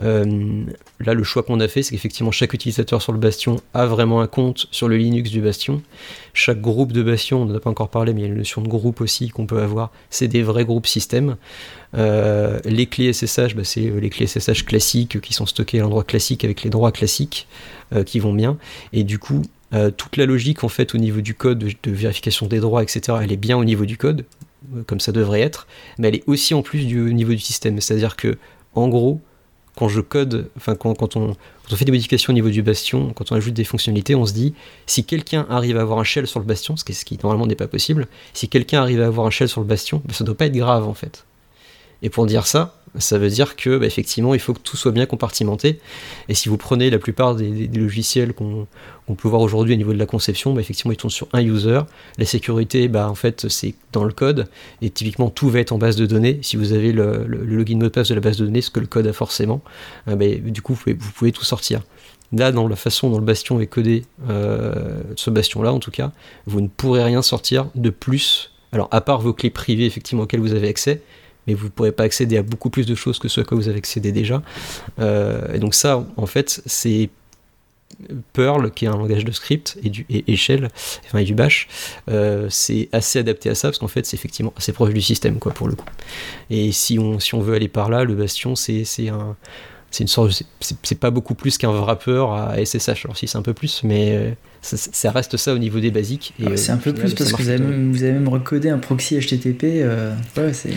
euh, 0.02 0.64
là 1.00 1.14
le 1.14 1.24
choix 1.24 1.42
qu'on 1.42 1.60
a 1.60 1.66
fait 1.66 1.82
c'est 1.82 1.92
qu'effectivement 1.92 2.30
chaque 2.30 2.52
utilisateur 2.52 3.00
sur 3.00 3.12
le 3.12 3.18
Bastion 3.18 3.62
a 3.72 3.86
vraiment 3.86 4.20
un 4.20 4.26
compte 4.26 4.66
sur 4.70 4.86
le 4.86 4.98
Linux 4.98 5.30
du 5.30 5.40
Bastion 5.40 5.82
chaque 6.34 6.60
groupe 6.60 6.92
de 6.92 7.02
Bastion 7.02 7.42
on 7.42 7.46
n'en 7.46 7.54
a 7.54 7.60
pas 7.60 7.70
encore 7.70 7.88
parlé 7.88 8.14
mais 8.14 8.20
il 8.20 8.24
y 8.24 8.26
a 8.26 8.30
une 8.30 8.38
notion 8.38 8.62
de 8.62 8.68
groupe 8.68 9.00
aussi 9.00 9.28
qu'on 9.28 9.46
peut 9.46 9.60
avoir 9.60 9.92
c'est 10.10 10.28
des 10.28 10.42
vrais 10.42 10.64
groupes 10.64 10.86
système 10.86 11.36
les 11.94 12.86
clés 12.90 13.12
SSH 13.12 13.54
bah, 13.54 13.64
c'est 13.64 13.80
les 13.80 14.10
clés 14.10 14.26
SSH 14.26 14.64
classiques 14.64 15.20
qui 15.20 15.34
sont 15.34 15.46
stockées 15.46 15.78
à 15.78 15.82
l'endroit 15.82 16.04
classique 16.04 16.44
avec 16.44 16.62
les 16.62 16.70
droits 16.70 16.92
classiques 16.92 17.46
qui 18.06 18.18
vont 18.18 18.32
bien 18.32 18.56
et 18.92 19.04
du 19.04 19.18
coup 19.18 19.42
euh, 19.74 19.90
toute 19.90 20.18
la 20.18 20.26
logique 20.26 20.64
en 20.64 20.68
fait 20.68 20.94
au 20.94 20.98
niveau 20.98 21.22
du 21.22 21.34
code 21.34 21.58
de, 21.58 21.90
vérification 21.90 22.46
des 22.46 22.60
droits, 22.60 22.82
etc., 22.82 23.18
elle 23.22 23.32
est 23.32 23.38
bien 23.38 23.56
au 23.56 23.64
niveau 23.64 23.86
du 23.86 23.96
code, 23.96 24.26
euh, 24.76 24.82
comme 24.86 25.00
ça 25.00 25.12
devrait 25.12 25.40
être, 25.40 25.66
mais 25.98 26.08
elle 26.08 26.16
est 26.16 26.24
aussi 26.26 26.52
en 26.52 26.60
plus 26.62 26.84
du 26.86 27.00
au 27.00 27.12
niveau 27.12 27.32
du 27.32 27.38
système. 27.38 27.80
C'est-à-dire 27.80 28.16
que, 28.16 28.36
en 28.74 28.88
gros, 28.88 29.20
quand 29.74 29.88
je 29.88 30.02
code, 30.02 30.50
enfin 30.58 30.74
quand, 30.74 30.94
quand, 30.94 31.16
on, 31.16 31.36
fait 31.76 31.84
des 31.84 31.92
modifications 31.92 32.32
au 32.32 32.34
niveau 32.34 32.50
du 32.50 32.62
bastion, 32.62 33.12
quand 33.14 33.32
on 33.32 33.36
ajoute 33.36 33.54
des 33.54 33.64
fonctionnalités, 33.64 34.14
on 34.14 34.26
se 34.26 34.32
dit 34.32 34.54
si 34.86 35.04
quelqu'un 35.04 35.46
arrive 35.48 35.78
à 35.78 35.82
avoir 35.82 35.98
un 35.98 36.04
shell 36.04 36.26
sur 36.26 36.40
le 36.40 36.46
bastion, 36.46 36.76
ce 36.76 36.84
qui, 36.84 37.18
normalement 37.22 37.46
n'est 37.46 37.54
pas 37.54 37.68
possible, 37.68 38.08
si 38.34 38.48
quelqu'un 38.48 38.82
arrive 38.82 39.00
à 39.00 39.06
avoir 39.06 39.26
un 39.26 39.30
shell 39.30 39.48
sur 39.48 39.60
le 39.60 39.66
bastion, 39.66 40.02
ben, 40.04 40.12
ça 40.12 40.24
ne 40.24 40.26
doit 40.26 40.36
pas 40.36 40.46
être 40.46 40.56
grave 40.56 40.88
en 40.88 40.94
fait. 40.94 41.24
Et 42.02 42.10
pour 42.10 42.26
dire 42.26 42.46
ça, 42.46 42.81
ça 42.98 43.18
veut 43.18 43.30
dire 43.30 43.56
que 43.56 43.78
bah, 43.78 43.86
effectivement 43.86 44.34
il 44.34 44.40
faut 44.40 44.52
que 44.52 44.60
tout 44.60 44.76
soit 44.76 44.92
bien 44.92 45.06
compartimenté. 45.06 45.80
Et 46.28 46.34
si 46.34 46.48
vous 46.48 46.58
prenez 46.58 46.90
la 46.90 46.98
plupart 46.98 47.34
des, 47.34 47.68
logiciels 47.68 48.34
qu'on 48.34 48.66
peut 49.16 49.28
voir 49.28 49.40
aujourd'hui 49.40 49.74
au 49.74 49.76
niveau 49.76 49.92
de 49.92 49.98
la 49.98 50.06
conception, 50.06 50.52
bah, 50.52 50.60
effectivement 50.60 50.92
ils 50.92 50.96
tournent 50.96 51.10
sur 51.10 51.28
un 51.32 51.40
user. 51.40 51.80
La 52.18 52.26
sécurité, 52.26 52.88
bah, 52.88 53.08
en 53.08 53.14
fait 53.14 53.48
c'est 53.48 53.74
dans 53.92 54.04
le 54.04 54.12
code. 54.12 54.48
Et 54.82 54.90
typiquement 54.90 55.30
tout 55.30 55.48
va 55.48 55.60
être 55.60 55.72
en 55.72 55.78
base 55.78 55.96
de 55.96 56.06
données. 56.06 56.38
Si 56.42 56.56
vous 56.56 56.72
avez 56.72 56.92
le, 56.92 57.24
login 57.26 57.76
mot 57.76 57.84
de 57.84 57.88
passe 57.88 58.08
de 58.08 58.14
la 58.14 58.20
base 58.20 58.36
de 58.36 58.44
données, 58.44 58.62
ce 58.62 58.70
que 58.70 58.80
le 58.80 58.86
code 58.86 59.06
a 59.06 59.12
forcément, 59.12 59.62
euh, 60.08 60.38
du 60.38 60.60
coup 60.60 60.74
vous 60.74 61.12
pouvez, 61.14 61.32
tout 61.32 61.44
sortir. 61.44 61.82
Là, 62.34 62.50
dans 62.50 62.66
la 62.66 62.76
façon 62.76 63.10
dont 63.10 63.18
le 63.18 63.24
bastion 63.24 63.60
est 63.60 63.66
codé, 63.66 64.04
euh, 64.30 65.02
ce 65.16 65.28
bastion-là 65.28 65.72
en 65.72 65.80
tout 65.80 65.90
cas, 65.90 66.12
vous 66.46 66.62
ne 66.62 66.68
pourrez 66.68 67.04
rien 67.04 67.20
sortir 67.20 67.66
de 67.74 67.90
plus. 67.90 68.50
Alors, 68.72 68.88
à 68.90 69.02
part 69.02 69.20
vos 69.20 69.34
clés 69.34 69.50
privées, 69.50 69.84
effectivement, 69.84 70.22
auxquelles 70.22 70.40
vous 70.40 70.54
avez 70.54 70.68
accès, 70.68 71.02
mais 71.46 71.54
vous 71.54 71.66
ne 71.66 71.70
pourrez 71.70 71.92
pas 71.92 72.04
accéder 72.04 72.36
à 72.36 72.42
beaucoup 72.42 72.70
plus 72.70 72.86
de 72.86 72.94
choses 72.94 73.18
que 73.18 73.28
ce 73.28 73.40
à 73.40 73.44
quoi 73.44 73.56
vous 73.56 73.68
avez 73.68 73.78
accédé 73.78 74.12
déjà. 74.12 74.42
Euh, 74.98 75.54
et 75.54 75.58
donc 75.58 75.74
ça, 75.74 76.06
en 76.16 76.26
fait, 76.26 76.62
c'est 76.66 77.10
Perl, 78.32 78.70
qui 78.70 78.86
est 78.86 78.88
un 78.88 78.96
langage 78.96 79.24
de 79.24 79.32
script, 79.32 79.78
et, 79.82 79.90
du, 79.90 80.06
et, 80.08 80.36
Shell, 80.36 80.68
enfin 81.06 81.18
et 81.18 81.24
du 81.24 81.34
Bash, 81.34 81.68
euh, 82.10 82.46
c'est 82.50 82.88
assez 82.92 83.18
adapté 83.18 83.50
à 83.50 83.54
ça, 83.54 83.68
parce 83.68 83.78
qu'en 83.78 83.88
fait, 83.88 84.06
c'est 84.06 84.16
effectivement 84.16 84.52
assez 84.56 84.72
proche 84.72 84.94
du 84.94 85.02
système, 85.02 85.38
quoi, 85.38 85.52
pour 85.52 85.68
le 85.68 85.74
coup. 85.74 85.86
Et 86.50 86.72
si 86.72 86.98
on, 86.98 87.18
si 87.18 87.34
on 87.34 87.40
veut 87.40 87.54
aller 87.54 87.68
par 87.68 87.90
là, 87.90 88.04
le 88.04 88.14
Bastion, 88.14 88.56
c'est 88.56 88.84
un 89.08 89.36
c'est 89.90 90.06
c'est 90.82 90.98
pas 90.98 91.10
beaucoup 91.10 91.34
plus 91.34 91.58
qu'un 91.58 91.70
wrapper 91.70 92.24
à 92.30 92.56
SSH. 92.64 93.04
Alors 93.04 93.16
si 93.16 93.28
c'est 93.28 93.36
un 93.36 93.42
peu 93.42 93.52
plus, 93.52 93.82
mais 93.84 94.34
euh, 94.62 94.76
ça, 94.76 95.10
reste 95.10 95.36
ça 95.36 95.54
au 95.54 95.58
niveau 95.58 95.80
des 95.80 95.90
basiques. 95.90 96.34
Ah, 96.44 96.56
c'est 96.56 96.72
un 96.72 96.76
peu 96.76 96.92
plus 96.92 97.14
parce 97.14 97.32
que 97.32 97.42
vous 97.42 97.48
avez, 97.48 97.58
même, 97.58 97.90
vous 97.90 98.02
avez, 98.02 98.12
même, 98.12 98.28
recodé 98.28 98.70
un 98.70 98.78
proxy 98.78 99.18
HTTP. 99.18 99.64
Euh, 99.64 100.14
ouais, 100.36 100.52
c'est 100.52 100.70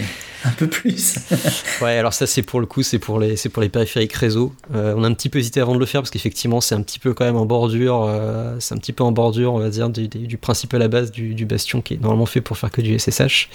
un 0.43 0.51
peu 0.51 0.67
plus. 0.67 1.17
ouais, 1.81 1.97
alors 1.97 2.13
ça 2.13 2.25
c'est 2.25 2.41
pour 2.41 2.59
le 2.59 2.65
coup, 2.65 2.81
c'est 2.81 2.99
pour 2.99 3.19
les, 3.19 3.35
c'est 3.35 3.49
pour 3.49 3.61
les 3.61 3.69
périphériques 3.69 4.13
réseau. 4.13 4.53
Euh, 4.73 4.95
on 4.97 5.03
a 5.03 5.07
un 5.07 5.13
petit 5.13 5.29
peu 5.29 5.39
hésité 5.39 5.59
avant 5.59 5.75
de 5.75 5.79
le 5.79 5.85
faire 5.85 6.01
parce 6.01 6.09
qu'effectivement 6.09 6.61
c'est 6.61 6.75
un 6.75 6.81
petit 6.81 6.99
peu 6.99 7.13
quand 7.13 7.25
même 7.25 7.35
en 7.35 7.45
bordure, 7.45 8.09
c'est 8.59 8.73
un 8.73 8.77
petit 8.77 8.93
peu 8.93 9.03
en 9.03 9.11
bordure, 9.11 9.53
on 9.53 9.59
va 9.59 9.69
dire, 9.69 9.89
du, 9.89 10.07
du 10.07 10.37
principe 10.37 10.73
à 10.73 10.79
la 10.79 10.87
base 10.87 11.11
du, 11.11 11.35
du, 11.35 11.45
bastion 11.45 11.81
qui 11.81 11.93
est 11.93 12.01
normalement 12.01 12.25
fait 12.25 12.41
pour 12.41 12.57
faire 12.57 12.71
que 12.71 12.81
du 12.81 12.97
SSH. 12.97 13.49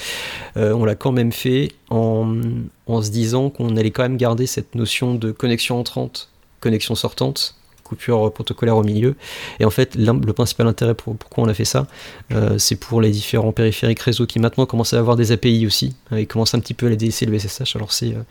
on 0.57 0.85
l'a 0.85 0.95
quand 0.95 1.13
même 1.13 1.33
fait 1.33 1.73
en, 1.91 2.41
en 2.87 3.03
se 3.03 3.11
disant 3.11 3.51
qu'on 3.51 3.77
allait 3.77 3.91
quand 3.91 4.03
même 4.03 4.17
garder 4.17 4.47
cette 4.47 4.75
notion 4.77 5.15
de 5.15 5.33
connexion 5.33 5.79
entrante, 5.79 6.29
connexion 6.61 6.95
sortante, 6.95 7.57
coupure 7.91 8.33
protocolaire 8.33 8.77
au 8.77 8.85
milieu. 8.85 9.17
Et 9.59 9.65
en 9.65 9.71
fait, 9.71 9.97
le 9.97 10.33
principal 10.33 10.69
intérêt 10.69 10.95
pour 10.95 11.17
pourquoi 11.17 11.45
on 11.45 11.49
a 11.49 11.55
fait 11.55 11.65
ça, 11.65 11.89
euh, 12.33 12.57
c'est 12.57 12.77
pour 12.77 13.01
les 13.01 13.11
différents 13.11 13.53
périphériques 13.53 14.01
réseau 14.01 14.27
qui 14.27 14.39
maintenant 14.39 14.65
commencent 14.65 14.95
à 14.95 14.99
avoir 14.99 15.17
des 15.17 15.33
API 15.33 15.67
aussi. 15.67 15.97
Hein, 16.11 16.21
ils 16.21 16.29
commencent 16.29 16.55
un 16.55 16.61
petit 16.61 16.75
peu 16.75 16.87
à 16.87 16.91
la 16.91 16.97
DSC 16.97 17.27
le 17.27 17.37
SSH. 17.37 17.75
Alors 17.75 17.93
c'est 17.93 18.15
euh, 18.15 18.23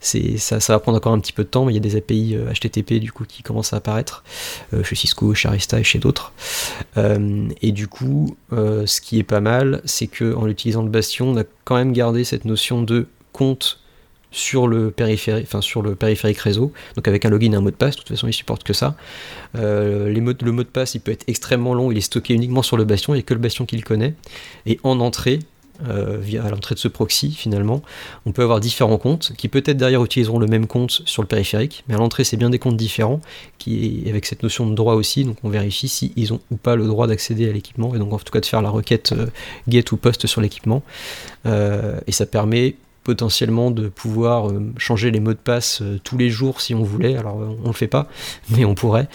c'est 0.00 0.36
ça, 0.36 0.60
ça, 0.60 0.74
va 0.74 0.80
prendre 0.80 0.98
encore 0.98 1.12
un 1.12 1.20
petit 1.20 1.32
peu 1.32 1.44
de 1.44 1.48
temps, 1.48 1.64
mais 1.64 1.72
il 1.72 1.76
y 1.76 1.78
a 1.78 1.80
des 1.80 1.96
API 1.96 2.36
HTTP 2.36 2.92
euh, 2.92 2.98
du 2.98 3.12
coup 3.12 3.24
qui 3.24 3.42
commencent 3.42 3.72
à 3.72 3.76
apparaître 3.76 4.22
chez 4.82 4.96
Cisco, 4.96 5.34
chez 5.34 5.48
Arista 5.48 5.80
et 5.80 5.84
chez 5.84 5.98
d'autres. 5.98 6.32
et 6.96 7.72
du 7.72 7.88
coup, 7.88 8.36
ce 8.50 9.00
qui 9.00 9.18
est 9.18 9.22
pas 9.24 9.40
mal, 9.40 9.80
c'est 9.86 10.06
que 10.06 10.34
en 10.34 10.46
utilisant 10.46 10.82
le 10.82 10.90
Bastion, 10.90 11.30
on 11.30 11.36
a 11.38 11.44
quand 11.64 11.76
même 11.76 11.92
gardé 11.92 12.24
cette 12.24 12.44
notion 12.44 12.82
de 12.82 13.06
compte 13.32 13.80
sur 14.34 14.66
le 14.66 14.90
périphérique, 14.90 15.46
enfin 15.46 15.60
sur 15.60 15.80
le 15.80 15.94
périphérique 15.94 16.38
réseau, 16.38 16.72
donc 16.96 17.06
avec 17.06 17.24
un 17.24 17.30
login 17.30 17.52
et 17.52 17.56
un 17.56 17.60
mot 17.60 17.70
de 17.70 17.76
passe. 17.76 17.94
De 17.94 18.00
toute 18.00 18.08
façon, 18.08 18.26
il 18.26 18.32
supporte 18.32 18.64
que 18.64 18.72
ça. 18.72 18.96
Euh, 19.56 20.08
les 20.08 20.20
le 20.20 20.52
mot 20.52 20.62
de 20.62 20.68
passe, 20.68 20.96
il 20.96 21.00
peut 21.00 21.12
être 21.12 21.24
extrêmement 21.28 21.72
long. 21.72 21.92
Il 21.92 21.98
est 21.98 22.02
stocké 22.02 22.34
uniquement 22.34 22.62
sur 22.62 22.76
le 22.76 22.84
bastion. 22.84 23.14
Il 23.14 23.18
n'y 23.18 23.20
a 23.20 23.22
que 23.22 23.34
le 23.34 23.40
bastion 23.40 23.64
qui 23.64 23.76
le 23.76 23.82
connaît. 23.82 24.14
Et 24.66 24.80
en 24.82 24.98
entrée, 24.98 25.38
euh, 25.88 26.18
via 26.20 26.48
l'entrée 26.48 26.74
de 26.74 26.80
ce 26.80 26.88
proxy 26.88 27.32
finalement, 27.32 27.82
on 28.26 28.32
peut 28.32 28.42
avoir 28.42 28.60
différents 28.60 28.96
comptes 28.96 29.32
qui 29.36 29.48
peut-être 29.48 29.76
derrière 29.76 30.04
utiliseront 30.04 30.38
le 30.38 30.46
même 30.46 30.68
compte 30.68 31.02
sur 31.04 31.20
le 31.20 31.26
périphérique, 31.26 31.82
mais 31.88 31.94
à 31.94 31.98
l'entrée 31.98 32.22
c'est 32.22 32.36
bien 32.36 32.48
des 32.48 32.60
comptes 32.60 32.76
différents 32.76 33.20
qui 33.58 34.04
avec 34.08 34.24
cette 34.24 34.44
notion 34.44 34.68
de 34.68 34.74
droit 34.76 34.94
aussi, 34.94 35.24
donc 35.24 35.36
on 35.42 35.48
vérifie 35.48 35.88
s'ils 35.88 36.12
ils 36.14 36.32
ont 36.32 36.40
ou 36.52 36.56
pas 36.56 36.76
le 36.76 36.86
droit 36.86 37.08
d'accéder 37.08 37.48
à 37.48 37.52
l'équipement 37.52 37.92
et 37.92 37.98
donc 37.98 38.12
en 38.12 38.18
tout 38.18 38.32
cas 38.32 38.38
de 38.38 38.46
faire 38.46 38.62
la 38.62 38.70
requête 38.70 39.12
euh, 39.12 39.26
get 39.66 39.84
ou 39.90 39.96
post 39.96 40.28
sur 40.28 40.40
l'équipement 40.40 40.82
et 41.44 42.12
ça 42.12 42.24
permet 42.24 42.76
potentiellement 43.04 43.70
de 43.70 43.88
pouvoir 43.88 44.48
euh, 44.48 44.72
changer 44.78 45.10
les 45.10 45.20
mots 45.20 45.34
de 45.34 45.38
passe 45.38 45.82
euh, 45.82 46.00
tous 46.02 46.16
les 46.16 46.30
jours 46.30 46.60
si 46.60 46.74
on 46.74 46.82
voulait. 46.82 47.16
Alors 47.16 47.40
euh, 47.40 47.56
on 47.62 47.68
le 47.68 47.74
fait 47.74 47.86
pas, 47.86 48.08
mais 48.50 48.64
on 48.64 48.74
pourrait, 48.74 49.08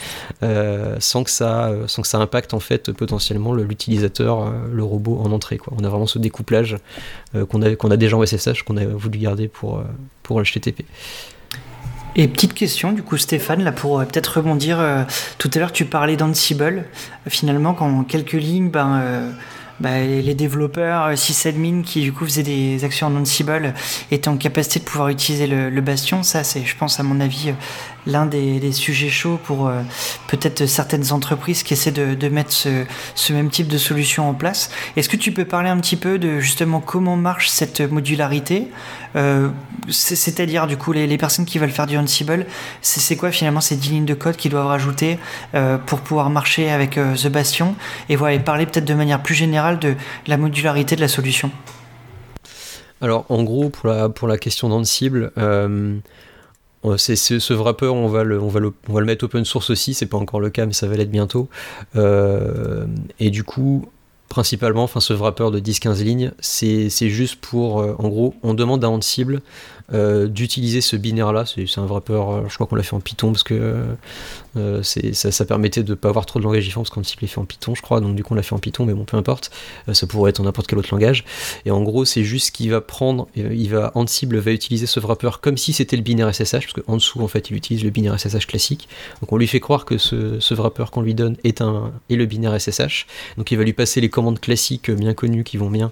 sans 0.99 1.23
que 1.23 1.31
ça, 1.31 1.71
sans 1.87 2.03
que 2.03 2.07
ça 2.07 2.19
impacte 2.19 2.53
en 2.53 2.59
fait 2.59 2.91
potentiellement 2.91 3.53
l'utilisateur, 3.53 4.53
le 4.71 4.83
robot 4.83 5.19
en 5.23 5.31
entrée. 5.31 5.57
Quoi. 5.57 5.73
On 5.77 5.83
a 5.83 5.89
vraiment 5.89 6.05
ce 6.05 6.19
découplage 6.19 6.77
qu'on 7.49 7.61
a, 7.61 7.75
qu'on 7.75 7.91
a 7.91 7.97
déjà 7.97 8.15
en 8.15 8.25
SSH 8.25 8.63
qu'on 8.63 8.77
a 8.77 8.85
voulu 8.85 9.17
garder 9.17 9.47
pour 9.47 9.83
pour 10.21 10.41
HTTP. 10.41 10.85
Et 12.15 12.27
petite 12.27 12.53
question, 12.53 12.91
du 12.91 13.01
coup, 13.01 13.17
Stéphane, 13.17 13.63
là, 13.63 13.71
pour 13.71 13.99
peut-être 13.99 14.37
rebondir, 14.37 14.79
tout 15.37 15.49
à 15.53 15.59
l'heure, 15.59 15.71
tu 15.71 15.85
parlais 15.85 16.15
d'Ansible. 16.15 16.85
Finalement, 17.27 17.73
quand 17.73 18.03
quelques 18.03 18.33
lignes, 18.33 18.69
ben, 18.69 19.33
bah, 19.79 19.99
les 19.99 20.35
développeurs 20.35 21.05
euh, 21.05 21.15
sysadmin 21.15 21.81
qui 21.83 22.01
du 22.01 22.11
coup 22.11 22.25
faisaient 22.25 22.43
des 22.43 22.83
actions 22.83 23.07
en 23.07 23.15
Ansible 23.15 23.73
étaient 24.11 24.27
en 24.27 24.37
capacité 24.37 24.79
de 24.79 24.85
pouvoir 24.85 25.09
utiliser 25.09 25.47
le, 25.47 25.69
le 25.69 25.81
Bastion. 25.81 26.23
Ça, 26.23 26.43
c'est, 26.43 26.65
je 26.65 26.75
pense, 26.75 26.99
à 26.99 27.03
mon 27.03 27.19
avis, 27.19 27.53
l'un 28.05 28.25
des, 28.25 28.71
sujets 28.71 29.09
chauds 29.09 29.39
pour 29.43 29.67
euh, 29.67 29.81
peut-être 30.27 30.65
certaines 30.65 31.11
entreprises 31.11 31.63
qui 31.63 31.73
essaient 31.73 31.91
de, 31.91 32.29
mettre 32.29 32.51
ce, 32.51 33.33
même 33.33 33.49
type 33.49 33.67
de 33.67 33.77
solution 33.77 34.29
en 34.29 34.33
place. 34.33 34.71
Est-ce 34.95 35.09
que 35.09 35.17
tu 35.17 35.31
peux 35.31 35.45
parler 35.45 35.69
un 35.69 35.77
petit 35.77 35.95
peu 35.95 36.19
de 36.19 36.39
justement 36.39 36.79
comment 36.79 37.15
marche 37.15 37.49
cette 37.49 37.81
modularité 37.81 38.67
euh, 39.15 39.49
C'est-à-dire 39.89 40.67
du 40.67 40.77
coup 40.77 40.91
les, 40.91 41.17
personnes 41.17 41.45
qui 41.45 41.59
veulent 41.59 41.71
faire 41.71 41.87
du 41.87 41.97
Ansible, 41.97 42.45
c'est 42.81 43.15
quoi 43.15 43.31
finalement 43.31 43.61
ces 43.61 43.75
10 43.75 43.89
lignes 43.89 44.05
de 44.05 44.13
code 44.13 44.37
qu'ils 44.37 44.51
doivent 44.51 44.67
rajouter 44.67 45.19
euh, 45.55 45.77
pour 45.77 45.99
pouvoir 45.99 46.29
marcher 46.29 46.69
avec 46.69 46.91
The 46.91 47.27
Bastion 47.27 47.75
et, 48.07 48.15
voilà, 48.15 48.35
et 48.35 48.39
parler 48.39 48.65
peut-être 48.65 48.85
de 48.85 48.93
manière 48.93 49.21
plus 49.21 49.35
générale 49.35 49.79
de 49.79 49.95
la 50.27 50.37
modularité 50.37 50.95
de 50.95 51.01
la 51.01 51.07
solution? 51.07 51.51
Alors 53.01 53.25
en 53.29 53.43
gros, 53.43 53.69
pour 53.69 53.89
la, 53.89 54.09
pour 54.09 54.27
la 54.27 54.37
question 54.37 54.69
d'Ansible, 54.69 55.31
c'est, 56.97 57.15
ce 57.15 57.53
wrapper, 57.53 57.87
on 57.87 58.07
va, 58.07 58.23
le, 58.23 58.39
on, 58.41 58.47
va 58.47 58.59
le, 58.59 58.73
on 58.87 58.93
va 58.93 58.99
le 59.01 59.05
mettre 59.05 59.25
open 59.25 59.43
source 59.45 59.69
aussi, 59.69 59.93
c'est 59.93 60.05
pas 60.05 60.17
encore 60.17 60.39
le 60.39 60.49
cas, 60.49 60.65
mais 60.65 60.73
ça 60.73 60.87
va 60.87 60.95
l'être 60.95 61.11
bientôt. 61.11 61.49
Euh, 61.95 62.85
et 63.19 63.29
du 63.29 63.43
coup, 63.43 63.89
principalement, 64.29 64.83
enfin, 64.83 64.99
ce 64.99 65.13
wrapper 65.13 65.49
de 65.51 65.59
10-15 65.59 66.03
lignes, 66.03 66.31
c'est, 66.39 66.89
juste 67.09 67.35
pour, 67.35 67.81
euh, 67.81 67.95
en 67.99 68.07
gros, 68.07 68.35
on 68.43 68.53
demande 68.53 68.83
à 68.85 68.89
Ansible 68.89 69.41
euh, 69.91 70.27
d'utiliser 70.27 70.81
ce 70.81 70.95
binaire-là. 70.95 71.45
C'est, 71.47 71.65
un 71.79 71.85
wrapper, 71.85 72.13
euh, 72.13 72.47
je 72.47 72.53
crois 72.53 72.67
qu'on 72.67 72.75
l'a 72.75 72.83
fait 72.83 72.95
en 72.95 72.99
Python 72.99 73.31
parce 73.31 73.41
que 73.41 73.85
euh, 74.55 74.83
ça, 74.83 75.31
ça, 75.31 75.45
permettait 75.45 75.81
de 75.81 75.89
ne 75.89 75.95
pas 75.95 76.09
avoir 76.09 76.27
trop 76.27 76.37
de 76.37 76.43
langage 76.43 76.63
différent 76.63 76.83
parce 76.83 76.91
qu'Ansible 76.91 77.23
est 77.23 77.27
fait 77.27 77.39
en 77.39 77.45
Python, 77.45 77.73
je 77.73 77.81
crois. 77.81 77.99
Donc 77.99 78.15
du 78.15 78.23
coup, 78.23 78.33
on 78.33 78.35
l'a 78.35 78.43
fait 78.43 78.53
en 78.53 78.59
Python, 78.59 78.85
mais 78.85 78.93
bon, 78.93 79.05
peu 79.05 79.17
importe. 79.17 79.49
ça 79.91 80.05
pourrait 80.05 80.29
être 80.29 80.39
en 80.41 80.43
n'importe 80.43 80.67
quel 80.67 80.77
autre 80.77 80.89
langage. 80.91 81.25
Et 81.65 81.71
en 81.71 81.81
gros, 81.81 82.05
c'est 82.05 82.23
juste 82.23 82.51
qu'il 82.51 82.69
va 82.69 82.81
prendre, 82.81 83.27
il 83.35 83.69
va, 83.69 83.91
va 83.95 84.51
utiliser 84.51 84.85
ce 84.85 84.99
wrapper 84.99 85.31
comme 85.41 85.57
si 85.57 85.73
c'était 85.73 85.95
le 85.95 86.03
binaire 86.03 86.33
SSH, 86.33 86.51
parce 86.51 86.73
qu'en 86.73 86.97
dessous, 86.97 87.21
en 87.21 87.27
fait, 87.27 87.49
il 87.49 87.55
utilise 87.55 87.83
le 87.83 87.89
binaire 87.89 88.19
SSH 88.19 88.45
classique. 88.45 88.89
Donc 89.21 89.33
on 89.33 89.37
lui 89.37 89.47
fait 89.47 89.59
croire 89.59 89.85
que 89.85 89.97
ce, 89.97 90.39
ce 90.39 90.53
wrapper 90.53 90.85
qu'on 90.91 91.01
lui 91.01 91.15
donne 91.15 91.35
est, 91.43 91.61
un, 91.61 91.91
est 92.11 92.15
le 92.15 92.27
binaire 92.27 92.59
SSH. 92.59 93.07
Donc 93.37 93.51
il 93.51 93.57
va 93.57 93.63
lui 93.63 93.73
passer 93.73 94.01
les 94.01 94.09
commandes 94.19 94.39
classiques 94.39 94.91
bien 94.91 95.13
connues 95.13 95.43
qui 95.43 95.57
vont 95.57 95.69
bien, 95.69 95.91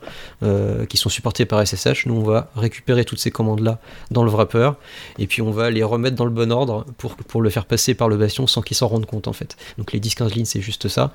qui 0.90 0.98
sont 0.98 1.10
supportées 1.10 1.46
par 1.46 1.66
SSH. 1.66 2.06
Nous, 2.06 2.16
on 2.16 2.24
va 2.24 2.52
récupérer 2.56 3.06
toutes 3.06 3.20
ces 3.20 3.32
commandes-là 3.32 3.80
dans 4.12 4.24
le 4.24 4.30
wrapper, 4.30 4.72
et 5.18 5.28
puis 5.28 5.42
on 5.42 5.52
va 5.52 5.70
les 5.70 5.84
remettre 5.84 6.16
dans 6.16 6.26
le 6.26 6.32
bon 6.32 6.52
ordre 6.52 6.86
pour, 6.98 7.16
pour 7.16 7.42
le 7.42 7.50
faire 7.50 7.66
passer 7.66 7.94
par 7.94 8.10
le 8.10 8.18
bastion 8.18 8.48
sans 8.48 8.62
qu'ils 8.62 8.78
s'en 8.78 8.88
rendent 8.88 9.06
compte 9.06 9.28
en 9.28 9.34
fait. 9.34 9.56
Donc 9.78 9.94
les 9.94 10.00
10-15 10.00 10.34
lignes 10.34 10.46
c'est 10.46 10.62
juste 10.62 10.88
ça. 10.88 11.14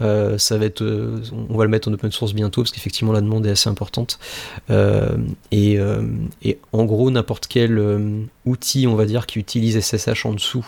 Euh, 0.00 0.38
ça 0.38 0.58
va 0.58 0.64
être, 0.64 0.82
euh, 0.82 1.22
on 1.48 1.56
va 1.56 1.64
le 1.64 1.70
mettre 1.70 1.88
en 1.88 1.92
open 1.92 2.10
source 2.10 2.34
bientôt 2.34 2.62
parce 2.62 2.72
qu'effectivement 2.72 3.12
la 3.12 3.20
demande 3.20 3.46
est 3.46 3.50
assez 3.50 3.68
importante. 3.68 4.18
Euh, 4.70 5.16
et, 5.52 5.78
en 6.72 6.84
gros 6.84 7.10
n'importe 7.10 7.46
quel 7.46 7.80
outil 8.44 8.86
on 8.86 8.94
va 8.94 9.04
dire 9.04 9.26
qui 9.26 9.38
utilise 9.38 9.78
SSH 9.80 10.26
en 10.26 10.32
dessous 10.32 10.66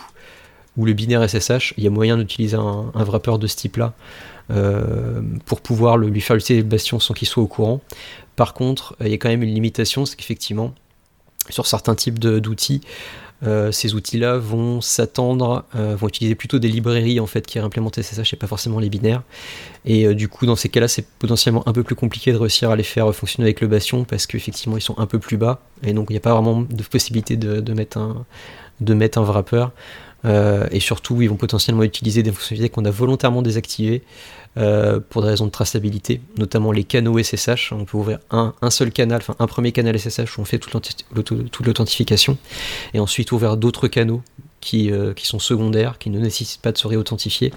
ou 0.77 0.85
le 0.85 0.93
binaire 0.93 1.27
SSH, 1.27 1.73
il 1.77 1.83
y 1.83 1.87
a 1.87 1.89
moyen 1.89 2.17
d'utiliser 2.17 2.55
un, 2.55 2.91
wrapper 2.93 3.37
de 3.37 3.47
ce 3.47 3.55
type 3.55 3.77
là. 4.51 5.21
pour 5.45 5.61
pouvoir 5.61 5.97
lui 5.97 6.21
faire 6.21 6.35
utiliser 6.35 6.63
le 6.63 6.69
bastion 6.69 6.99
sans 6.99 7.13
qu'il 7.13 7.27
soit 7.27 7.43
au 7.43 7.47
courant. 7.47 7.81
Par 8.35 8.53
contre, 8.53 8.95
il 9.01 9.09
y 9.09 9.13
a 9.13 9.17
quand 9.17 9.29
même 9.29 9.43
une 9.43 9.53
limitation, 9.53 10.05
c'est 10.05 10.15
qu'effectivement, 10.15 10.73
sur 11.49 11.65
certains 11.65 11.95
types 11.95 12.19
d'outils, 12.19 12.81
euh, 13.43 13.71
ces 13.71 13.95
outils-là 13.95 14.37
vont 14.37 14.81
s'attendre, 14.81 15.65
euh, 15.75 15.95
vont 15.95 16.07
utiliser 16.07 16.35
plutôt 16.35 16.59
des 16.59 16.67
librairies 16.67 17.19
en 17.19 17.25
fait 17.25 17.45
qui 17.47 17.57
réimplémentent 17.57 17.99
SSH 17.99 18.33
et 18.33 18.37
pas 18.37 18.45
forcément 18.45 18.79
les 18.79 18.89
binaires. 18.89 19.23
Et 19.83 20.05
euh, 20.05 20.13
du 20.13 20.27
coup, 20.27 20.45
dans 20.45 20.55
ces 20.55 20.69
cas-là, 20.69 20.87
c'est 20.87 21.07
potentiellement 21.17 21.67
un 21.67 21.73
peu 21.73 21.81
plus 21.81 21.95
compliqué 21.95 22.31
de 22.31 22.37
réussir 22.37 22.69
à 22.69 22.75
les 22.75 22.83
faire 22.83 23.13
fonctionner 23.15 23.47
avec 23.47 23.61
le 23.61 23.67
Bastion 23.67 24.03
parce 24.03 24.27
qu'effectivement, 24.27 24.77
ils 24.77 24.81
sont 24.81 24.97
un 24.99 25.07
peu 25.07 25.17
plus 25.17 25.37
bas 25.37 25.61
et 25.83 25.93
donc 25.93 26.07
il 26.09 26.13
n'y 26.13 26.17
a 26.17 26.21
pas 26.21 26.33
vraiment 26.33 26.61
de 26.61 26.83
possibilité 26.83 27.35
de, 27.35 27.73
mettre 27.73 27.97
un 27.97 28.25
de 28.79 28.93
mettre 28.93 29.17
un 29.17 29.23
wrapper. 29.23 29.65
Et 30.23 30.79
surtout, 30.79 31.21
ils 31.21 31.29
vont 31.29 31.35
potentiellement 31.35 31.83
utiliser 31.83 32.23
des 32.23 32.31
fonctionnalités 32.31 32.69
qu'on 32.69 32.85
a 32.85 32.91
volontairement 32.91 33.41
désactivées. 33.41 34.03
Euh, 34.57 34.99
pour 34.99 35.21
des 35.21 35.29
raisons 35.29 35.45
de 35.45 35.51
traçabilité, 35.51 36.19
notamment 36.37 36.73
les 36.73 36.83
canaux 36.83 37.17
SSH. 37.17 37.71
On 37.71 37.85
peut 37.85 37.97
ouvrir 37.97 38.19
un, 38.31 38.53
seul 38.69 38.91
canal, 38.91 39.19
enfin 39.21 39.33
un 39.39 39.47
premier 39.47 39.71
canal 39.71 39.97
SSH 39.97 40.37
où 40.37 40.41
on 40.41 40.45
fait 40.45 40.59
toute 40.59 41.65
l'authentification, 41.65 42.37
et 42.93 42.99
ensuite 42.99 43.31
ouvrir 43.31 43.55
d'autres 43.55 43.87
canaux 43.87 44.21
qui, 44.61 44.91
euh, 44.91 45.13
qui, 45.13 45.27
sont 45.27 45.39
secondaires, 45.39 45.97
qui 45.97 46.09
ne 46.09 46.19
nécessitent 46.19 46.61
pas 46.61 46.71
de 46.71 46.77
se 46.77 46.87
réauthentifier. 46.87 47.51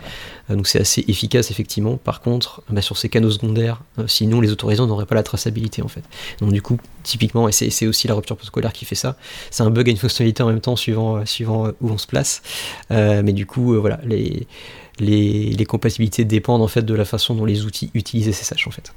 Euh, 0.50 0.56
donc 0.56 0.66
c'est 0.66 0.80
assez 0.80 1.04
efficace 1.06 1.50
effectivement. 1.50 1.96
Par 1.96 2.20
contre, 2.20 2.62
bah, 2.68 2.82
sur 2.82 2.96
ces 2.98 3.08
canaux 3.08 3.30
secondaires, 3.30 3.82
si 4.06 4.26
nous 4.26 4.40
les 4.40 4.50
autorisons, 4.50 4.84
on 4.84 4.86
n'aurait 4.88 5.06
pas 5.06 5.14
la 5.14 5.22
traçabilité 5.22 5.82
en 5.82 5.88
fait. 5.88 6.02
Donc 6.40 6.52
du 6.52 6.62
coup, 6.62 6.78
typiquement, 7.02 7.48
et 7.48 7.52
c'est 7.52 7.86
aussi 7.86 8.08
la 8.08 8.14
rupture 8.14 8.36
protocolaire 8.36 8.72
qui 8.72 8.84
fait 8.84 8.94
ça, 8.94 9.16
c'est 9.50 9.62
un 9.62 9.70
bug 9.70 9.88
et 9.88 9.90
une 9.90 9.96
fonctionnalité 9.96 10.42
en 10.42 10.48
même 10.48 10.60
temps 10.60 10.76
suivant, 10.76 11.20
où 11.80 11.90
on 11.90 11.98
se 11.98 12.06
place. 12.06 12.42
mais 12.90 13.32
du 13.32 13.46
coup, 13.46 13.78
voilà, 13.80 14.00
les 14.04 14.46
les, 14.98 15.64
compatibilités 15.66 16.24
dépendent 16.24 16.62
en 16.62 16.68
fait 16.68 16.82
de 16.82 16.94
la 16.94 17.04
façon 17.04 17.34
dont 17.34 17.44
les 17.44 17.64
outils 17.64 17.90
utilisent 17.94 18.30
SSH 18.32 18.66
en 18.66 18.70
fait. 18.70 18.92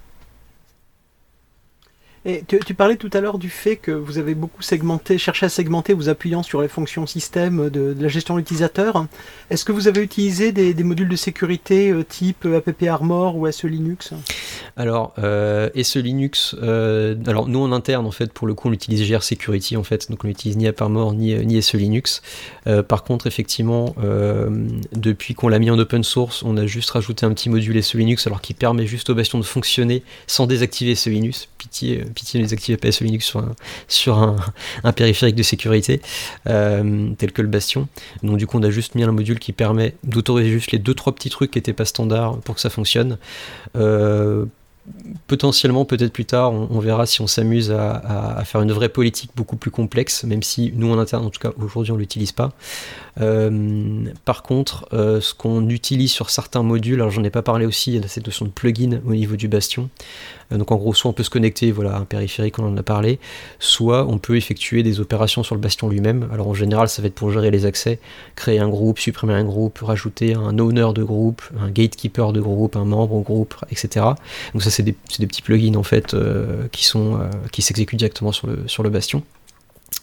Et 2.26 2.44
tu, 2.46 2.74
parlais 2.74 2.98
tout 2.98 3.10
à 3.14 3.22
l'heure 3.22 3.38
du 3.38 3.50
fait 3.50 3.78
que 3.78 3.92
vous 3.92 4.18
avez 4.18 4.36
beaucoup 4.36 4.62
segmenté, 4.62 5.18
cherché 5.18 5.46
à 5.46 5.50
segmenter 5.50 5.94
vous 5.94 6.10
appuyant 6.10 6.44
sur 6.44 6.62
les 6.62 6.68
fonctions 6.68 7.06
système 7.06 7.70
de, 7.70 7.96
la 7.98 8.08
gestion 8.08 8.34
de 8.34 8.40
l'utilisateur. 8.40 9.06
Est-ce 9.50 9.64
que 9.64 9.72
vous 9.72 9.88
avez 9.88 10.02
utilisé 10.02 10.52
des, 10.52 10.74
modules 10.84 11.08
de 11.08 11.16
sécurité 11.16 11.90
euh, 11.92 12.04
type 12.04 12.46
AppArmor 12.46 13.38
ou 13.38 13.50
SE 13.52 13.68
Linux? 13.68 14.14
Alors, 14.76 15.14
euh, 15.20 15.70
SE 15.82 16.00
Linux, 16.00 16.56
euh, 16.62 17.16
alors 17.28 17.48
nous 17.48 17.60
en 17.60 17.72
interne 17.72 18.06
en 18.06 18.12
fait, 18.12 18.34
pour 18.34 18.46
le 18.48 18.54
coup 18.54 18.68
on 18.68 18.74
utilise 18.74 19.10
GR 19.10 19.24
Security 19.24 19.78
en 19.78 19.84
fait, 19.84 20.10
donc 20.10 20.24
on 20.24 20.28
n'utilise 20.28 20.58
ni 20.58 20.68
AppArmor 20.68 21.14
ni, 21.14 21.34
ni 21.46 21.62
SE 21.62 21.78
Linux. 21.78 22.22
par 22.88 23.04
contre, 23.04 23.28
effectivement, 23.28 23.96
depuis 24.92 25.34
qu'on 25.34 25.48
l'a 25.48 25.60
mis 25.60 25.70
en 25.70 25.80
open 25.80 26.04
source, 26.04 26.44
on 26.44 26.58
a 26.58 26.66
juste 26.66 26.90
rajouté 26.90 27.26
un 27.26 27.34
petit 27.34 27.50
module 27.50 27.82
SE 27.82 27.98
Linux 27.98 28.28
alors 28.28 28.42
qui 28.42 28.54
permet 28.54 28.86
juste 28.86 29.10
au 29.10 29.16
Bastion 29.16 29.40
de 29.40 29.44
fonctionner 29.44 30.04
sans 30.28 30.48
désactiver 30.48 30.96
SE 30.96 31.10
Linux. 31.10 31.48
Pitié 31.58 32.06
pitié 32.18 32.40
de 32.40 32.46
les 32.46 32.54
activer 32.54 32.78
PSE 32.78 33.02
Linux 33.02 33.26
sur 33.26 33.40
un, 33.40 33.56
sur 33.88 34.18
un, 34.18 34.94
périphérique 34.94 35.36
de 35.36 35.44
sécurité 35.44 36.02
euh, 36.48 37.12
tel 37.18 37.32
que 37.32 37.44
le 37.44 37.48
Bastion. 37.48 37.88
Donc 38.24 38.38
du 38.38 38.48
coup 38.48 38.58
on 38.58 38.64
a 38.64 38.72
juste 38.72 38.96
mis 38.96 39.04
un 39.04 39.12
module 39.12 39.38
qui 39.38 39.54
permet 39.54 39.94
d'autoriser 40.04 40.50
juste 40.50 40.72
les 40.72 40.80
deux 40.80 40.96
trois 40.96 41.14
petits 41.14 41.30
trucs 41.30 41.52
qui 41.52 41.60
n'étaient 41.60 41.74
pas 41.74 41.86
standards 41.86 42.40
pour 42.40 42.56
que 42.56 42.62
ça 42.62 42.72
fonctionne. 42.72 43.20
Euh, 43.76 44.46
potentiellement, 45.28 45.84
peut-être 45.84 46.14
plus 46.14 46.26
tard, 46.26 46.54
on, 46.54 46.80
verra 46.80 47.06
si 47.06 47.20
on 47.20 47.28
s'amuse 47.28 47.72
à, 47.72 48.42
faire 48.46 48.62
une 48.62 48.72
vraie 48.72 48.88
politique 48.88 49.32
beaucoup 49.36 49.58
plus 49.58 49.70
complexe, 49.70 50.24
même 50.24 50.42
si 50.42 50.72
nous 50.76 50.90
en 50.90 50.98
interne, 50.98 51.26
en 51.26 51.30
tout 51.30 51.42
cas 51.42 51.52
aujourd'hui, 51.58 51.92
on 51.92 51.98
l'utilise 51.98 52.32
pas. 52.32 52.54
Euh, 53.20 54.06
par 54.24 54.44
contre, 54.44 54.88
ce 54.94 55.34
qu'on 55.34 55.68
utilise 55.68 56.14
sur 56.14 56.30
certains 56.30 56.64
modules, 56.64 57.02
alors 57.02 57.12
j'en 57.12 57.26
ai 57.26 57.30
pas 57.30 57.42
parlé 57.42 57.66
aussi, 57.66 57.92
il 57.92 58.02
y 58.02 58.06
a 58.06 58.08
cette 58.08 58.26
notion 58.26 58.46
de 58.46 58.52
plugin 58.52 59.02
au 59.06 59.14
niveau 59.14 59.36
du 59.36 59.50
bastion. 59.50 59.90
Euh, 60.52 60.58
donc 60.58 60.72
en 60.72 60.76
gros, 60.76 60.94
soit 60.94 61.10
on 61.10 61.14
peut 61.14 61.24
se 61.24 61.30
connecter, 61.30 61.72
voilà, 61.72 61.98
un 61.98 62.06
périphérique, 62.06 62.60
on 62.60 62.66
en 62.66 62.78
a 62.78 62.84
parlé, 62.84 63.20
soit 63.60 64.06
on 64.08 64.18
peut 64.18 64.38
effectuer 64.38 64.84
des 64.84 65.00
opérations 65.00 65.44
sur 65.44 65.56
le 65.56 65.62
bastion 65.62 65.90
lui-même. 65.90 66.28
Alors 66.32 66.48
en 66.48 66.54
général, 66.54 66.90
ça 66.90 67.02
va 67.02 67.08
être 67.08 67.16
pour 67.16 67.32
gérer 67.32 67.52
les 67.52 67.66
accès, 67.66 68.00
créer 68.36 68.60
un 68.60 68.70
groupe, 68.70 69.00
supprimer 69.00 69.34
un 69.34 69.44
groupe, 69.44 69.80
rajouter 69.80 70.34
un 70.34 70.58
owner 70.60 70.88
de 70.94 71.04
groupe, 71.04 71.42
un 71.60 71.70
gatekeeper 71.70 72.34
de 72.34 72.42
groupe, 72.42 72.76
un 72.76 72.86
membre 72.86 73.14
au 73.14 73.22
groupe, 73.22 73.56
etc. 73.72 74.06
Donc 74.54 74.64
ça, 74.64 74.70
c'est 74.70 74.84
des, 74.84 74.94
petits 74.94 75.42
plugins 75.42 75.76
en 75.76 75.84
fait 75.84 76.16
qui 76.72 76.86
sont 76.86 77.20
qui 77.52 77.62
s'exécutent 77.62 78.00
directement 78.00 78.32
sur 78.32 78.84
le, 78.84 78.90
bastion. 78.90 79.24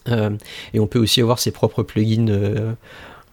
Euh, 0.08 0.30
et 0.72 0.80
on 0.80 0.86
peut 0.86 0.98
aussi 0.98 1.20
avoir 1.20 1.38
ses 1.38 1.50
propres 1.50 1.82
plugins 1.82 2.28
euh, 2.28 2.56
euh, 2.58 2.72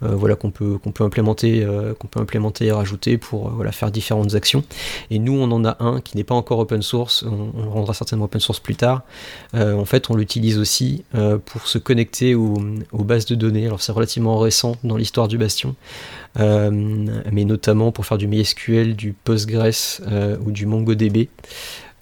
voilà, 0.02 0.36
qu'on 0.36 0.52
peut, 0.52 0.80
implémenter, 1.00 1.66
qu'on 2.00 2.08
peut 2.08 2.20
implémenter 2.20 2.66
et 2.66 2.72
rajouter 2.72 3.18
pour 3.18 3.50
voilà, 3.50 3.72
faire 3.72 3.92
différentes 3.92 4.36
actions. 4.36 4.64
Et 5.10 5.20
nous, 5.20 5.34
on 5.34 5.52
en 5.52 5.64
a 5.66 5.78
un 5.80 6.02
qui 6.02 6.18
n'est 6.18 6.24
pas 6.24 6.36
encore 6.36 6.60
open 6.60 6.82
source, 6.82 7.24
on, 7.24 7.62
le 7.62 7.70
rendra 7.70 7.94
certainement 7.94 8.26
open 8.26 8.42
source 8.42 8.60
plus 8.60 8.76
tard. 8.76 9.04
en 9.54 9.86
fait, 9.86 10.10
on 10.10 10.16
l'utilise 10.16 10.58
aussi 10.58 11.04
pour 11.46 11.68
se 11.68 11.78
connecter 11.78 12.36
aux, 12.36 12.60
bases 12.94 13.26
de 13.26 13.36
données. 13.36 13.66
Alors, 13.66 13.82
c'est 13.82 13.92
relativement 13.92 14.38
récent 14.38 14.76
dans 14.84 14.98
l'histoire 14.98 15.28
du 15.28 15.38
Bastion, 15.38 15.76
mais 16.38 17.46
notamment 17.46 17.92
pour 17.92 18.06
faire 18.06 18.18
du 18.18 18.28
MySQL, 18.28 18.96
du 18.96 19.14
Postgres 19.14 20.02
ou 20.46 20.52
du 20.52 20.66
MongoDB. 20.66 21.30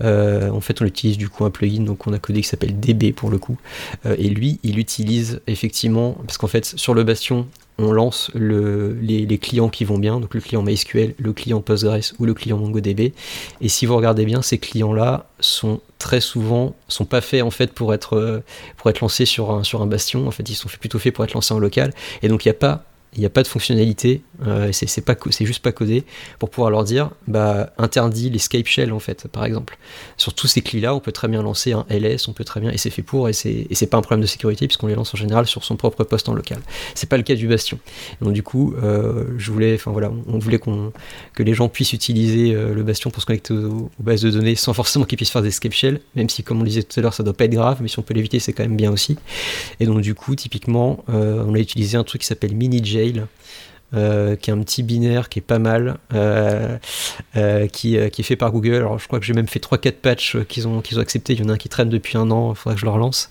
Euh, 0.03 0.49
en 0.49 0.61
fait, 0.61 0.81
on 0.81 0.85
utilise 0.85 1.17
du 1.17 1.29
coup 1.29 1.45
un 1.45 1.49
plugin 1.49 1.83
donc 1.83 2.07
on 2.07 2.13
a 2.13 2.19
codé 2.19 2.41
qui 2.41 2.47
s'appelle 2.47 2.79
DB 2.79 3.11
pour 3.11 3.29
le 3.29 3.37
coup. 3.37 3.57
Euh, 4.05 4.15
et 4.17 4.29
lui, 4.29 4.59
il 4.63 4.79
utilise 4.79 5.41
effectivement, 5.47 6.17
parce 6.25 6.37
qu'en 6.37 6.47
fait, 6.47 6.65
sur 6.65 6.93
le 6.93 7.03
Bastion, 7.03 7.47
on 7.79 7.91
lance 7.91 8.29
les, 8.35 9.37
clients 9.37 9.69
qui 9.69 9.85
vont 9.85 9.97
bien, 9.97 10.19
donc 10.19 10.33
le 10.33 10.41
client 10.41 10.61
MySQL, 10.61 11.15
le 11.17 11.33
client 11.33 11.61
Postgres 11.61 12.13
ou 12.19 12.25
le 12.25 12.33
client 12.33 12.57
MongoDB. 12.57 13.13
Et 13.61 13.69
si 13.69 13.85
vous 13.85 13.95
regardez 13.95 14.25
bien, 14.25 14.41
ces 14.41 14.57
clients-là 14.57 15.25
sont 15.39 15.79
très 15.97 16.21
souvent 16.21 16.75
sont 16.87 17.05
pas 17.05 17.21
faits 17.21 17.41
en 17.41 17.51
fait 17.51 17.73
pour 17.73 17.93
être 17.93 18.41
être 18.85 18.99
lancés 19.01 19.25
sur 19.25 19.51
un 19.51 19.63
sur 19.63 19.81
un 19.81 19.85
bastion. 19.85 20.27
En 20.27 20.31
fait, 20.31 20.47
ils 20.49 20.55
sont 20.55 20.69
plutôt 20.69 20.99
faits 20.99 21.13
pour 21.13 21.23
être 21.23 21.33
lancés 21.33 21.53
en 21.53 21.59
local. 21.59 21.93
Et 22.21 22.27
donc 22.27 22.45
il 22.45 22.49
n'y 22.49 22.51
a 22.51 22.55
pas 22.55 22.83
il 23.15 23.19
n'y 23.21 23.25
a 23.25 23.29
pas 23.29 23.41
de 23.41 23.47
fonctionnalité, 23.47 24.21
euh, 24.45 24.69
c'est 24.71 25.01
pas 25.01 25.15
juste 25.41 25.63
pas 25.63 25.71
codé 25.71 26.03
pour 26.37 26.49
pouvoir 26.49 26.69
leur 26.69 26.83
dire 26.83 27.09
bah 27.27 27.73
interdit 27.77 28.29
les 28.29 28.37
Skype 28.37 28.67
Shell 28.67 28.93
en 28.93 28.99
fait 28.99 29.27
par 29.27 29.45
exemple. 29.45 29.77
Sur 30.17 30.33
tous 30.35 30.47
ces 30.47 30.61
clés 30.61 30.79
là, 30.79 30.93
on 30.93 30.99
peut 30.99 31.11
très 31.11 31.27
bien 31.27 31.41
lancer 31.41 31.71
un 31.71 31.85
LS, 31.89 32.27
on 32.27 32.33
peut 32.33 32.43
très 32.43 32.59
bien 32.59 32.69
et 32.69 32.77
c'est 32.77 32.91
fait 32.91 33.01
pour 33.01 33.27
et 33.27 33.33
c'est 33.33 33.89
pas 33.89 33.97
un 33.97 34.01
problème 34.01 34.21
de 34.21 34.27
sécurité 34.27 34.67
puisqu'on 34.67 34.87
les 34.87 34.95
lance 34.95 35.13
en 35.13 35.17
général 35.17 35.47
sur 35.47 35.63
son 35.63 35.75
propre 35.75 36.03
poste 36.03 36.29
en 36.29 36.33
local. 36.33 36.59
C'est 36.93 37.09
pas 37.09 37.17
le 37.17 37.23
cas 37.23 37.33
du 37.33 37.47
Bastion. 37.47 37.79
Donc 38.21 38.33
du 38.33 38.43
coup, 38.43 38.75
euh, 38.83 39.25
je 39.37 39.51
voulais 39.51 39.73
enfin 39.73 39.91
voilà, 39.91 40.11
on 40.27 40.37
voulait 40.37 40.59
que 40.59 41.43
les 41.43 41.53
gens 41.55 41.67
puissent 41.67 41.93
utiliser 41.93 42.53
euh, 42.53 42.75
le 42.75 42.83
Bastion 42.83 43.09
pour 43.09 43.21
se 43.21 43.25
connecter 43.25 43.55
aux, 43.55 43.89
bases 43.99 44.21
de 44.21 44.29
données 44.29 44.55
sans 44.55 44.73
forcément 44.73 45.05
qu'ils 45.05 45.17
puissent 45.17 45.31
faire 45.31 45.41
des 45.41 45.51
Skype 45.51 45.73
Shell, 45.73 45.99
même 46.15 46.29
si 46.29 46.43
comme 46.43 46.61
on 46.61 46.63
disait 46.63 46.83
tout 46.83 46.99
à 46.99 47.03
l'heure, 47.03 47.13
ça 47.15 47.23
doit 47.23 47.33
pas 47.33 47.45
être 47.45 47.53
grave, 47.53 47.79
mais 47.81 47.87
si 47.87 47.97
on 47.97 48.03
peut 48.03 48.13
l'éviter, 48.13 48.39
c'est 48.39 48.53
quand 48.53 48.63
même 48.63 48.77
bien 48.77 48.91
aussi. 48.91 49.17
Et 49.79 49.87
donc 49.87 50.01
du 50.01 50.13
coup, 50.13 50.35
typiquement, 50.35 51.03
on 51.07 51.55
a 51.55 51.59
utilisé 51.59 51.97
un 51.97 52.03
truc 52.03 52.21
qui 52.21 52.27
s'appelle 52.27 52.55
MiniJ 52.55 52.98
jail 52.99 53.27
euh, 53.95 54.35
qui 54.35 54.51
est 54.51 54.53
un 54.53 54.59
petit 54.59 54.83
binaire 54.83 55.29
qui 55.29 55.39
est 55.39 55.43
pas 55.43 55.57
mal, 55.57 55.97
euh, 56.13 56.77
euh, 57.35 57.65
qui, 57.65 57.95
est 57.95 58.21
fait 58.21 58.35
par 58.35 58.51
Google. 58.51 58.75
Alors 58.75 58.99
je 58.99 59.07
crois 59.07 59.19
que 59.19 59.25
j'ai 59.25 59.33
même 59.33 59.47
fait 59.47 59.59
3-4 59.59 59.93
patchs 59.93 60.37
qu'ils 60.47 60.67
ont, 60.67 60.81
qu'ils 60.81 60.99
ont 60.99 61.01
accepté. 61.01 61.33
Il 61.33 61.39
y 61.39 61.43
en 61.43 61.49
a 61.49 61.53
un 61.53 61.57
qui 61.57 61.69
traîne 61.69 61.89
depuis 61.89 62.15
un 62.15 62.29
an, 62.29 62.51
il 62.51 62.55
faudrait 62.55 62.75
que 62.75 62.81
je 62.81 62.85
le 62.85 62.91
relance. 62.91 63.29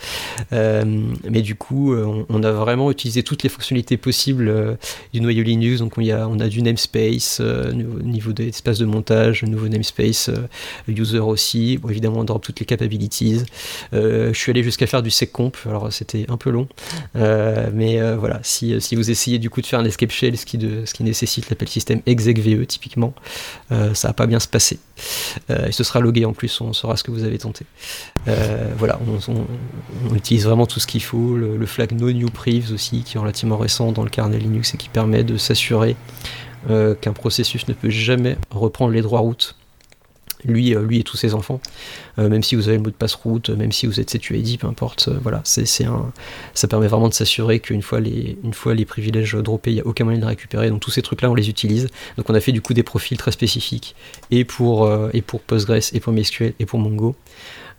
mais 0.50 1.42
du 1.42 1.54
coup, 1.54 1.94
on, 1.94 2.42
a 2.42 2.50
vraiment 2.50 2.90
utilisé 2.90 3.22
toutes 3.22 3.44
les 3.44 3.48
fonctionnalités 3.48 3.96
possibles 3.96 4.78
du 5.12 5.20
noyau 5.20 5.44
Linux. 5.44 5.78
Donc 5.78 5.96
on, 5.96 6.08
a, 6.08 6.26
on 6.26 6.40
a 6.40 6.48
du 6.48 6.62
namespace, 6.62 7.40
au 7.40 8.02
niveau 8.02 8.32
des 8.32 8.48
espaces 8.48 8.78
de 8.78 8.84
montage, 8.84 9.44
nouveau 9.44 9.68
namespace, 9.68 10.30
user 10.88 11.20
aussi. 11.20 11.78
Évidemment, 11.88 12.20
on 12.20 12.24
drop 12.24 12.42
toutes 12.42 12.58
les 12.58 12.66
capabilities. 12.66 13.42
je 13.92 14.32
suis 14.34 14.50
allé 14.50 14.64
jusqu'à 14.64 14.88
faire 14.88 15.02
du 15.02 15.10
seccomp. 15.10 15.52
Alors 15.66 15.92
c'était 15.92 16.26
un 16.28 16.36
peu 16.36 16.50
long. 16.50 16.66
mais 17.14 18.00
voilà, 18.16 18.40
si, 18.42 18.80
si 18.80 18.96
vous 18.96 19.08
essayez 19.08 19.38
du 19.38 19.50
coup 19.50 19.60
de 19.60 19.66
faire 19.66 19.78
un 19.78 19.84
escape 19.84 20.10
shell, 20.10 20.34
ce 20.56 20.94
qui 20.94 21.02
nécessite 21.02 21.50
l'appel 21.50 21.68
système 21.68 22.00
execve 22.06 22.66
typiquement, 22.66 23.12
euh, 23.72 23.94
ça 23.94 24.08
va 24.08 24.14
pas 24.14 24.26
bien 24.26 24.40
se 24.40 24.48
passer. 24.48 24.78
Euh, 25.50 25.66
et 25.66 25.72
ce 25.72 25.84
sera 25.84 26.00
logué 26.00 26.24
en 26.24 26.32
plus, 26.32 26.60
on 26.60 26.72
saura 26.72 26.96
ce 26.96 27.02
que 27.02 27.10
vous 27.10 27.24
avez 27.24 27.38
tenté. 27.38 27.66
Euh, 28.28 28.72
voilà, 28.76 28.98
on, 29.28 30.14
utilise 30.14 30.44
vraiment 30.44 30.66
tout 30.66 30.80
ce 30.80 30.86
qu'il 30.86 31.02
faut, 31.02 31.36
le, 31.36 31.66
flag 31.66 31.92
no 31.92 32.10
new 32.10 32.30
privs 32.30 32.72
aussi, 32.72 33.02
qui 33.02 33.16
est 33.16 33.20
relativement 33.20 33.58
récent 33.58 33.92
dans 33.92 34.02
le 34.02 34.10
kernel 34.10 34.40
Linux 34.40 34.74
et 34.74 34.78
qui 34.78 34.88
permet 34.88 35.24
de 35.24 35.36
s'assurer 35.36 35.96
qu'un 37.00 37.12
processus 37.12 37.66
ne 37.68 37.72
peut 37.72 37.88
jamais 37.88 38.36
reprendre 38.50 38.92
les 38.92 39.00
droits 39.00 39.20
routes 39.20 39.56
lui, 40.44 40.74
euh, 40.74 40.82
lui 40.82 41.00
et 41.00 41.04
tous 41.04 41.16
ses 41.16 41.34
enfants, 41.34 41.60
euh, 42.18 42.28
même 42.28 42.42
si 42.42 42.54
vous 42.54 42.68
avez 42.68 42.76
le 42.76 42.82
mot 42.82 42.90
de 42.90 42.94
passe 42.94 43.14
route, 43.14 43.50
même 43.50 43.72
si 43.72 43.86
vous 43.86 44.00
êtes 44.00 44.08
CTUID, 44.10 44.58
peu 44.58 44.66
importe, 44.66 45.08
euh, 45.08 45.18
voilà, 45.22 45.40
c'est, 45.44 45.84
un, 45.84 46.12
ça 46.54 46.68
permet 46.68 46.88
vraiment 46.88 47.08
de 47.08 47.14
s'assurer 47.14 47.60
qu'une 47.60 47.82
fois 47.82 48.00
les, 48.00 48.38
une 48.44 48.54
fois 48.54 48.74
les 48.74 48.84
privilèges 48.84 49.34
droppés, 49.34 49.70
il 49.70 49.74
n'y 49.74 49.80
a 49.80 49.86
aucun 49.86 50.04
moyen 50.04 50.18
de 50.18 50.24
les 50.24 50.28
récupérer, 50.28 50.70
donc 50.70 50.80
tous 50.80 50.90
ces 50.90 51.02
trucs-là, 51.02 51.30
on 51.30 51.34
les 51.34 51.48
utilise. 51.48 51.88
Donc 52.16 52.28
on 52.30 52.34
a 52.34 52.40
fait 52.40 52.52
du 52.52 52.60
coup 52.60 52.74
des 52.74 52.82
profils 52.82 53.18
très 53.18 53.32
spécifiques, 53.32 53.94
et 54.30 54.44
pour, 54.44 54.90
et 55.12 55.22
pour 55.22 55.40
Postgres, 55.40 55.92
et 55.92 56.00
pour 56.00 56.12
MySQL, 56.12 56.54
et 56.58 56.66
pour 56.66 56.78
Mongo. 56.78 57.16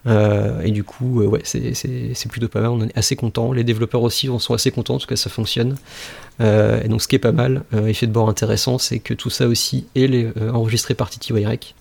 et 0.08 0.72
du 0.72 0.84
coup, 0.84 1.24
c'est, 1.44 2.30
plutôt 2.30 2.48
pas 2.48 2.62
mal, 2.62 2.70
on 2.70 2.82
est 2.82 2.98
assez 2.98 3.16
content. 3.16 3.52
Les 3.52 3.64
développeurs 3.64 4.02
aussi 4.02 4.30
sont 4.40 4.54
assez 4.54 4.72
contents, 4.72 4.96
en 4.96 5.00
tout 5.00 5.08
cas 5.08 5.16
ça 5.16 5.30
fonctionne. 5.30 5.78
et 6.40 6.88
donc 6.88 7.02
ce 7.02 7.08
qui 7.08 7.16
est 7.16 7.20
pas 7.20 7.32
mal, 7.32 7.64
effet 7.88 8.08
de 8.08 8.12
bord 8.12 8.30
intéressant, 8.30 8.78
c'est 8.78 9.00
que 9.00 9.14
tout 9.14 9.30
ça 9.30 9.48
aussi 9.48 9.86
est 9.96 10.28
enregistré 10.52 10.94
par 10.94 11.10
TTYREC. 11.10 11.76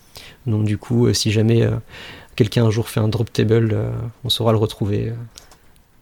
Donc 0.45 0.65
du 0.65 0.77
coup, 0.77 1.07
euh, 1.07 1.13
si 1.13 1.31
jamais 1.31 1.61
euh, 1.61 1.71
quelqu'un 2.35 2.65
un 2.65 2.71
jour 2.71 2.89
fait 2.89 2.99
un 2.99 3.07
drop 3.07 3.31
table, 3.31 3.71
euh, 3.73 3.91
on 4.23 4.29
saura 4.29 4.51
le 4.51 4.57
retrouver 4.57 5.13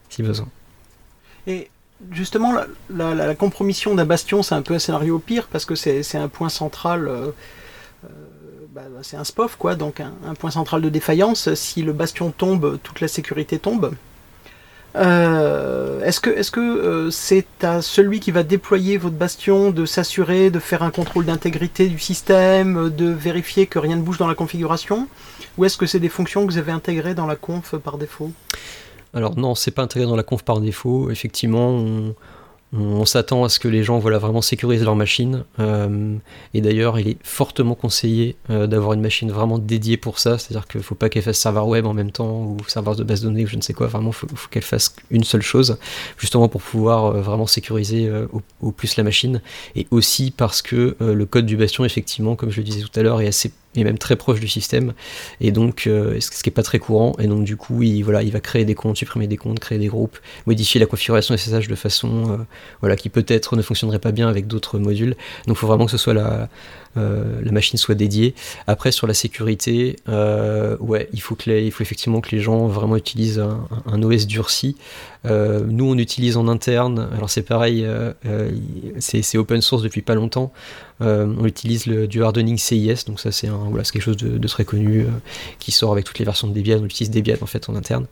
si 0.09 0.23
besoin. 0.23 0.47
Et 1.45 1.69
justement, 2.11 2.53
la, 2.89 3.35
compromission 3.35 3.95
d'un 3.95 4.05
bastion, 4.05 4.43
c'est 4.43 4.55
un 4.55 4.61
peu 4.61 4.73
un 4.73 4.79
scénario 4.79 5.19
pire 5.19 5.47
parce 5.51 5.65
que 5.65 5.75
c'est 5.75 6.15
un 6.15 6.27
point 6.27 6.49
central. 6.49 7.09
Bah, 8.73 8.83
c'est 9.01 9.17
un 9.17 9.23
SPOF, 9.23 9.55
quoi, 9.55 9.75
donc 9.75 10.01
un, 10.01 10.35
point 10.35 10.51
central 10.51 10.81
de 10.81 10.89
défaillance. 10.89 11.53
Si 11.55 11.81
le 11.81 11.93
bastion 11.93 12.31
tombe, 12.31 12.77
toute 12.83 13.01
la 13.01 13.07
sécurité 13.07 13.59
tombe. 13.59 13.93
Euh, 14.95 16.01
est-ce 16.03 16.19
que 16.51 16.59
euh, 16.59 17.11
c'est 17.11 17.63
à 17.63 17.81
celui 17.81 18.19
qui 18.19 18.31
va 18.31 18.43
déployer 18.43 18.97
votre 18.97 19.15
bastion 19.15 19.69
de 19.69 19.85
s'assurer 19.85 20.49
de 20.49 20.59
faire 20.59 20.81
un 20.81 20.91
contrôle 20.91 21.25
d'intégrité 21.25 21.87
du 21.87 21.99
système, 21.99 22.89
de 22.89 23.05
vérifier 23.05 23.67
que 23.67 23.79
rien 23.79 23.95
ne 23.95 24.01
bouge 24.01 24.17
dans 24.17 24.27
la 24.27 24.35
configuration, 24.35 25.07
ou 25.57 25.65
est-ce 25.65 25.77
que 25.77 25.85
c'est 25.85 25.99
des 25.99 26.09
fonctions 26.09 26.45
que 26.45 26.51
vous 26.51 26.57
avez 26.57 26.71
intégrées 26.71 27.13
dans 27.13 27.27
la 27.27 27.35
conf 27.35 27.75
par 27.75 27.97
défaut? 27.97 28.31
Alors 29.13 29.37
non, 29.37 29.55
c'est 29.55 29.71
pas 29.71 29.83
intégré 29.83 30.07
dans 30.07 30.15
la 30.15 30.23
conf 30.23 30.43
par 30.43 30.59
défaut. 30.59 31.09
Effectivement, 31.11 31.69
on, 31.69 32.15
on 32.73 33.05
s'attend 33.05 33.45
à 33.45 33.49
ce 33.49 33.59
que 33.59 33.69
les 33.69 33.83
gens 33.83 33.97
voilà, 33.97 34.17
vraiment 34.17 34.41
sécuriser 34.41 34.83
leur 34.83 34.95
machine. 34.95 35.45
Euh, 35.59 36.17
et 36.53 36.59
d'ailleurs, 36.59 36.99
il 36.99 37.07
est 37.07 37.17
fortement 37.23 37.75
conseillé 37.75 38.35
euh, 38.49 38.67
d'avoir 38.67 38.93
une 38.93 39.01
machine 39.01 39.31
vraiment 39.31 39.57
dédiée 39.57 39.95
pour 39.95 40.19
ça. 40.19 40.37
C'est-à-dire 40.37 40.67
qu'il 40.67 40.79
ne 40.79 40.83
faut 40.83 40.95
pas 40.95 41.07
qu'elle 41.07 41.23
fasse 41.23 41.37
serveur 41.37 41.67
web 41.67 41.85
en 41.85 41.93
même 41.93 42.11
temps 42.11 42.43
ou 42.43 42.57
serveur 42.67 42.97
de 42.97 43.03
base 43.05 43.21
de 43.21 43.27
données 43.27 43.45
ou 43.45 43.47
je 43.47 43.55
ne 43.55 43.61
sais 43.61 43.73
quoi. 43.73 43.87
Vraiment, 43.87 44.09
il 44.09 44.37
faut, 44.37 44.49
qu'elle 44.51 44.63
fasse 44.63 44.93
une 45.11 45.23
seule 45.23 45.41
chose, 45.41 45.77
justement 46.17 46.49
pour 46.49 46.61
pouvoir 46.61 47.05
euh, 47.05 47.21
vraiment 47.21 47.47
sécuriser 47.47 48.11
au, 48.61 48.71
plus 48.71 48.97
la 48.97 49.03
machine. 49.03 49.41
Et 49.75 49.87
aussi 49.91 50.31
parce 50.31 50.61
que 50.61 50.97
le 50.99 51.25
code 51.25 51.45
du 51.45 51.55
bastion, 51.55 51.85
effectivement, 51.85 52.35
comme 52.35 52.51
je 52.51 52.57
le 52.57 52.63
disais 52.63 52.81
tout 52.81 52.99
à 52.99 53.03
l'heure, 53.03 53.21
est 53.21 53.27
assez 53.27 53.51
et 53.77 53.83
même 53.83 53.97
très 53.97 54.15
proche 54.15 54.39
du 54.39 54.47
système, 54.47 54.93
et 55.39 55.51
donc 55.51 55.87
euh, 55.87 56.19
ce 56.19 56.29
qui 56.29 56.49
n'est 56.49 56.53
pas 56.53 56.63
très 56.63 56.79
courant, 56.79 57.15
et 57.19 57.27
donc 57.27 57.43
du 57.43 57.55
coup 57.55 57.83
il, 57.83 58.01
voilà, 58.01 58.23
il 58.23 58.31
va 58.31 58.39
créer 58.39 58.65
des 58.65 58.75
comptes, 58.75 58.97
supprimer 58.97 59.27
des 59.27 59.37
comptes, 59.37 59.59
créer 59.59 59.77
des 59.77 59.87
groupes, 59.87 60.17
modifier 60.45 60.79
la 60.79 60.87
configuration 60.87 61.37
SSH 61.37 61.67
de 61.67 61.75
façon 61.75 62.31
euh, 62.31 62.37
voilà, 62.81 62.95
qui 62.95 63.09
peut-être 63.09 63.55
ne 63.55 63.61
fonctionnerait 63.61 63.99
pas 63.99 64.11
bien 64.11 64.27
avec 64.27 64.47
d'autres 64.47 64.79
modules, 64.79 65.15
donc 65.45 65.55
il 65.55 65.59
faut 65.59 65.67
vraiment 65.67 65.85
que 65.85 65.91
ce 65.91 65.97
soit 65.97 66.13
la, 66.13 66.49
euh, 66.97 67.41
la 67.43 67.51
machine 67.51 67.77
soit 67.77 67.95
dédiée. 67.95 68.33
Après, 68.65 68.91
sur 68.91 69.07
la 69.07 69.13
sécurité, 69.13 69.97
euh, 70.09 70.77
ouais, 70.79 71.09
il 71.13 71.21
faut, 71.21 71.35
que 71.35 71.49
il 71.49 71.71
faut 71.71 71.83
effectivement 71.83 72.21
que 72.21 72.35
les 72.35 72.41
gens 72.41 72.67
vraiment 72.67 72.95
utilisent 72.95 73.39
un, 73.39 74.01
OS 74.01 74.25
durci. 74.27 74.75
Euh, 75.25 75.63
nous, 75.67 75.85
on 75.85 75.97
utilise 75.97 76.37
en 76.37 76.47
interne, 76.47 77.09
alors 77.15 77.29
c'est 77.29 77.41
pareil, 77.41 77.87
c'est 78.99 79.37
open 79.37 79.61
source 79.61 79.83
depuis 79.83 80.01
pas 80.01 80.15
longtemps. 80.15 80.51
on 80.99 81.45
utilise 81.45 81.85
le, 81.85 82.07
du 82.07 82.23
hardening 82.23 82.57
CIS, 82.57 83.05
donc 83.05 83.19
ça 83.19 83.31
c'est 83.31 83.47
voilà, 83.47 83.83
quelque 83.83 84.01
chose 84.01 84.17
de, 84.17 84.47
très 84.47 84.65
connu 84.65 85.05
qui 85.59 85.71
sort 85.71 85.91
avec 85.91 86.05
toutes 86.05 86.19
les 86.19 86.25
versions 86.25 86.47
de 86.47 86.53
Debian. 86.53 86.79
On 86.81 86.85
utilise 86.85 87.11
Debian 87.11 87.37
en 87.41 87.45
fait 87.45 87.69
en 87.69 87.75
interne. 87.75 88.07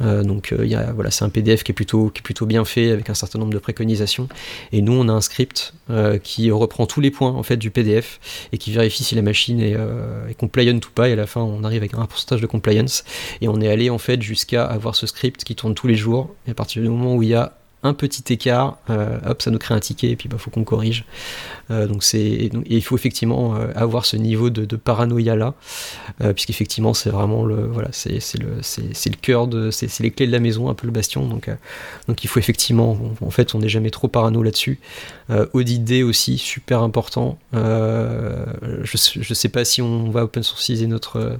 Donc 0.00 0.52
voilà, 0.94 1.10
c'est 1.10 1.24
un 1.24 1.30
PDF 1.30 1.62
qui 1.62 1.72
est, 1.72 1.74
plutôt, 1.74 2.10
qui 2.10 2.20
est 2.20 2.22
plutôt 2.22 2.46
bien 2.46 2.64
fait 2.64 2.90
avec 2.90 3.10
un 3.10 3.14
certain 3.14 3.38
nombre 3.38 3.52
de 3.52 3.58
préconisations. 3.58 4.28
Et 4.72 4.82
nous, 4.82 4.92
on 4.92 5.08
a 5.08 5.12
un 5.12 5.20
script 5.20 5.74
qui 6.22 6.50
reprend 6.50 6.86
tous 6.86 7.00
les 7.00 7.10
points 7.10 7.32
en 7.32 7.42
fait 7.42 7.56
du 7.56 7.70
PDF 7.70 8.15
et 8.52 8.58
qui 8.58 8.72
vérifie 8.72 9.04
si 9.04 9.14
la 9.14 9.22
machine 9.22 9.60
est, 9.60 9.76
est 10.28 10.34
compliant 10.34 10.76
ou 10.76 10.90
pas. 10.94 11.08
Et 11.08 11.12
à 11.12 11.16
la 11.16 11.26
fin, 11.26 11.40
on 11.42 11.64
arrive 11.64 11.82
avec 11.82 11.94
un 11.94 12.06
pourcentage 12.06 12.40
de 12.40 12.46
compliance. 12.46 13.04
Et 13.40 13.48
on 13.48 13.60
est 13.60 13.68
allé 13.68 13.90
en 13.90 13.98
fait 13.98 14.22
jusqu'à 14.22 14.64
avoir 14.64 14.94
ce 14.94 15.06
script 15.06 15.44
qui 15.44 15.54
tourne 15.54 15.74
tous 15.74 15.86
les 15.86 15.96
jours. 15.96 16.34
Et 16.46 16.50
à 16.50 16.54
partir 16.54 16.82
du 16.82 16.88
moment 16.88 17.14
où 17.14 17.22
il 17.22 17.30
y 17.30 17.34
a 17.34 17.58
un 17.86 17.94
petit 17.94 18.32
écart, 18.32 18.78
euh, 18.90 19.18
hop, 19.26 19.42
ça 19.42 19.50
nous 19.50 19.58
crée 19.58 19.74
un 19.74 19.80
ticket 19.80 20.10
et 20.10 20.16
puis 20.16 20.28
il 20.28 20.32
bah, 20.32 20.38
faut 20.38 20.50
qu'on 20.50 20.64
corrige. 20.64 21.04
Euh, 21.70 21.86
donc 21.86 22.04
c'est 22.04 22.18
et 22.20 22.50
il 22.66 22.82
faut 22.82 22.96
effectivement 22.96 23.56
euh, 23.56 23.72
avoir 23.74 24.06
ce 24.06 24.16
niveau 24.16 24.50
de, 24.50 24.76
paranoïa 24.76 25.36
là, 25.36 25.54
puisqu'effectivement 26.34 26.94
c'est 26.94 27.10
vraiment 27.10 27.44
le 27.44 27.66
voilà 27.66 27.88
c'est 27.92 28.20
le 28.38 28.58
c'est 28.62 29.10
le 29.10 29.16
cœur 29.16 29.46
de 29.46 29.70
c'est 29.70 30.00
les 30.00 30.10
clés 30.10 30.26
de 30.26 30.32
la 30.32 30.38
maison 30.38 30.68
un 30.68 30.74
peu 30.74 30.86
le 30.86 30.92
bastion 30.92 31.26
donc 31.26 31.50
donc 32.08 32.24
il 32.24 32.28
faut 32.28 32.38
effectivement 32.38 32.96
en 33.20 33.30
fait 33.30 33.54
on 33.54 33.58
n'est 33.60 33.68
jamais 33.68 33.90
trop 33.90 34.06
parano 34.06 34.42
là-dessus. 34.42 34.78
audit 35.54 35.82
D 35.82 36.02
aussi 36.02 36.38
super 36.38 36.82
important. 36.82 37.38
je 37.52 38.84
je 38.84 39.34
sais 39.34 39.48
pas 39.48 39.64
si 39.64 39.82
on 39.82 40.10
va 40.10 40.24
open 40.24 40.42
sourciser 40.42 40.86
notre 40.86 41.38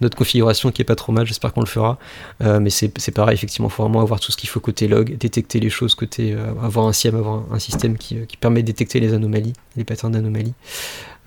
notre 0.00 0.16
configuration 0.16 0.70
qui 0.70 0.82
est 0.82 0.86
pas 0.86 0.96
trop 0.96 1.12
mal, 1.12 1.26
j'espère 1.26 1.52
qu'on 1.52 1.60
le 1.60 1.66
fera, 1.66 1.98
mais 2.40 2.70
c'est 2.70 3.14
pareil 3.14 3.34
effectivement 3.34 3.68
il 3.68 3.72
faut 3.72 3.82
vraiment 3.82 4.00
avoir 4.00 4.20
tout 4.20 4.32
ce 4.32 4.36
qu'il 4.36 4.48
faut 4.48 4.60
côté 4.60 4.88
log, 4.88 5.16
détecter 5.18 5.60
les 5.60 5.70
choses 5.70 5.85
côté 5.94 6.32
euh, 6.32 6.50
avoir 6.62 6.86
un 6.86 6.92
avoir 7.08 7.44
un 7.52 7.58
système 7.58 7.96
qui, 7.96 8.26
qui, 8.26 8.36
permet 8.36 8.62
de 8.62 8.66
détecter 8.66 9.00
les 9.00 9.14
anomalies, 9.14 9.52
les 9.76 9.84
patterns 9.84 10.12
d'anomalies. 10.12 10.54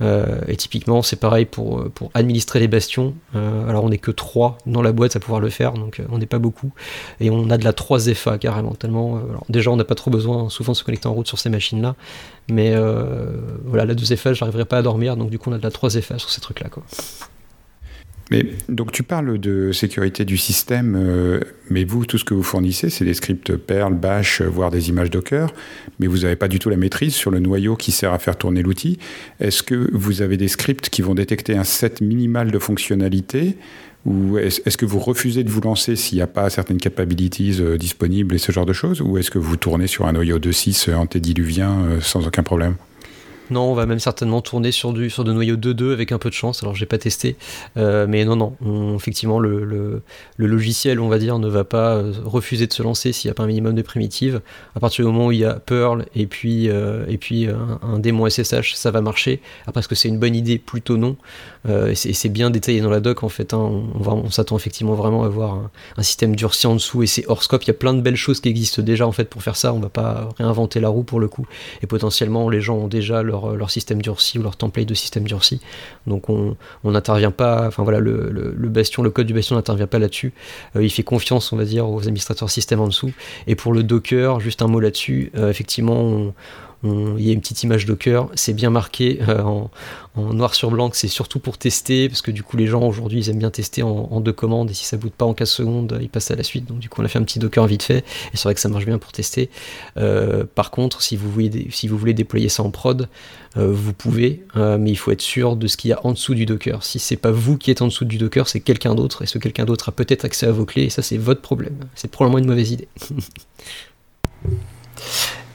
Euh, 0.01 0.41
et 0.47 0.55
typiquement, 0.55 1.01
c'est 1.01 1.17
pareil 1.17 1.45
pour, 1.45 1.89
pour 1.91 2.11
administrer 2.13 2.59
les 2.59 2.67
bastions. 2.67 3.13
Euh, 3.35 3.69
alors, 3.69 3.83
on 3.83 3.89
n'est 3.89 3.97
que 3.97 4.11
3 4.11 4.57
dans 4.65 4.81
la 4.81 4.91
boîte 4.91 5.15
à 5.15 5.19
pouvoir 5.19 5.41
le 5.41 5.49
faire, 5.49 5.73
donc 5.73 6.01
on 6.09 6.17
n'est 6.17 6.25
pas 6.25 6.39
beaucoup. 6.39 6.71
Et 7.19 7.29
on 7.29 7.49
a 7.49 7.57
de 7.57 7.63
la 7.63 7.73
3FA 7.73 8.37
carrément, 8.37 8.73
tellement. 8.75 9.21
déjà, 9.49 9.71
on 9.71 9.75
n'a 9.75 9.83
pas 9.83 9.95
trop 9.95 10.11
besoin 10.11 10.49
souvent 10.49 10.73
de 10.73 10.77
se 10.77 10.83
connecter 10.83 11.07
en 11.07 11.13
route 11.13 11.27
sur 11.27 11.39
ces 11.39 11.49
machines-là. 11.49 11.95
Mais 12.49 12.73
voilà, 13.65 13.85
la 13.85 13.93
2FA, 13.93 14.33
j'arriverai 14.33 14.65
pas 14.65 14.77
à 14.77 14.81
dormir, 14.81 15.17
donc 15.17 15.29
du 15.29 15.39
coup, 15.39 15.49
on 15.49 15.53
a 15.53 15.57
de 15.57 15.63
la 15.63 15.69
3FA 15.69 16.17
sur 16.17 16.29
ces 16.29 16.41
trucs-là. 16.41 16.69
Quoi. 16.69 16.83
Mais 18.31 18.45
donc 18.67 18.91
tu 18.91 19.03
parles 19.03 19.39
de 19.39 19.71
sécurité 19.71 20.23
du 20.23 20.37
système, 20.37 20.95
euh, 20.95 21.39
mais 21.69 21.83
vous, 21.83 22.05
tout 22.05 22.17
ce 22.17 22.23
que 22.23 22.33
vous 22.33 22.43
fournissez, 22.43 22.89
c'est 22.89 23.05
des 23.05 23.15
scripts 23.15 23.55
Perl, 23.55 23.93
Bash, 23.93 24.41
voire 24.41 24.69
des 24.69 24.89
images 24.89 25.09
Docker, 25.09 25.51
mais 25.99 26.07
vous 26.07 26.19
n'avez 26.19 26.35
pas 26.35 26.47
du 26.47 26.59
tout 26.59 26.69
la 26.69 26.77
maîtrise 26.77 27.15
sur 27.15 27.31
le 27.31 27.39
noyau 27.39 27.75
qui 27.75 27.91
sert 27.91 28.13
à 28.13 28.19
faire 28.19 28.37
tourner 28.37 28.61
l'outil. 28.61 28.99
Est-ce 29.39 29.63
que 29.63 29.89
vous 29.93 30.21
avez 30.21 30.37
des 30.37 30.47
scripts 30.47 30.89
qui 30.89 31.01
vont 31.01 31.15
détecter 31.15 31.57
un 31.57 31.63
set 31.63 32.01
minimal 32.01 32.51
de 32.51 32.59
fonctionnalités 32.59 33.57
ou 34.05 34.37
est-ce 34.37 34.77
que 34.77 34.85
vous 34.85 34.99
refusez 34.99 35.43
de 35.43 35.49
vous 35.49 35.59
lancer 35.59 35.97
s'il 35.97 36.17
n'y 36.17 36.21
a 36.21 36.27
pas 36.27 36.49
certaines 36.49 36.77
capabilities 36.77 37.57
euh, 37.59 37.77
disponibles 37.77 38.33
et 38.33 38.37
ce 38.37 38.53
genre 38.53 38.65
de 38.65 38.71
choses 38.71 39.01
Ou 39.01 39.17
est-ce 39.17 39.29
que 39.29 39.39
vous 39.39 39.57
tournez 39.57 39.87
sur 39.87 40.07
un 40.07 40.13
noyau 40.13 40.39
de 40.39 40.51
6 40.53 40.89
antédiluvien 40.89 41.81
euh, 41.81 42.01
sans 42.01 42.25
aucun 42.25 42.43
problème? 42.43 42.75
Non, 43.49 43.71
on 43.71 43.73
va 43.73 43.85
même 43.85 43.99
certainement 43.99 44.41
tourner 44.41 44.71
sur, 44.71 44.93
du, 44.93 45.09
sur 45.09 45.23
de 45.23 45.33
noyaux 45.33 45.55
2.2 45.55 45.91
avec 45.91 46.11
un 46.11 46.19
peu 46.19 46.29
de 46.29 46.35
chance. 46.35 46.61
Alors, 46.61 46.75
j'ai 46.75 46.85
pas 46.85 46.97
testé. 46.97 47.35
Euh, 47.77 48.05
mais 48.07 48.25
non, 48.25 48.35
non. 48.35 48.95
effectivement, 48.95 49.39
le, 49.39 50.01
logiciel, 50.37 50.99
on 50.99 51.09
va 51.09 51.17
dire, 51.17 51.39
ne 51.39 51.47
va 51.47 51.63
pas 51.63 51.95
euh, 51.95 52.13
refuser 52.23 52.67
de 52.67 52.73
se 52.73 52.83
lancer 52.83 53.11
s'il 53.11 53.29
n'y 53.29 53.31
a 53.31 53.33
pas 53.33 53.43
un 53.43 53.47
minimum 53.47 53.73
de 53.73 53.81
primitives. 53.81 54.41
À 54.75 54.79
partir 54.79 55.05
du 55.05 55.11
moment 55.11 55.27
où 55.27 55.31
il 55.31 55.39
y 55.39 55.45
a 55.45 55.53
Perl 55.53 56.05
et 56.15 56.27
puis, 56.27 56.69
euh, 56.69 57.05
un, 57.81 57.99
démon 57.99 58.29
SSH, 58.29 58.75
ça 58.75 58.91
va 58.91 59.01
marcher. 59.01 59.41
Après, 59.65 59.79
est-ce 59.79 59.87
que 59.87 59.95
c'est 59.95 60.09
une 60.09 60.19
bonne 60.19 60.35
idée? 60.35 60.59
Plutôt 60.59 60.97
non. 60.97 61.15
et 61.67 61.95
c'est 61.95 62.29
bien 62.29 62.49
détaillé 62.49 62.81
dans 62.81 62.89
la 62.89 62.99
doc, 62.99 63.23
en 63.23 63.29
fait. 63.29 63.53
Hein. 63.53 63.57
On, 63.59 64.29
s'attend 64.29 64.57
effectivement 64.57 64.93
vraiment 64.93 65.23
à 65.23 65.25
avoir 65.25 65.53
un, 65.53 65.71
un, 65.97 66.03
système 66.03 66.35
durci 66.35 66.67
en 66.67 66.75
dessous 66.75 67.03
et 67.03 67.07
c'est 67.07 67.25
hors 67.27 67.43
scope. 67.43 67.63
Il 67.63 67.67
y 67.67 67.71
a 67.71 67.73
plein 67.73 67.93
de 67.93 68.01
belles 68.01 68.15
choses 68.15 68.39
qui 68.41 68.49
existent 68.49 68.81
déjà, 68.81 69.07
en 69.07 69.11
fait, 69.11 69.25
pour 69.25 69.41
faire 69.41 69.55
ça. 69.55 69.73
On 69.73 69.79
va 69.79 69.89
pas 69.89 70.29
réinventer 70.37 70.79
la 70.79 70.89
roue 70.89 71.03
pour 71.03 71.19
le 71.19 71.27
coup. 71.27 71.47
Et 71.81 71.87
potentiellement, 71.87 72.49
les 72.49 72.61
gens 72.61 72.77
ont 72.77 72.87
déjà 72.87 73.23
leur 73.23 73.38
euh, 73.45 73.55
leur, 73.55 73.71
système 73.71 74.01
durci 74.01 74.39
ou 74.39 74.43
leur 74.43 74.55
template 74.55 74.87
de 74.87 74.93
système 74.93 75.23
durci. 75.23 75.59
Donc 76.07 76.29
on 76.29 76.55
n'intervient 76.83 77.31
pas, 77.31 77.67
enfin 77.67 77.83
voilà, 77.83 77.99
le, 77.99 78.29
le, 78.31 78.69
bastion, 78.69 79.03
le 79.03 79.09
code 79.09 79.27
du 79.27 79.33
bastion 79.33 79.55
n'intervient 79.55 79.87
pas 79.87 79.99
là-dessus. 79.99 80.33
Euh, 80.75 80.83
il 80.83 80.89
fait 80.89 81.03
confiance, 81.03 81.51
on 81.53 81.57
va 81.57 81.65
dire, 81.65 81.89
aux 81.89 82.01
administrateurs 82.01 82.49
système 82.49 82.79
en 82.79 82.87
dessous. 82.87 83.11
Et 83.47 83.55
pour 83.55 83.73
le 83.73 83.83
Docker, 83.83 84.39
juste 84.39 84.61
un 84.61 84.67
mot 84.67 84.79
là-dessus, 84.79 85.31
euh, 85.35 85.49
effectivement, 85.49 85.99
on, 86.01 86.33
il 86.83 87.21
y 87.21 87.29
a 87.29 87.33
une 87.33 87.41
petite 87.41 87.63
image 87.63 87.85
Docker, 87.85 88.29
c'est 88.35 88.53
bien 88.53 88.69
marqué 88.69 89.19
euh, 89.27 89.41
en, 89.41 89.69
noir 90.15 90.55
sur 90.55 90.71
blanc, 90.71 90.89
c'est 90.93 91.09
surtout 91.09 91.39
pour 91.39 91.57
tester, 91.57 92.07
parce 92.07 92.21
que 92.21 92.31
du 92.31 92.41
coup 92.43 92.57
les 92.57 92.67
gens 92.67 92.81
aujourd'hui 92.83 93.19
ils 93.19 93.29
aiment 93.29 93.39
bien 93.39 93.51
tester 93.51 93.83
en, 93.83 94.19
deux 94.21 94.31
commandes, 94.31 94.71
et 94.71 94.73
si 94.73 94.85
ça 94.85 94.95
boot 94.97 95.13
pas 95.13 95.25
en 95.25 95.33
15 95.33 95.49
secondes, 95.49 95.99
ils 96.01 96.09
passent 96.09 96.31
à 96.31 96.35
la 96.35 96.43
suite. 96.43 96.65
Donc 96.65 96.79
du 96.79 96.89
coup 96.89 97.01
on 97.01 97.05
a 97.05 97.07
fait 97.07 97.19
un 97.19 97.23
petit 97.23 97.39
Docker 97.39 97.65
vite 97.67 97.83
fait, 97.83 97.99
et 97.99 98.37
c'est 98.37 98.43
vrai 98.43 98.53
que 98.53 98.61
ça 98.61 98.69
marche 98.69 98.85
bien 98.85 98.97
pour 98.97 99.11
tester. 99.11 99.49
Euh, 99.97 100.45
par 100.55 100.71
contre, 100.71 101.01
si 101.01 101.17
vous, 101.17 101.29
voulez, 101.29 101.67
si 101.71 101.87
vous 101.87 101.97
voulez 101.97 102.13
déployer 102.13 102.47
ça 102.49 102.63
en 102.63 102.71
prod, 102.71 103.09
euh, 103.57 103.71
vous 103.71 103.93
pouvez, 103.93 104.43
mais 104.55 104.91
il 104.91 104.97
faut 104.97 105.11
être 105.11 105.21
sûr 105.21 105.55
de 105.57 105.67
ce 105.67 105.75
qu'il 105.75 105.89
y 105.89 105.93
a 105.93 106.05
en 106.05 106.11
dessous 106.11 106.33
du 106.33 106.45
Docker. 106.45 106.83
Si 106.83 106.99
c'est 106.99 107.17
pas 107.17 107.31
vous 107.31 107.57
qui 107.57 107.71
êtes 107.71 107.81
en 107.81 107.87
dessous 107.87 108.05
du 108.05 108.17
Docker, 108.17 108.47
c'est 108.47 108.61
quelqu'un 108.61 108.95
d'autre, 108.95 109.21
et 109.21 109.25
ce 109.25 109.37
quelqu'un 109.37 109.65
d'autre 109.65 109.89
a 109.89 109.91
peut-être 109.91 110.23
accès 110.23 110.47
à 110.47 110.51
vos 110.51 110.65
clés, 110.65 110.83
et 110.83 110.89
ça 110.89 111.01
c'est 111.01 111.17
votre 111.17 111.41
problème. 111.41 111.75
C'est 111.95 112.09
probablement 112.09 112.39
une 112.39 112.47
mauvaise 112.47 112.71
idée. 112.71 112.87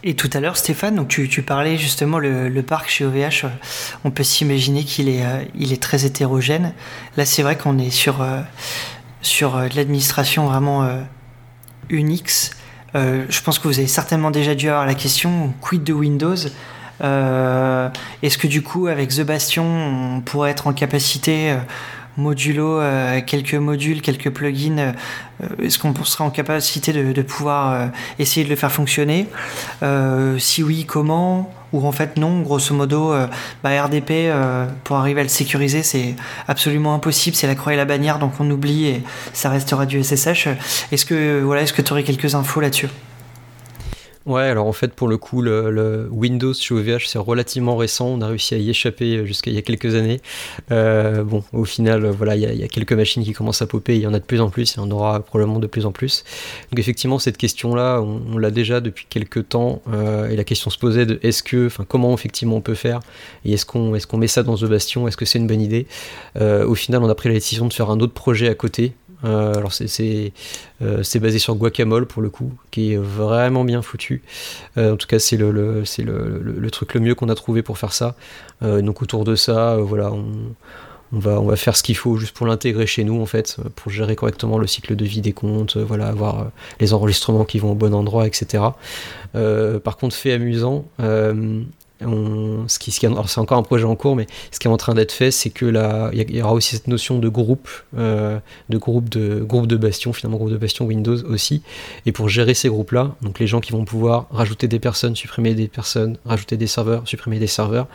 Et 0.06 0.14
tout 0.14 0.28
à 0.34 0.40
l'heure, 0.40 0.58
Stéphane, 0.58 0.96
donc 0.96 1.08
tu, 1.08 1.42
parlais 1.42 1.78
justement 1.78 2.18
le, 2.18 2.62
parc 2.62 2.90
chez 2.90 3.06
OVH, 3.06 3.44
euh, 3.44 3.48
on 4.04 4.10
peut 4.10 4.22
s'imaginer 4.22 4.84
qu'il 4.84 5.08
est, 5.08 5.24
euh, 5.24 5.42
il 5.54 5.72
est 5.72 5.82
très 5.82 6.04
hétérogène. 6.04 6.74
Là, 7.16 7.24
c'est 7.24 7.42
vrai 7.42 7.56
qu'on 7.56 7.78
est 7.78 7.88
sur, 7.88 8.20
euh, 8.20 8.42
sur 9.22 9.58
l'administration 9.74 10.46
vraiment 10.46 10.86
Unix. 11.88 12.50
je 12.94 13.40
pense 13.42 13.58
que 13.58 13.66
vous 13.66 13.78
avez 13.78 13.88
certainement 13.88 14.30
déjà 14.30 14.54
dû 14.54 14.68
avoir 14.68 14.84
la 14.84 14.94
question 14.94 15.54
quid 15.62 15.82
de 15.82 15.94
Windows? 15.94 16.36
Est-ce 17.00 18.38
que 18.38 18.46
du 18.46 18.60
coup, 18.60 18.88
avec 18.88 19.08
The 19.08 19.22
Bastion, 19.22 19.64
on 19.64 20.20
pourrait 20.20 20.50
être 20.50 20.66
en 20.66 20.74
capacité 20.74 21.56
modulo 22.16 22.80
euh, 22.80 23.20
quelques 23.24 23.54
modules, 23.54 24.00
quelques 24.00 24.30
plugins, 24.30 24.78
euh, 24.78 24.92
est-ce 25.62 25.78
qu'on 25.78 25.94
sera 26.04 26.24
en 26.24 26.30
capacité 26.30 26.92
de, 26.92 27.22
pouvoir 27.22 27.72
euh, 27.72 27.86
essayer 28.18 28.44
de 28.44 28.50
le 28.50 28.56
faire 28.56 28.72
fonctionner? 28.72 29.26
Si 30.38 30.62
oui, 30.62 30.84
comment? 30.86 31.52
Ou 31.72 31.84
en 31.86 31.92
fait 31.92 32.16
non, 32.16 32.42
grosso 32.42 32.72
modo, 32.72 33.12
bah, 33.64 33.82
RDP, 33.82 34.32
pour 34.84 34.96
arriver 34.96 35.20
à 35.20 35.24
le 35.24 35.28
sécuriser, 35.28 35.82
c'est 35.82 36.14
absolument 36.46 36.94
impossible, 36.94 37.34
c'est 37.34 37.48
la 37.48 37.56
croix 37.56 37.74
et 37.74 37.76
la 37.76 37.84
bannière, 37.84 38.20
donc 38.20 38.34
on 38.38 38.48
oublie 38.48 38.86
et 38.86 39.02
ça 39.32 39.50
restera 39.50 39.84
du 39.84 40.00
SSH. 40.02 40.48
Est-ce 40.92 41.04
que 41.04 41.42
voilà, 41.42 41.62
est-ce 41.62 41.72
que 41.72 41.82
tu 41.82 41.90
aurais 41.90 42.04
quelques 42.04 42.36
infos 42.36 42.60
là-dessus? 42.60 42.88
Ouais, 44.26 44.44
alors 44.44 44.66
en 44.66 44.72
fait, 44.72 44.94
pour 44.94 45.06
le 45.06 45.18
coup, 45.18 45.42
le, 45.42 46.08
Windows 46.10 46.54
chez 46.54 46.74
OVH, 46.74 47.06
c'est 47.08 47.18
relativement 47.18 47.76
récent. 47.76 48.06
On 48.08 48.22
a 48.22 48.28
réussi 48.28 48.54
à 48.54 48.58
y 48.58 48.70
échapper 48.70 49.26
jusqu'à 49.26 49.50
il 49.50 49.54
y 49.54 49.58
a 49.58 49.62
quelques 49.62 49.94
années. 49.94 50.20
Euh, 50.72 51.22
bon, 51.24 51.44
au 51.52 51.66
final, 51.66 52.06
voilà, 52.06 52.34
il 52.34 52.42
y, 52.42 52.64
a, 52.64 52.68
quelques 52.68 52.94
machines 52.94 53.22
qui 53.22 53.34
commencent 53.34 53.60
à 53.60 53.66
popper. 53.66 53.96
Il 53.96 54.00
y 54.00 54.06
en 54.06 54.14
a 54.14 54.18
de 54.18 54.24
plus 54.24 54.40
en 54.40 54.48
plus. 54.48 54.74
Il 54.74 54.78
y 54.78 54.80
en 54.80 54.90
aura 54.90 55.20
probablement 55.20 55.58
de 55.58 55.66
plus 55.66 55.84
en 55.84 55.92
plus. 55.92 56.24
Donc, 56.70 56.78
effectivement, 56.78 57.18
cette 57.18 57.36
question-là, 57.36 58.00
on, 58.00 58.38
l'a 58.38 58.50
déjà 58.50 58.80
depuis 58.80 59.06
quelques 59.10 59.50
temps. 59.50 59.82
Euh, 59.92 60.30
et 60.30 60.36
la 60.36 60.44
question 60.44 60.70
se 60.70 60.78
posait 60.78 61.04
de 61.04 61.20
est-ce 61.22 61.42
que, 61.42 61.66
enfin, 61.66 61.84
comment 61.86 62.14
effectivement 62.14 62.56
on 62.56 62.62
peut 62.62 62.74
faire 62.74 63.00
Et 63.44 63.52
est-ce 63.52 63.66
qu'on 63.66 63.94
est 63.94 64.12
met 64.14 64.26
ça 64.26 64.42
dans 64.42 64.56
The 64.56 64.64
Bastion? 64.64 65.06
Est-ce 65.06 65.18
que 65.18 65.26
c'est 65.26 65.38
une 65.38 65.46
bonne 65.46 65.60
idée? 65.60 65.86
Euh, 66.40 66.66
Au 66.66 66.74
final, 66.74 67.02
on 67.02 67.10
a 67.10 67.14
pris 67.14 67.28
la 67.28 67.34
décision 67.34 67.66
de 67.66 67.72
faire 67.74 67.90
un 67.90 68.00
autre 68.00 68.14
projet 68.14 68.48
à 68.48 68.54
côté 68.54 68.94
euh, 69.24 69.54
alors 69.54 69.72
euh, 69.80 71.02
c'est 71.02 71.18
basé 71.18 71.38
sur 71.38 71.54
Guacamole 71.54 72.06
pour 72.06 72.22
le 72.22 72.30
coup, 72.30 72.52
qui 72.70 72.92
est 72.92 72.96
vraiment 72.96 73.64
bien 73.64 73.82
foutu. 73.82 74.22
Euh, 74.76 74.94
en 74.94 74.96
tout 74.96 75.06
cas 75.06 75.18
c'est 75.18 75.36
le, 75.36 75.50
le, 75.50 75.82
le, 75.98 76.38
le, 76.58 76.70
truc 76.70 76.94
le 76.94 77.00
mieux 77.00 77.14
qu'on 77.14 77.28
a 77.28 77.34
trouvé 77.34 77.62
pour 77.62 77.78
faire 77.78 77.92
ça. 77.92 78.14
donc 78.62 79.02
autour 79.02 79.24
de 79.24 79.34
ça, 79.34 79.76
voilà, 79.76 80.12
on, 80.12 80.26
on, 81.12 81.18
va, 81.18 81.40
on 81.40 81.46
va 81.46 81.56
faire 81.56 81.76
ce 81.76 81.82
qu'il 81.82 81.96
faut 81.96 82.16
juste 82.16 82.36
pour 82.36 82.46
l'intégrer 82.46 82.86
chez 82.86 83.04
nous 83.04 83.20
en 83.20 83.26
fait, 83.26 83.56
pour 83.76 83.90
gérer 83.90 84.16
correctement 84.16 84.58
le 84.58 84.66
cycle 84.66 84.96
de 84.96 85.04
vie 85.04 85.20
des 85.20 85.32
comptes, 85.32 85.76
voilà, 85.76 86.08
avoir 86.08 86.50
les 86.80 86.92
enregistrements 86.92 87.44
qui 87.44 87.58
vont 87.58 87.72
au 87.72 87.76
bon 87.76 87.94
endroit, 87.94 88.26
etc. 88.26 88.64
par 89.32 89.96
contre 89.96 90.16
fait 90.16 90.32
amusant, 90.32 90.84
ce 92.00 92.78
qui, 92.78 92.90
c'est 92.90 93.06
encore 93.06 93.58
un 93.58 93.62
projet 93.62 93.84
en 93.84 93.94
cours, 93.94 94.16
mais 94.16 94.26
ce 94.50 94.58
qui 94.58 94.66
est 94.66 94.70
en 94.70 94.76
train 94.76 94.94
d'être 94.94 95.12
fait, 95.12 95.30
c'est 95.30 95.50
que 95.50 95.64
là, 95.64 96.10
il 96.12 96.36
y, 96.36 96.42
aura 96.42 96.52
aussi 96.52 96.74
cette 96.76 96.88
notion 96.88 97.18
de 97.18 97.28
groupe, 97.28 97.68
euh, 97.96 98.38
de 98.68 98.78
groupe 98.78 99.08
de 99.08 99.40
groupe 99.40 99.66
de 99.66 99.76
bastion, 99.76 100.12
finalement 100.12 100.38
groupe 100.38 100.50
de 100.50 100.56
bastion 100.56 100.86
Windows 100.86 101.16
aussi. 101.24 101.62
Et 102.04 102.12
pour 102.12 102.28
gérer 102.28 102.54
ces 102.54 102.68
groupes-là, 102.68 103.14
donc 103.22 103.38
les 103.38 103.46
gens 103.46 103.60
qui 103.60 103.72
vont 103.72 103.84
pouvoir 103.84 104.26
rajouter 104.30 104.68
des 104.68 104.80
personnes, 104.80 105.14
supprimer 105.14 105.54
des 105.54 105.68
personnes, 105.68 106.18
rajouter 106.24 106.56
des 106.56 106.66
serveurs, 106.66 107.06
supprimer 107.06 107.38
des 107.38 107.46
serveurs. 107.46 107.86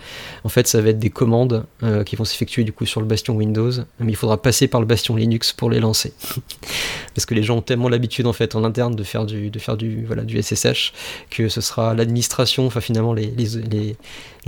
En 0.44 0.50
fait, 0.50 0.68
ça 0.68 0.82
va 0.82 0.90
être 0.90 1.00
des 1.00 1.10
commandes 1.10 1.66
euh, 1.84 2.04
qui 2.04 2.16
vont 2.16 2.26
s'effectuer 2.26 2.64
du 2.64 2.72
coup 2.72 2.86
sur 2.86 3.02
le 3.02 3.08
bastion 3.08 3.36
Windows, 3.36 3.72
mais 4.00 4.12
il 4.12 4.16
faudra 4.16 4.42
passer 4.42 4.68
par 4.68 4.80
le 4.80 4.88
bastion 4.88 5.16
Linux 5.16 5.52
pour 5.52 5.70
les 5.70 5.80
lancer, 5.80 6.14
parce 7.16 7.26
que 7.26 7.36
les 7.36 7.44
gens 7.44 7.58
ont 7.58 7.62
tellement 7.62 7.90
l'habitude 7.90 8.28
en 8.28 8.34
fait 8.34 8.56
en 8.56 8.64
interne 8.64 8.96
de 8.96 9.04
faire 9.04 9.26
du, 9.26 9.50
de 9.50 9.60
faire 9.60 9.78
du, 9.78 10.06
voilà, 10.06 10.24
du 10.24 10.42
SSH 10.42 10.94
que 11.30 11.50
ce 11.50 11.62
sera 11.62 11.94
l'administration, 11.94 12.66
enfin 12.66 12.82
finalement 12.82 13.14
les, 13.14 13.89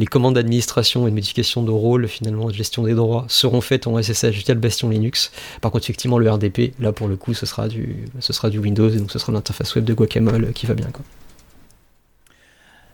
commandes 0.06 0.36
d'administration 0.36 1.08
et 1.08 1.10
de 1.10 1.16
modification 1.16 1.64
de 1.64 1.72
rôle, 1.72 2.08
finalement, 2.08 2.48
de 2.48 2.54
gestion 2.54 2.84
des 2.84 2.94
droits, 2.94 3.26
seront 3.28 3.62
faites 3.62 3.88
en 3.88 4.02
SSH 4.02 4.46
via 4.46 4.54
le 4.54 4.60
bastion 4.60 4.90
Linux. 4.90 5.32
Par 5.62 5.72
contre, 5.72 5.86
effectivement, 5.86 6.18
le 6.18 6.30
RDP, 6.30 6.74
là, 6.80 6.92
pour 6.92 7.08
le 7.08 7.16
coup, 7.16 7.34
ce 7.34 7.46
sera 7.46 7.68
du, 7.68 8.06
ce 8.20 8.34
sera 8.34 8.50
du 8.50 8.60
Windows, 8.60 8.90
et 8.90 8.98
donc 8.98 9.12
ce 9.12 9.20
sera 9.20 9.32
l'interface 9.32 9.76
web 9.76 9.86
de 9.86 9.94
Guacamole 9.94 10.54
qui 10.54 10.66
va 10.66 10.74
bien. 10.74 10.88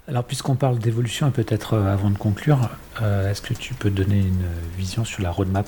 Alors, 0.07 0.23
puisqu'on 0.23 0.55
parle 0.55 0.79
d'évolution, 0.79 1.31
peut-être 1.31 1.73
euh, 1.73 1.93
avant 1.93 2.09
de 2.09 2.17
conclure, 2.17 2.69
euh, 3.01 3.29
est-ce 3.29 3.41
que 3.41 3.53
tu 3.53 3.73
peux 3.73 3.89
donner 3.89 4.19
une 4.19 4.45
vision 4.77 5.03
sur 5.03 5.21
la 5.21 5.31
roadmap? 5.31 5.67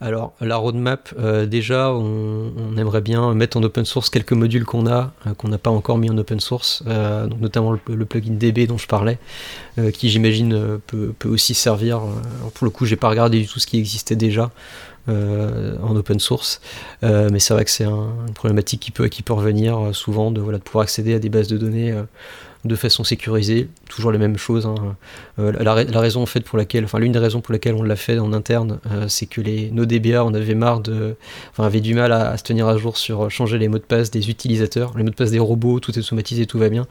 Alors, 0.00 0.32
la 0.40 0.56
roadmap, 0.56 1.12
euh, 1.18 1.46
déjà, 1.46 1.92
on, 1.92 2.76
aimerait 2.76 3.00
bien 3.00 3.34
mettre 3.34 3.56
en 3.56 3.62
open 3.64 3.84
source 3.84 4.10
quelques 4.10 4.32
modules 4.32 4.64
qu'on 4.64 4.86
a, 4.86 5.12
euh, 5.26 5.34
qu'on 5.34 5.48
n'a 5.48 5.58
pas 5.58 5.70
encore 5.70 5.98
mis 5.98 6.08
en 6.08 6.16
open 6.16 6.38
source, 6.38 6.84
euh, 6.86 7.26
donc 7.26 7.40
notamment 7.40 7.72
le, 7.72 8.04
plugin 8.04 8.34
DB 8.34 8.68
dont 8.68 8.78
je 8.78 8.86
parlais, 8.86 9.18
qui 9.92 10.08
j'imagine 10.08 10.78
peut, 10.86 11.14
aussi 11.28 11.54
servir. 11.54 12.00
pour 12.54 12.64
le 12.64 12.70
coup, 12.70 12.84
j'ai 12.84 12.96
pas 12.96 13.08
regardé 13.08 13.40
du 13.40 13.46
tout 13.46 13.60
ce 13.60 13.66
qui 13.66 13.78
existait 13.78 14.16
déjà. 14.16 14.50
en 15.08 15.96
open 15.96 16.18
source, 16.18 16.60
mais 17.02 17.38
c'est 17.38 17.54
vrai 17.54 17.64
que 17.64 17.70
c'est 17.70 17.86
une 17.86 18.34
problématique 18.34 18.80
qui 18.80 18.90
peut, 18.90 19.08
qui 19.08 19.22
peut 19.22 19.32
revenir 19.32 19.94
souvent 19.94 20.30
de, 20.30 20.40
pouvoir 20.58 20.82
accéder 20.82 21.14
à 21.14 21.18
des 21.18 21.28
bases 21.28 21.48
de 21.48 21.56
données 21.56 21.94
de 22.64 22.74
façon 22.74 23.04
sécurisée, 23.04 23.68
toujours 23.88 24.10
les 24.10 24.18
mêmes 24.18 24.36
choses. 24.36 24.66
Hein. 24.66 24.96
Euh, 25.38 25.52
la, 25.52 26.00
raison 26.00 26.22
en 26.22 26.26
fait 26.26 26.40
pour 26.40 26.58
laquelle, 26.58 26.84
enfin 26.84 26.98
l'une 26.98 27.12
des 27.12 27.18
raisons 27.18 27.40
pour 27.40 27.52
laquelle 27.52 27.74
on 27.74 27.82
l'a 27.82 27.96
fait 27.96 28.18
en 28.18 28.32
interne, 28.32 28.80
euh, 28.90 29.06
c'est 29.08 29.26
que 29.26 29.40
les, 29.40 29.70
nos 29.70 29.86
DBA 29.86 30.24
on 30.24 30.34
avait 30.34 30.54
marre 30.54 30.80
de, 30.80 31.16
enfin 31.50 31.64
avait 31.64 31.80
du 31.80 31.94
mal 31.94 32.12
à, 32.12 32.36
se 32.36 32.42
tenir 32.42 32.66
à 32.66 32.76
jour 32.76 32.96
sur 32.96 33.30
changer 33.30 33.58
les 33.58 33.68
mots 33.68 33.78
de 33.78 33.84
passe 33.84 34.10
des 34.10 34.28
utilisateurs, 34.28 34.92
les 34.96 35.04
mots 35.04 35.10
de 35.10 35.14
passe 35.14 35.30
des 35.30 35.38
robots, 35.38 35.78
tout 35.78 35.96
est 35.96 36.02
automatisé, 36.02 36.46
tout 36.46 36.58
va 36.58 36.68
bien. 36.68 36.86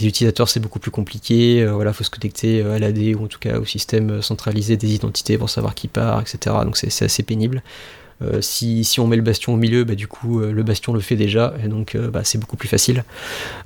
Les 0.00 0.06
utilisateurs 0.06 0.48
c'est 0.48 0.60
beaucoup 0.60 0.78
plus 0.78 0.90
compliqué, 0.90 1.62
euh, 1.62 1.72
voilà, 1.72 1.92
faut 1.92 2.04
se 2.04 2.10
connecter 2.10 2.62
à 2.62 2.78
l'AD 2.78 3.14
ou 3.16 3.24
en 3.24 3.28
tout 3.28 3.38
cas 3.38 3.58
au 3.58 3.64
système 3.64 4.22
centralisé 4.22 4.76
des 4.76 4.94
identités 4.94 5.36
pour 5.36 5.50
savoir 5.50 5.74
qui 5.74 5.88
part, 5.88 6.20
etc. 6.20 6.56
Donc 6.64 6.76
c'est 6.76 7.04
assez 7.04 7.22
pénible. 7.22 7.62
Euh, 8.22 8.40
si, 8.40 8.84
on 8.98 9.06
met 9.06 9.16
le 9.16 9.22
bastion 9.22 9.54
au 9.54 9.56
milieu, 9.56 9.84
bah, 9.84 9.94
du 9.94 10.06
coup 10.06 10.40
euh, 10.40 10.52
le 10.52 10.62
bastion 10.62 10.92
le 10.92 11.00
fait 11.00 11.16
déjà, 11.16 11.54
et 11.64 11.68
donc 11.68 11.94
euh, 11.94 12.10
bah, 12.10 12.20
c'est 12.24 12.38
beaucoup 12.38 12.56
plus 12.56 12.68
facile. 12.68 13.04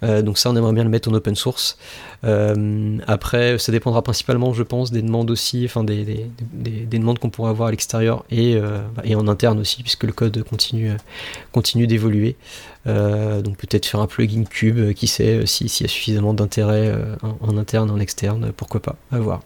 donc 0.02 0.38
ça 0.38 0.50
on 0.50 0.56
aimerait 0.56 0.72
bien 0.72 0.84
le 0.84 0.90
mettre 0.90 1.08
en 1.08 1.14
open 1.14 1.34
source. 1.34 1.78
après 2.22 3.58
ça 3.58 3.72
dépendra 3.72 4.02
principalement 4.02 4.52
je 4.52 4.62
pense 4.62 4.90
des 4.90 5.02
demandes 5.02 5.30
aussi, 5.30 5.64
enfin 5.64 5.84
des, 5.84 6.26
demandes 6.90 7.18
qu'on 7.18 7.30
pourra 7.30 7.50
avoir 7.50 7.68
à 7.68 7.70
l'extérieur 7.70 8.24
et, 8.30 8.56
bah, 8.56 9.02
et, 9.04 9.14
en 9.14 9.28
interne 9.28 9.58
aussi, 9.58 9.82
puisque 9.82 10.04
le 10.04 10.12
code 10.12 10.42
continue, 10.44 11.86
d'évoluer. 11.86 12.36
donc 12.86 13.56
peut-être 13.58 13.86
faire 13.86 14.00
un 14.00 14.06
plugin 14.06 14.44
cube, 14.44 14.92
qui 14.94 15.06
sait, 15.06 15.46
s'il 15.46 15.66
y 15.66 15.84
a 15.84 15.88
suffisamment 15.88 16.34
d'intérêt 16.34 16.94
en, 17.22 17.36
en, 17.40 17.56
interne, 17.58 17.90
en 17.90 17.98
externe, 17.98 18.52
pourquoi 18.56 18.80
pas, 18.80 18.96
à 19.12 19.18
voir. 19.18 19.40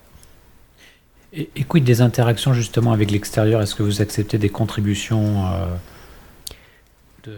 Et, 1.32 1.64
quid 1.64 1.84
des 1.84 2.00
interactions 2.00 2.52
justement 2.52 2.92
avec 2.92 3.10
l'extérieur? 3.10 3.62
Est-ce 3.62 3.74
que 3.74 3.82
vous 3.82 4.00
acceptez 4.00 4.36
des 4.38 4.48
contributions 4.48 5.46
euh, 5.46 5.76
de, 7.24 7.36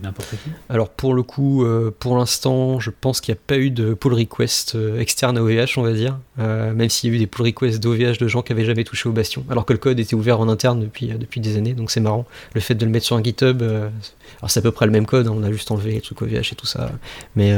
n'importe 0.00 0.30
qui 0.30 0.50
Alors 0.68 0.88
pour 0.88 1.14
le 1.14 1.22
coup, 1.22 1.64
euh, 1.64 1.94
pour 1.98 2.16
l'instant, 2.16 2.80
je 2.80 2.90
pense 2.90 3.20
qu'il 3.20 3.32
n'y 3.32 3.38
a 3.38 3.42
pas 3.46 3.58
eu 3.58 3.70
de 3.70 3.94
pull 3.94 4.14
request 4.14 4.74
euh, 4.74 5.00
externe 5.00 5.38
à 5.38 5.42
OVH, 5.42 5.78
on 5.78 5.82
va 5.82 5.92
dire, 5.92 6.18
euh, 6.38 6.72
même 6.72 6.88
s'il 6.88 7.10
y 7.10 7.12
a 7.12 7.16
eu 7.16 7.18
des 7.18 7.26
pull 7.26 7.46
requests 7.46 7.80
d'OVH 7.80 8.18
de 8.18 8.28
gens 8.28 8.42
qui 8.42 8.52
avaient 8.52 8.64
jamais 8.64 8.84
touché 8.84 9.08
au 9.08 9.12
Bastion, 9.12 9.44
alors 9.50 9.64
que 9.64 9.72
le 9.72 9.78
code 9.78 9.98
était 9.98 10.14
ouvert 10.14 10.40
en 10.40 10.48
interne 10.48 10.80
depuis, 10.80 11.08
depuis 11.08 11.40
des 11.40 11.56
années, 11.56 11.74
donc 11.74 11.90
c'est 11.90 12.00
marrant. 12.00 12.26
Le 12.54 12.60
fait 12.60 12.74
de 12.74 12.84
le 12.84 12.90
mettre 12.90 13.06
sur 13.06 13.16
un 13.16 13.22
GitHub, 13.22 13.62
alors 13.62 14.50
c'est 14.50 14.60
à 14.60 14.62
peu 14.62 14.72
près 14.72 14.86
le 14.86 14.92
même 14.92 15.06
code, 15.06 15.26
hein, 15.26 15.34
on 15.34 15.42
a 15.42 15.50
juste 15.50 15.70
enlevé 15.70 15.92
les 15.92 16.00
trucs 16.00 16.20
OVH 16.22 16.52
et 16.52 16.56
tout 16.56 16.66
ça, 16.66 16.90
mais 17.34 17.54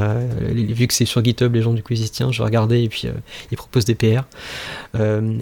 vu 0.53 0.87
que 0.87 0.95
c'est 0.95 1.05
sur 1.05 1.25
GitHub, 1.25 1.55
les 1.55 1.63
gens 1.63 1.73
du 1.73 1.83
coup 1.83 1.95
ils 1.95 2.09
je 2.09 2.39
vais 2.39 2.45
regarder 2.45 2.83
et 2.83 2.89
puis 2.89 3.05
ils 3.51 3.57
proposent 3.57 3.85
des 3.85 3.95
PR. 3.95 4.23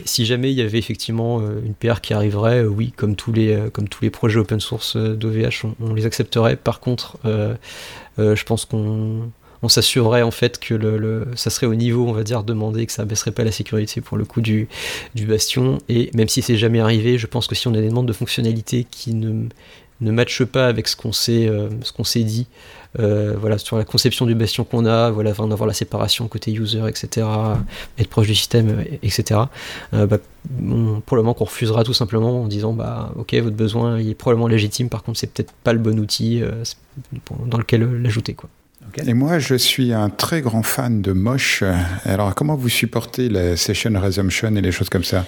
si 0.04 0.26
jamais 0.26 0.50
il 0.50 0.56
y 0.56 0.62
avait 0.62 0.78
effectivement 0.78 1.40
une 1.40 1.74
PR 1.74 2.00
qui 2.00 2.14
arriverait, 2.14 2.64
oui, 2.64 2.92
comme 2.96 3.16
tous 3.16 3.32
les, 3.32 3.58
comme 3.72 3.88
tous 3.88 4.02
les 4.02 4.10
projets 4.10 4.38
open 4.38 4.60
source 4.60 4.96
d'OVH, 4.96 5.64
on, 5.64 5.74
on, 5.80 5.94
les 5.94 6.06
accepterait. 6.06 6.56
Par 6.56 6.80
contre, 6.86 7.18
euh, 7.24 7.56
je 8.18 8.44
pense 8.44 8.64
qu'on 8.64 9.30
on 9.62 9.68
s'assurerait 9.68 10.22
en 10.22 10.30
fait 10.30 10.58
que 10.58 10.74
le, 10.74 11.26
ça 11.34 11.50
serait 11.50 11.66
au 11.66 11.74
niveau, 11.74 12.06
on 12.06 12.12
va 12.12 12.22
dire, 12.22 12.44
demandé, 12.44 12.86
que 12.86 12.92
ça 12.92 13.04
baisserait 13.04 13.32
pas 13.32 13.42
la 13.44 13.52
sécurité 13.52 14.00
pour 14.00 14.16
le 14.16 14.24
coup 14.24 14.40
du, 14.40 14.68
du 15.14 15.26
bastion. 15.26 15.78
Et 15.88 16.10
même 16.14 16.28
si 16.28 16.42
c'est 16.42 16.56
jamais 16.56 16.80
arrivé, 16.80 17.18
je 17.18 17.26
pense 17.26 17.46
que 17.46 17.54
si 17.54 17.66
on 17.66 17.74
a 17.74 17.80
des 17.80 17.88
demandes 17.88 18.06
de 18.06 18.12
fonctionnalités 18.12 18.86
qui 18.88 19.14
ne, 19.14 19.48
ne 20.00 20.10
matchent 20.10 20.44
pas 20.44 20.66
avec 20.66 20.88
ce 20.88 20.96
qu'on 20.96 21.12
s'est 21.12 21.48
euh, 21.48 21.68
s'est 22.04 22.24
dit, 22.24 22.46
euh, 22.98 23.34
voilà, 23.38 23.58
sur 23.58 23.76
la 23.76 23.84
conception 23.84 24.26
du 24.26 24.34
bastion 24.34 24.64
qu'on 24.64 24.86
a, 24.86 25.10
voilà, 25.10 25.30
avant 25.30 25.46
d'avoir 25.46 25.66
la 25.66 25.74
séparation 25.74 26.28
côté 26.28 26.52
user, 26.52 26.82
etc., 26.88 27.26
être 27.98 28.08
proche 28.08 28.26
du 28.26 28.34
système, 28.34 28.84
etc. 29.02 29.40
Bah, 29.92 30.18
pour 31.06 31.16
le 31.16 31.22
moment 31.22 31.34
qu'on 31.34 31.44
refusera 31.44 31.84
tout 31.84 31.94
simplement 31.94 32.42
en 32.42 32.46
disant 32.46 32.72
bah 32.72 33.12
ok 33.16 33.34
votre 33.34 33.56
besoin 33.56 33.98
est 33.98 34.14
probablement 34.14 34.46
légitime, 34.46 34.88
par 34.88 35.02
contre 35.02 35.18
c'est 35.18 35.26
peut-être 35.26 35.52
pas 35.64 35.72
le 35.72 35.80
bon 35.80 35.98
outil 35.98 36.40
dans 37.46 37.58
lequel 37.58 37.82
l'ajouter 38.02 38.34
quoi. 38.34 38.48
Et 39.04 39.14
moi, 39.14 39.38
je 39.38 39.54
suis 39.54 39.92
un 39.92 40.10
très 40.10 40.40
grand 40.40 40.62
fan 40.62 41.02
de 41.02 41.12
Mosh. 41.12 41.62
Alors, 42.04 42.34
comment 42.34 42.54
vous 42.54 42.68
supportez 42.68 43.28
la 43.28 43.56
session 43.56 43.90
resumption 44.00 44.54
et 44.54 44.60
les 44.60 44.72
choses 44.72 44.88
comme 44.88 45.04
ça? 45.04 45.24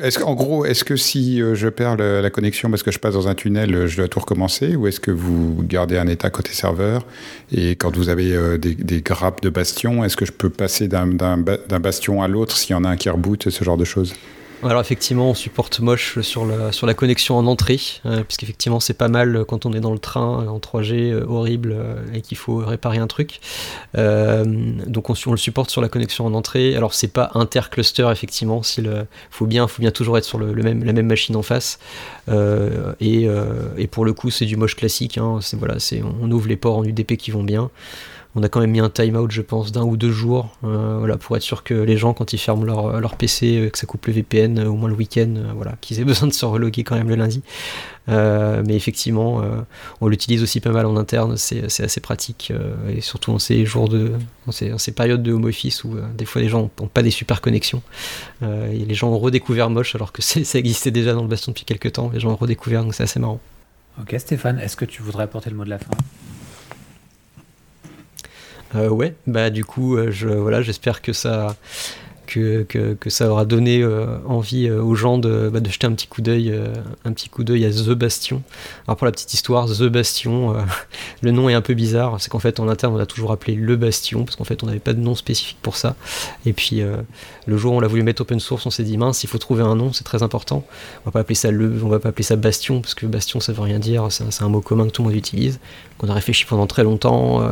Est-ce 0.00 0.22
En 0.22 0.34
gros, 0.34 0.64
est-ce 0.64 0.82
que 0.82 0.96
si 0.96 1.42
euh, 1.42 1.54
je 1.54 1.68
perds 1.68 1.96
la 1.96 2.30
connexion 2.30 2.70
parce 2.70 2.82
que 2.82 2.90
je 2.90 2.98
passe 2.98 3.14
dans 3.14 3.28
un 3.28 3.34
tunnel, 3.34 3.74
euh, 3.74 3.86
je 3.86 3.98
dois 3.98 4.08
tout 4.08 4.20
recommencer 4.20 4.76
Ou 4.76 4.86
est-ce 4.86 4.98
que 4.98 5.10
vous 5.10 5.62
gardez 5.62 5.98
un 5.98 6.06
état 6.06 6.30
côté 6.30 6.52
serveur 6.52 7.04
Et 7.52 7.72
quand 7.72 7.94
vous 7.94 8.08
avez 8.08 8.34
euh, 8.34 8.56
des, 8.56 9.02
grappes 9.02 9.42
de 9.42 9.50
bastion, 9.50 10.02
est-ce 10.02 10.16
que 10.16 10.24
je 10.24 10.32
peux 10.32 10.48
passer 10.48 10.88
d'un 10.88 11.38
bastion 11.80 12.22
à 12.22 12.28
l'autre 12.28 12.56
s'il 12.56 12.70
y 12.70 12.74
en 12.74 12.84
a 12.84 12.88
un 12.88 12.96
qui 12.96 13.10
reboot, 13.10 13.50
ce 13.50 13.64
genre 13.64 13.76
de 13.76 13.84
choses? 13.84 14.14
Alors 14.64 14.80
effectivement, 14.80 15.30
on 15.30 15.34
supporte 15.34 15.80
moche 15.80 16.20
sur 16.20 16.46
la, 16.46 16.72
sur 16.72 16.86
la 16.86 16.94
connexion 16.94 17.36
en 17.36 17.46
entrée, 17.46 17.80
euh, 18.06 18.22
puisqu'effectivement 18.22 18.80
c'est 18.80 18.94
pas 18.94 19.08
mal 19.08 19.44
quand 19.46 19.66
on 19.66 19.72
est 19.72 19.80
dans 19.80 19.92
le 19.92 19.98
train 19.98 20.46
en 20.46 20.58
3G 20.58 21.12
euh, 21.12 21.24
horrible 21.26 21.74
euh, 21.76 21.96
et 22.14 22.20
qu'il 22.20 22.36
faut 22.36 22.56
réparer 22.56 22.98
un 22.98 23.06
truc. 23.06 23.40
donc 23.94 25.10
on, 25.10 25.30
le 25.30 25.36
supporte 25.36 25.70
sur 25.70 25.80
la 25.80 25.88
connexion 25.88 26.26
en 26.26 26.34
entrée. 26.34 26.76
Alors 26.76 26.94
c'est 26.94 27.12
pas 27.12 27.30
intercluster 27.34 28.08
effectivement, 28.10 28.62
il 28.78 29.06
faut 29.30 29.46
bien, 29.46 29.66
faut 29.66 29.80
bien 29.80 29.90
toujours 29.90 30.18
être 30.18 30.24
sur 30.24 30.38
le, 30.38 30.54
même, 30.54 30.84
la 30.84 30.92
même 30.92 31.06
machine 31.06 31.36
en 31.36 31.42
face. 31.42 31.78
Et, 32.28 33.28
pour 33.90 34.04
le 34.04 34.12
coup 34.12 34.30
c'est 34.30 34.46
du 34.46 34.56
moche 34.56 34.76
classique. 34.76 35.18
Hein. 35.18 35.40
voilà, 35.54 35.76
on 36.22 36.30
ouvre 36.30 36.48
les 36.48 36.56
ports 36.56 36.78
en 36.78 36.84
UDP 36.84 37.16
qui 37.16 37.30
vont 37.30 37.44
bien 37.44 37.70
on 38.36 38.42
a 38.42 38.48
quand 38.48 38.60
même 38.60 38.70
mis 38.70 38.80
un 38.80 38.90
timeout, 38.90 39.30
je 39.30 39.42
pense, 39.42 39.70
d'un 39.70 39.82
ou 39.82 39.96
deux 39.96 40.10
jours, 40.10 40.56
euh, 40.64 40.96
voilà, 40.98 41.16
pour 41.16 41.36
être 41.36 41.42
sûr 41.42 41.62
que 41.62 41.74
les 41.74 41.96
gens, 41.96 42.14
quand 42.14 42.32
ils 42.32 42.38
ferment 42.38 42.64
leur, 42.64 43.00
leur 43.00 43.16
PC, 43.16 43.58
euh, 43.58 43.70
que 43.70 43.78
ça 43.78 43.86
coupe 43.86 44.06
le 44.06 44.12
VPN 44.12 44.58
euh, 44.58 44.66
au 44.66 44.74
moins 44.74 44.88
le 44.88 44.96
week-end, 44.96 45.34
voilà, 45.54 45.76
qu'ils 45.80 46.00
aient 46.00 46.04
besoin 46.14 46.26
de 46.26 46.32
se 46.32 46.44
reloguer 46.44 46.82
quand 46.82 46.96
même 46.96 47.08
le 47.08 47.14
lundi. 47.14 47.42
mais 48.08 48.74
effectivement, 48.74 49.42
on 50.00 50.08
l'utilise 50.08 50.42
aussi 50.42 50.60
pas 50.60 50.70
mal 50.70 50.86
en 50.86 50.96
interne, 50.96 51.36
c'est 51.36 51.64
assez 51.64 52.00
pratique, 52.00 52.52
et 52.88 53.00
surtout 53.00 53.32
en 53.32 53.38
ces, 53.38 53.64
périodes 54.94 55.22
de 55.22 55.32
home 55.32 55.44
office 55.44 55.84
où 55.84 55.96
des 56.16 56.24
fois 56.24 56.42
les 56.42 56.48
gens 56.48 56.70
n'ont 56.80 56.88
pas 56.88 57.02
des 57.02 57.10
super 57.10 57.40
connexions, 57.40 57.82
et 58.42 58.84
les 58.84 58.94
gens 58.94 59.08
ont 59.08 59.18
redécouvert 59.18 59.70
Moche 59.70 59.94
alors 59.94 60.12
que 60.12 60.20
ça 60.22 60.58
existait 60.58 60.90
déjà 60.90 61.14
dans 61.14 61.22
le 61.22 61.28
baston 61.28 61.52
depuis 61.52 61.64
quelques 61.64 61.92
temps, 61.92 62.10
les 62.12 62.20
gens 62.20 62.30
ont 62.30 62.36
redécouvert, 62.36 62.82
donc 62.82 62.94
c'est 62.94 63.04
assez 63.04 63.20
marrant. 63.20 63.40
Ok 64.00 64.14
Stéphane, 64.18 64.58
est-ce 64.58 64.76
que 64.76 64.84
tu 64.84 65.02
voudrais 65.02 65.24
apporter 65.24 65.50
le 65.50 65.56
mot 65.56 65.64
de 65.64 65.70
la 65.70 65.78
fin? 65.78 65.92
Euh, 68.74 68.88
ouais, 68.88 69.14
bah 69.26 69.50
du 69.50 69.64
coup, 69.64 69.96
euh, 69.96 70.10
je, 70.10 70.28
voilà, 70.28 70.62
j'espère 70.62 71.00
que 71.00 71.12
ça, 71.12 71.54
que, 72.26 72.62
que, 72.64 73.10
ça 73.10 73.30
aura 73.30 73.44
donné 73.44 73.82
euh, 73.82 74.18
envie 74.26 74.68
aux 74.68 74.96
gens 74.96 75.18
de, 75.18 75.48
bah, 75.52 75.60
de, 75.60 75.70
jeter 75.70 75.86
un 75.86 75.92
petit 75.92 76.08
coup 76.08 76.22
d'œil, 76.22 76.52
un 77.04 77.12
petit 77.12 77.28
coup 77.28 77.44
d'œil 77.44 77.64
à 77.64 77.70
The 77.70 77.90
Bastion. 77.90 78.42
Alors 78.88 78.96
pour 78.96 79.04
la 79.04 79.12
petite 79.12 79.32
histoire, 79.32 79.68
The 79.68 79.84
Bastion, 79.84 80.56
le 81.22 81.30
nom 81.30 81.48
est 81.48 81.54
un 81.54 81.60
peu 81.60 81.74
bizarre. 81.74 82.16
C'est 82.20 82.30
qu'en 82.30 82.40
fait 82.40 82.58
en 82.58 82.68
interne 82.68 82.94
on 82.94 82.98
a 82.98 83.06
toujours 83.06 83.30
appelé 83.30 83.54
Le 83.54 83.76
Bastion 83.76 84.24
parce 84.24 84.34
qu'en 84.34 84.44
fait 84.44 84.64
on 84.64 84.66
n'avait 84.66 84.80
pas 84.80 84.94
de 84.94 85.00
nom 85.00 85.14
spécifique 85.14 85.58
pour 85.62 85.76
ça. 85.76 85.94
Et 86.46 86.52
puis 86.52 86.82
le 87.46 87.56
jour 87.56 87.74
où 87.74 87.76
on 87.76 87.80
l'a 87.80 87.88
voulu 87.88 88.02
mettre 88.02 88.22
open 88.22 88.40
source, 88.40 88.66
on 88.66 88.70
s'est 88.70 88.84
dit 88.84 88.96
mince, 88.96 89.22
il 89.22 89.28
faut 89.28 89.38
trouver 89.38 89.62
un 89.62 89.76
nom, 89.76 89.92
c'est 89.92 90.04
très 90.04 90.24
important. 90.24 90.64
On 91.02 91.10
va 91.10 91.12
pas 91.12 91.20
appeler 91.20 91.36
ça 91.36 91.52
le, 91.52 91.80
on 91.84 91.88
va 91.88 92.00
pas 92.00 92.08
appeler 92.08 92.24
ça 92.24 92.34
Bastion 92.34 92.80
parce 92.80 92.94
que 92.94 93.06
Bastion 93.06 93.38
ça 93.38 93.52
veut 93.52 93.62
rien 93.62 93.78
dire, 93.78 94.08
c'est 94.10 94.42
un, 94.42 94.48
mot 94.48 94.60
commun 94.60 94.86
que 94.86 94.90
tout 94.90 95.02
le 95.02 95.08
monde 95.08 95.16
utilise. 95.16 95.60
On 96.00 96.08
a 96.08 96.14
réfléchi 96.14 96.44
pendant 96.44 96.66
très 96.66 96.82
longtemps. 96.82 97.42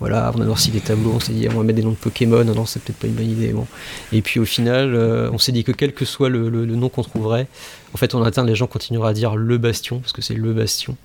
Voilà, 0.00 0.28
avant 0.28 0.38
d'avoir 0.38 0.60
si 0.60 0.70
des 0.70 0.80
tableaux, 0.80 1.12
on 1.16 1.20
s'est 1.20 1.32
dit, 1.32 1.48
on 1.48 1.56
va 1.56 1.64
mettre 1.64 1.76
des 1.76 1.82
noms 1.82 1.90
de 1.90 1.96
Pokémon, 1.96 2.44
non, 2.44 2.66
c'est 2.66 2.80
peut-être 2.80 2.98
pas 2.98 3.08
une 3.08 3.14
bonne 3.14 3.30
idée. 3.30 3.48
Bon. 3.48 3.66
Et 4.12 4.22
puis 4.22 4.38
au 4.38 4.44
final, 4.44 4.94
euh, 4.94 5.28
on 5.32 5.38
s'est 5.38 5.50
dit 5.50 5.64
que 5.64 5.72
quel 5.72 5.92
que 5.92 6.04
soit 6.04 6.28
le, 6.28 6.48
nom 6.66 6.88
qu'on 6.88 7.02
trouverait, 7.02 7.48
en 7.94 7.96
fait, 7.96 8.14
en 8.14 8.22
interne, 8.22 8.46
les 8.46 8.54
gens 8.54 8.68
continueraient 8.68 9.10
à 9.10 9.12
dire 9.12 9.34
le 9.34 9.58
Bastion, 9.58 9.98
parce 9.98 10.12
que 10.12 10.22
c'est 10.22 10.34
le 10.34 10.52
Bastion. 10.52 10.96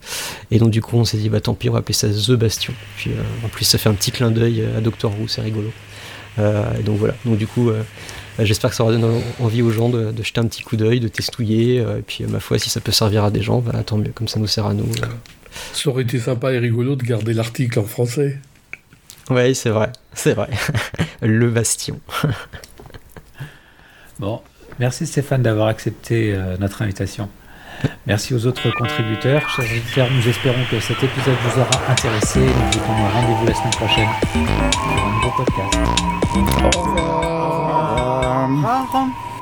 Et 0.52 0.60
donc, 0.60 0.70
du 0.70 0.82
coup, 0.82 0.98
on 0.98 1.06
s'est 1.06 1.18
dit, 1.18 1.30
bah 1.30 1.42
tant 1.42 1.56
pis, 1.56 1.70
on 1.70 1.74
va 1.74 1.80
appeler 1.80 1.96
ça 1.96 2.08
The 2.08 2.32
Bastion. 2.32 2.74
Puis 2.98 3.12
euh, 3.12 3.46
en 3.46 3.50
plus, 3.50 3.66
ça 3.66 3.80
fait 3.80 3.90
un 3.90 3.94
petit 3.94 4.12
clin 4.12 4.30
d'œil 4.30 4.64
à 4.78 4.82
Doctor 4.82 5.12
Who, 5.20 5.28
c'est 5.28 5.42
rigolo. 5.42 5.72
Euh, 6.38 6.64
et 6.80 6.84
donc 6.84 6.98
voilà, 6.98 7.16
donc 7.26 7.38
du 7.38 7.48
coup. 7.48 7.72
Bah, 8.36 8.46
j'espère 8.46 8.72
que 8.72 8.76
ça 8.76 8.82
aura 8.82 8.94
donné 8.94 9.22
envie 9.40 9.62
aux 9.62 9.70
gens 9.70 9.90
de, 9.90 10.12
jeter 10.24 10.40
un 10.40 10.48
petit 10.48 10.64
coup 10.64 10.76
d'œil, 10.76 11.00
de 11.00 11.08
testouiller. 11.08 11.76
et 11.78 12.02
puis, 12.06 12.24
ma 12.26 12.40
foi, 12.40 12.58
si 12.58 12.68
ça 12.68 12.80
peut 12.80 12.92
servir 12.92 13.24
à 13.24 13.30
des 13.30 13.44
gens, 13.44 13.60
bah, 13.60 13.84
tant 13.86 13.98
mieux, 13.98 14.12
comme 14.12 14.28
ça 14.28 14.40
nous 14.40 14.48
sert 14.48 14.66
à 14.66 14.74
nous. 14.74 14.90
Ça 15.72 15.90
aurait 15.90 16.02
été 16.02 16.20
sympa 16.20 16.52
et 16.52 16.58
rigolo 16.58 16.96
de 16.96 17.04
garder 17.04 17.34
l'article 17.34 17.78
en 17.78 17.84
français. 17.84 18.40
Oui, 19.30 19.56
c'est 19.56 19.70
vrai, 19.70 19.92
c'est 20.14 20.34
vrai. 20.34 20.50
le 21.22 21.50
bastion. 21.50 22.00
bon, 24.20 24.42
merci 24.80 25.06
Stéphane 25.06 25.42
d'avoir 25.42 25.68
accepté 25.68 26.34
euh, 26.34 26.58
notre 26.60 26.82
invitation. 26.82 27.30
Merci 28.06 28.34
aux 28.34 28.46
autres 28.46 28.70
contributeurs. 28.72 29.50
Chers 29.50 29.66
auditeurs, 29.66 30.08
nous 30.12 30.28
espérons 30.28 30.64
que 30.70 30.80
cet 30.80 31.04
épisode 31.04 31.36
vous 31.44 31.60
aura 31.60 31.92
intéressé. 31.92 32.40
Nous 32.40 32.46
vous 32.48 32.80
donnons 32.80 33.10
rendez-vous 33.14 33.46
la 33.46 33.54
semaine 33.54 33.72
prochaine 33.72 34.10
pour 34.72 35.06
un 35.06 35.16
nouveau 35.16 35.32
podcast. 35.38 35.78
Au 36.36 36.80
revoir. 36.80 37.14
Au 37.26 37.52
revoir. 37.52 38.82
Au 38.82 38.86
revoir. 38.86 39.33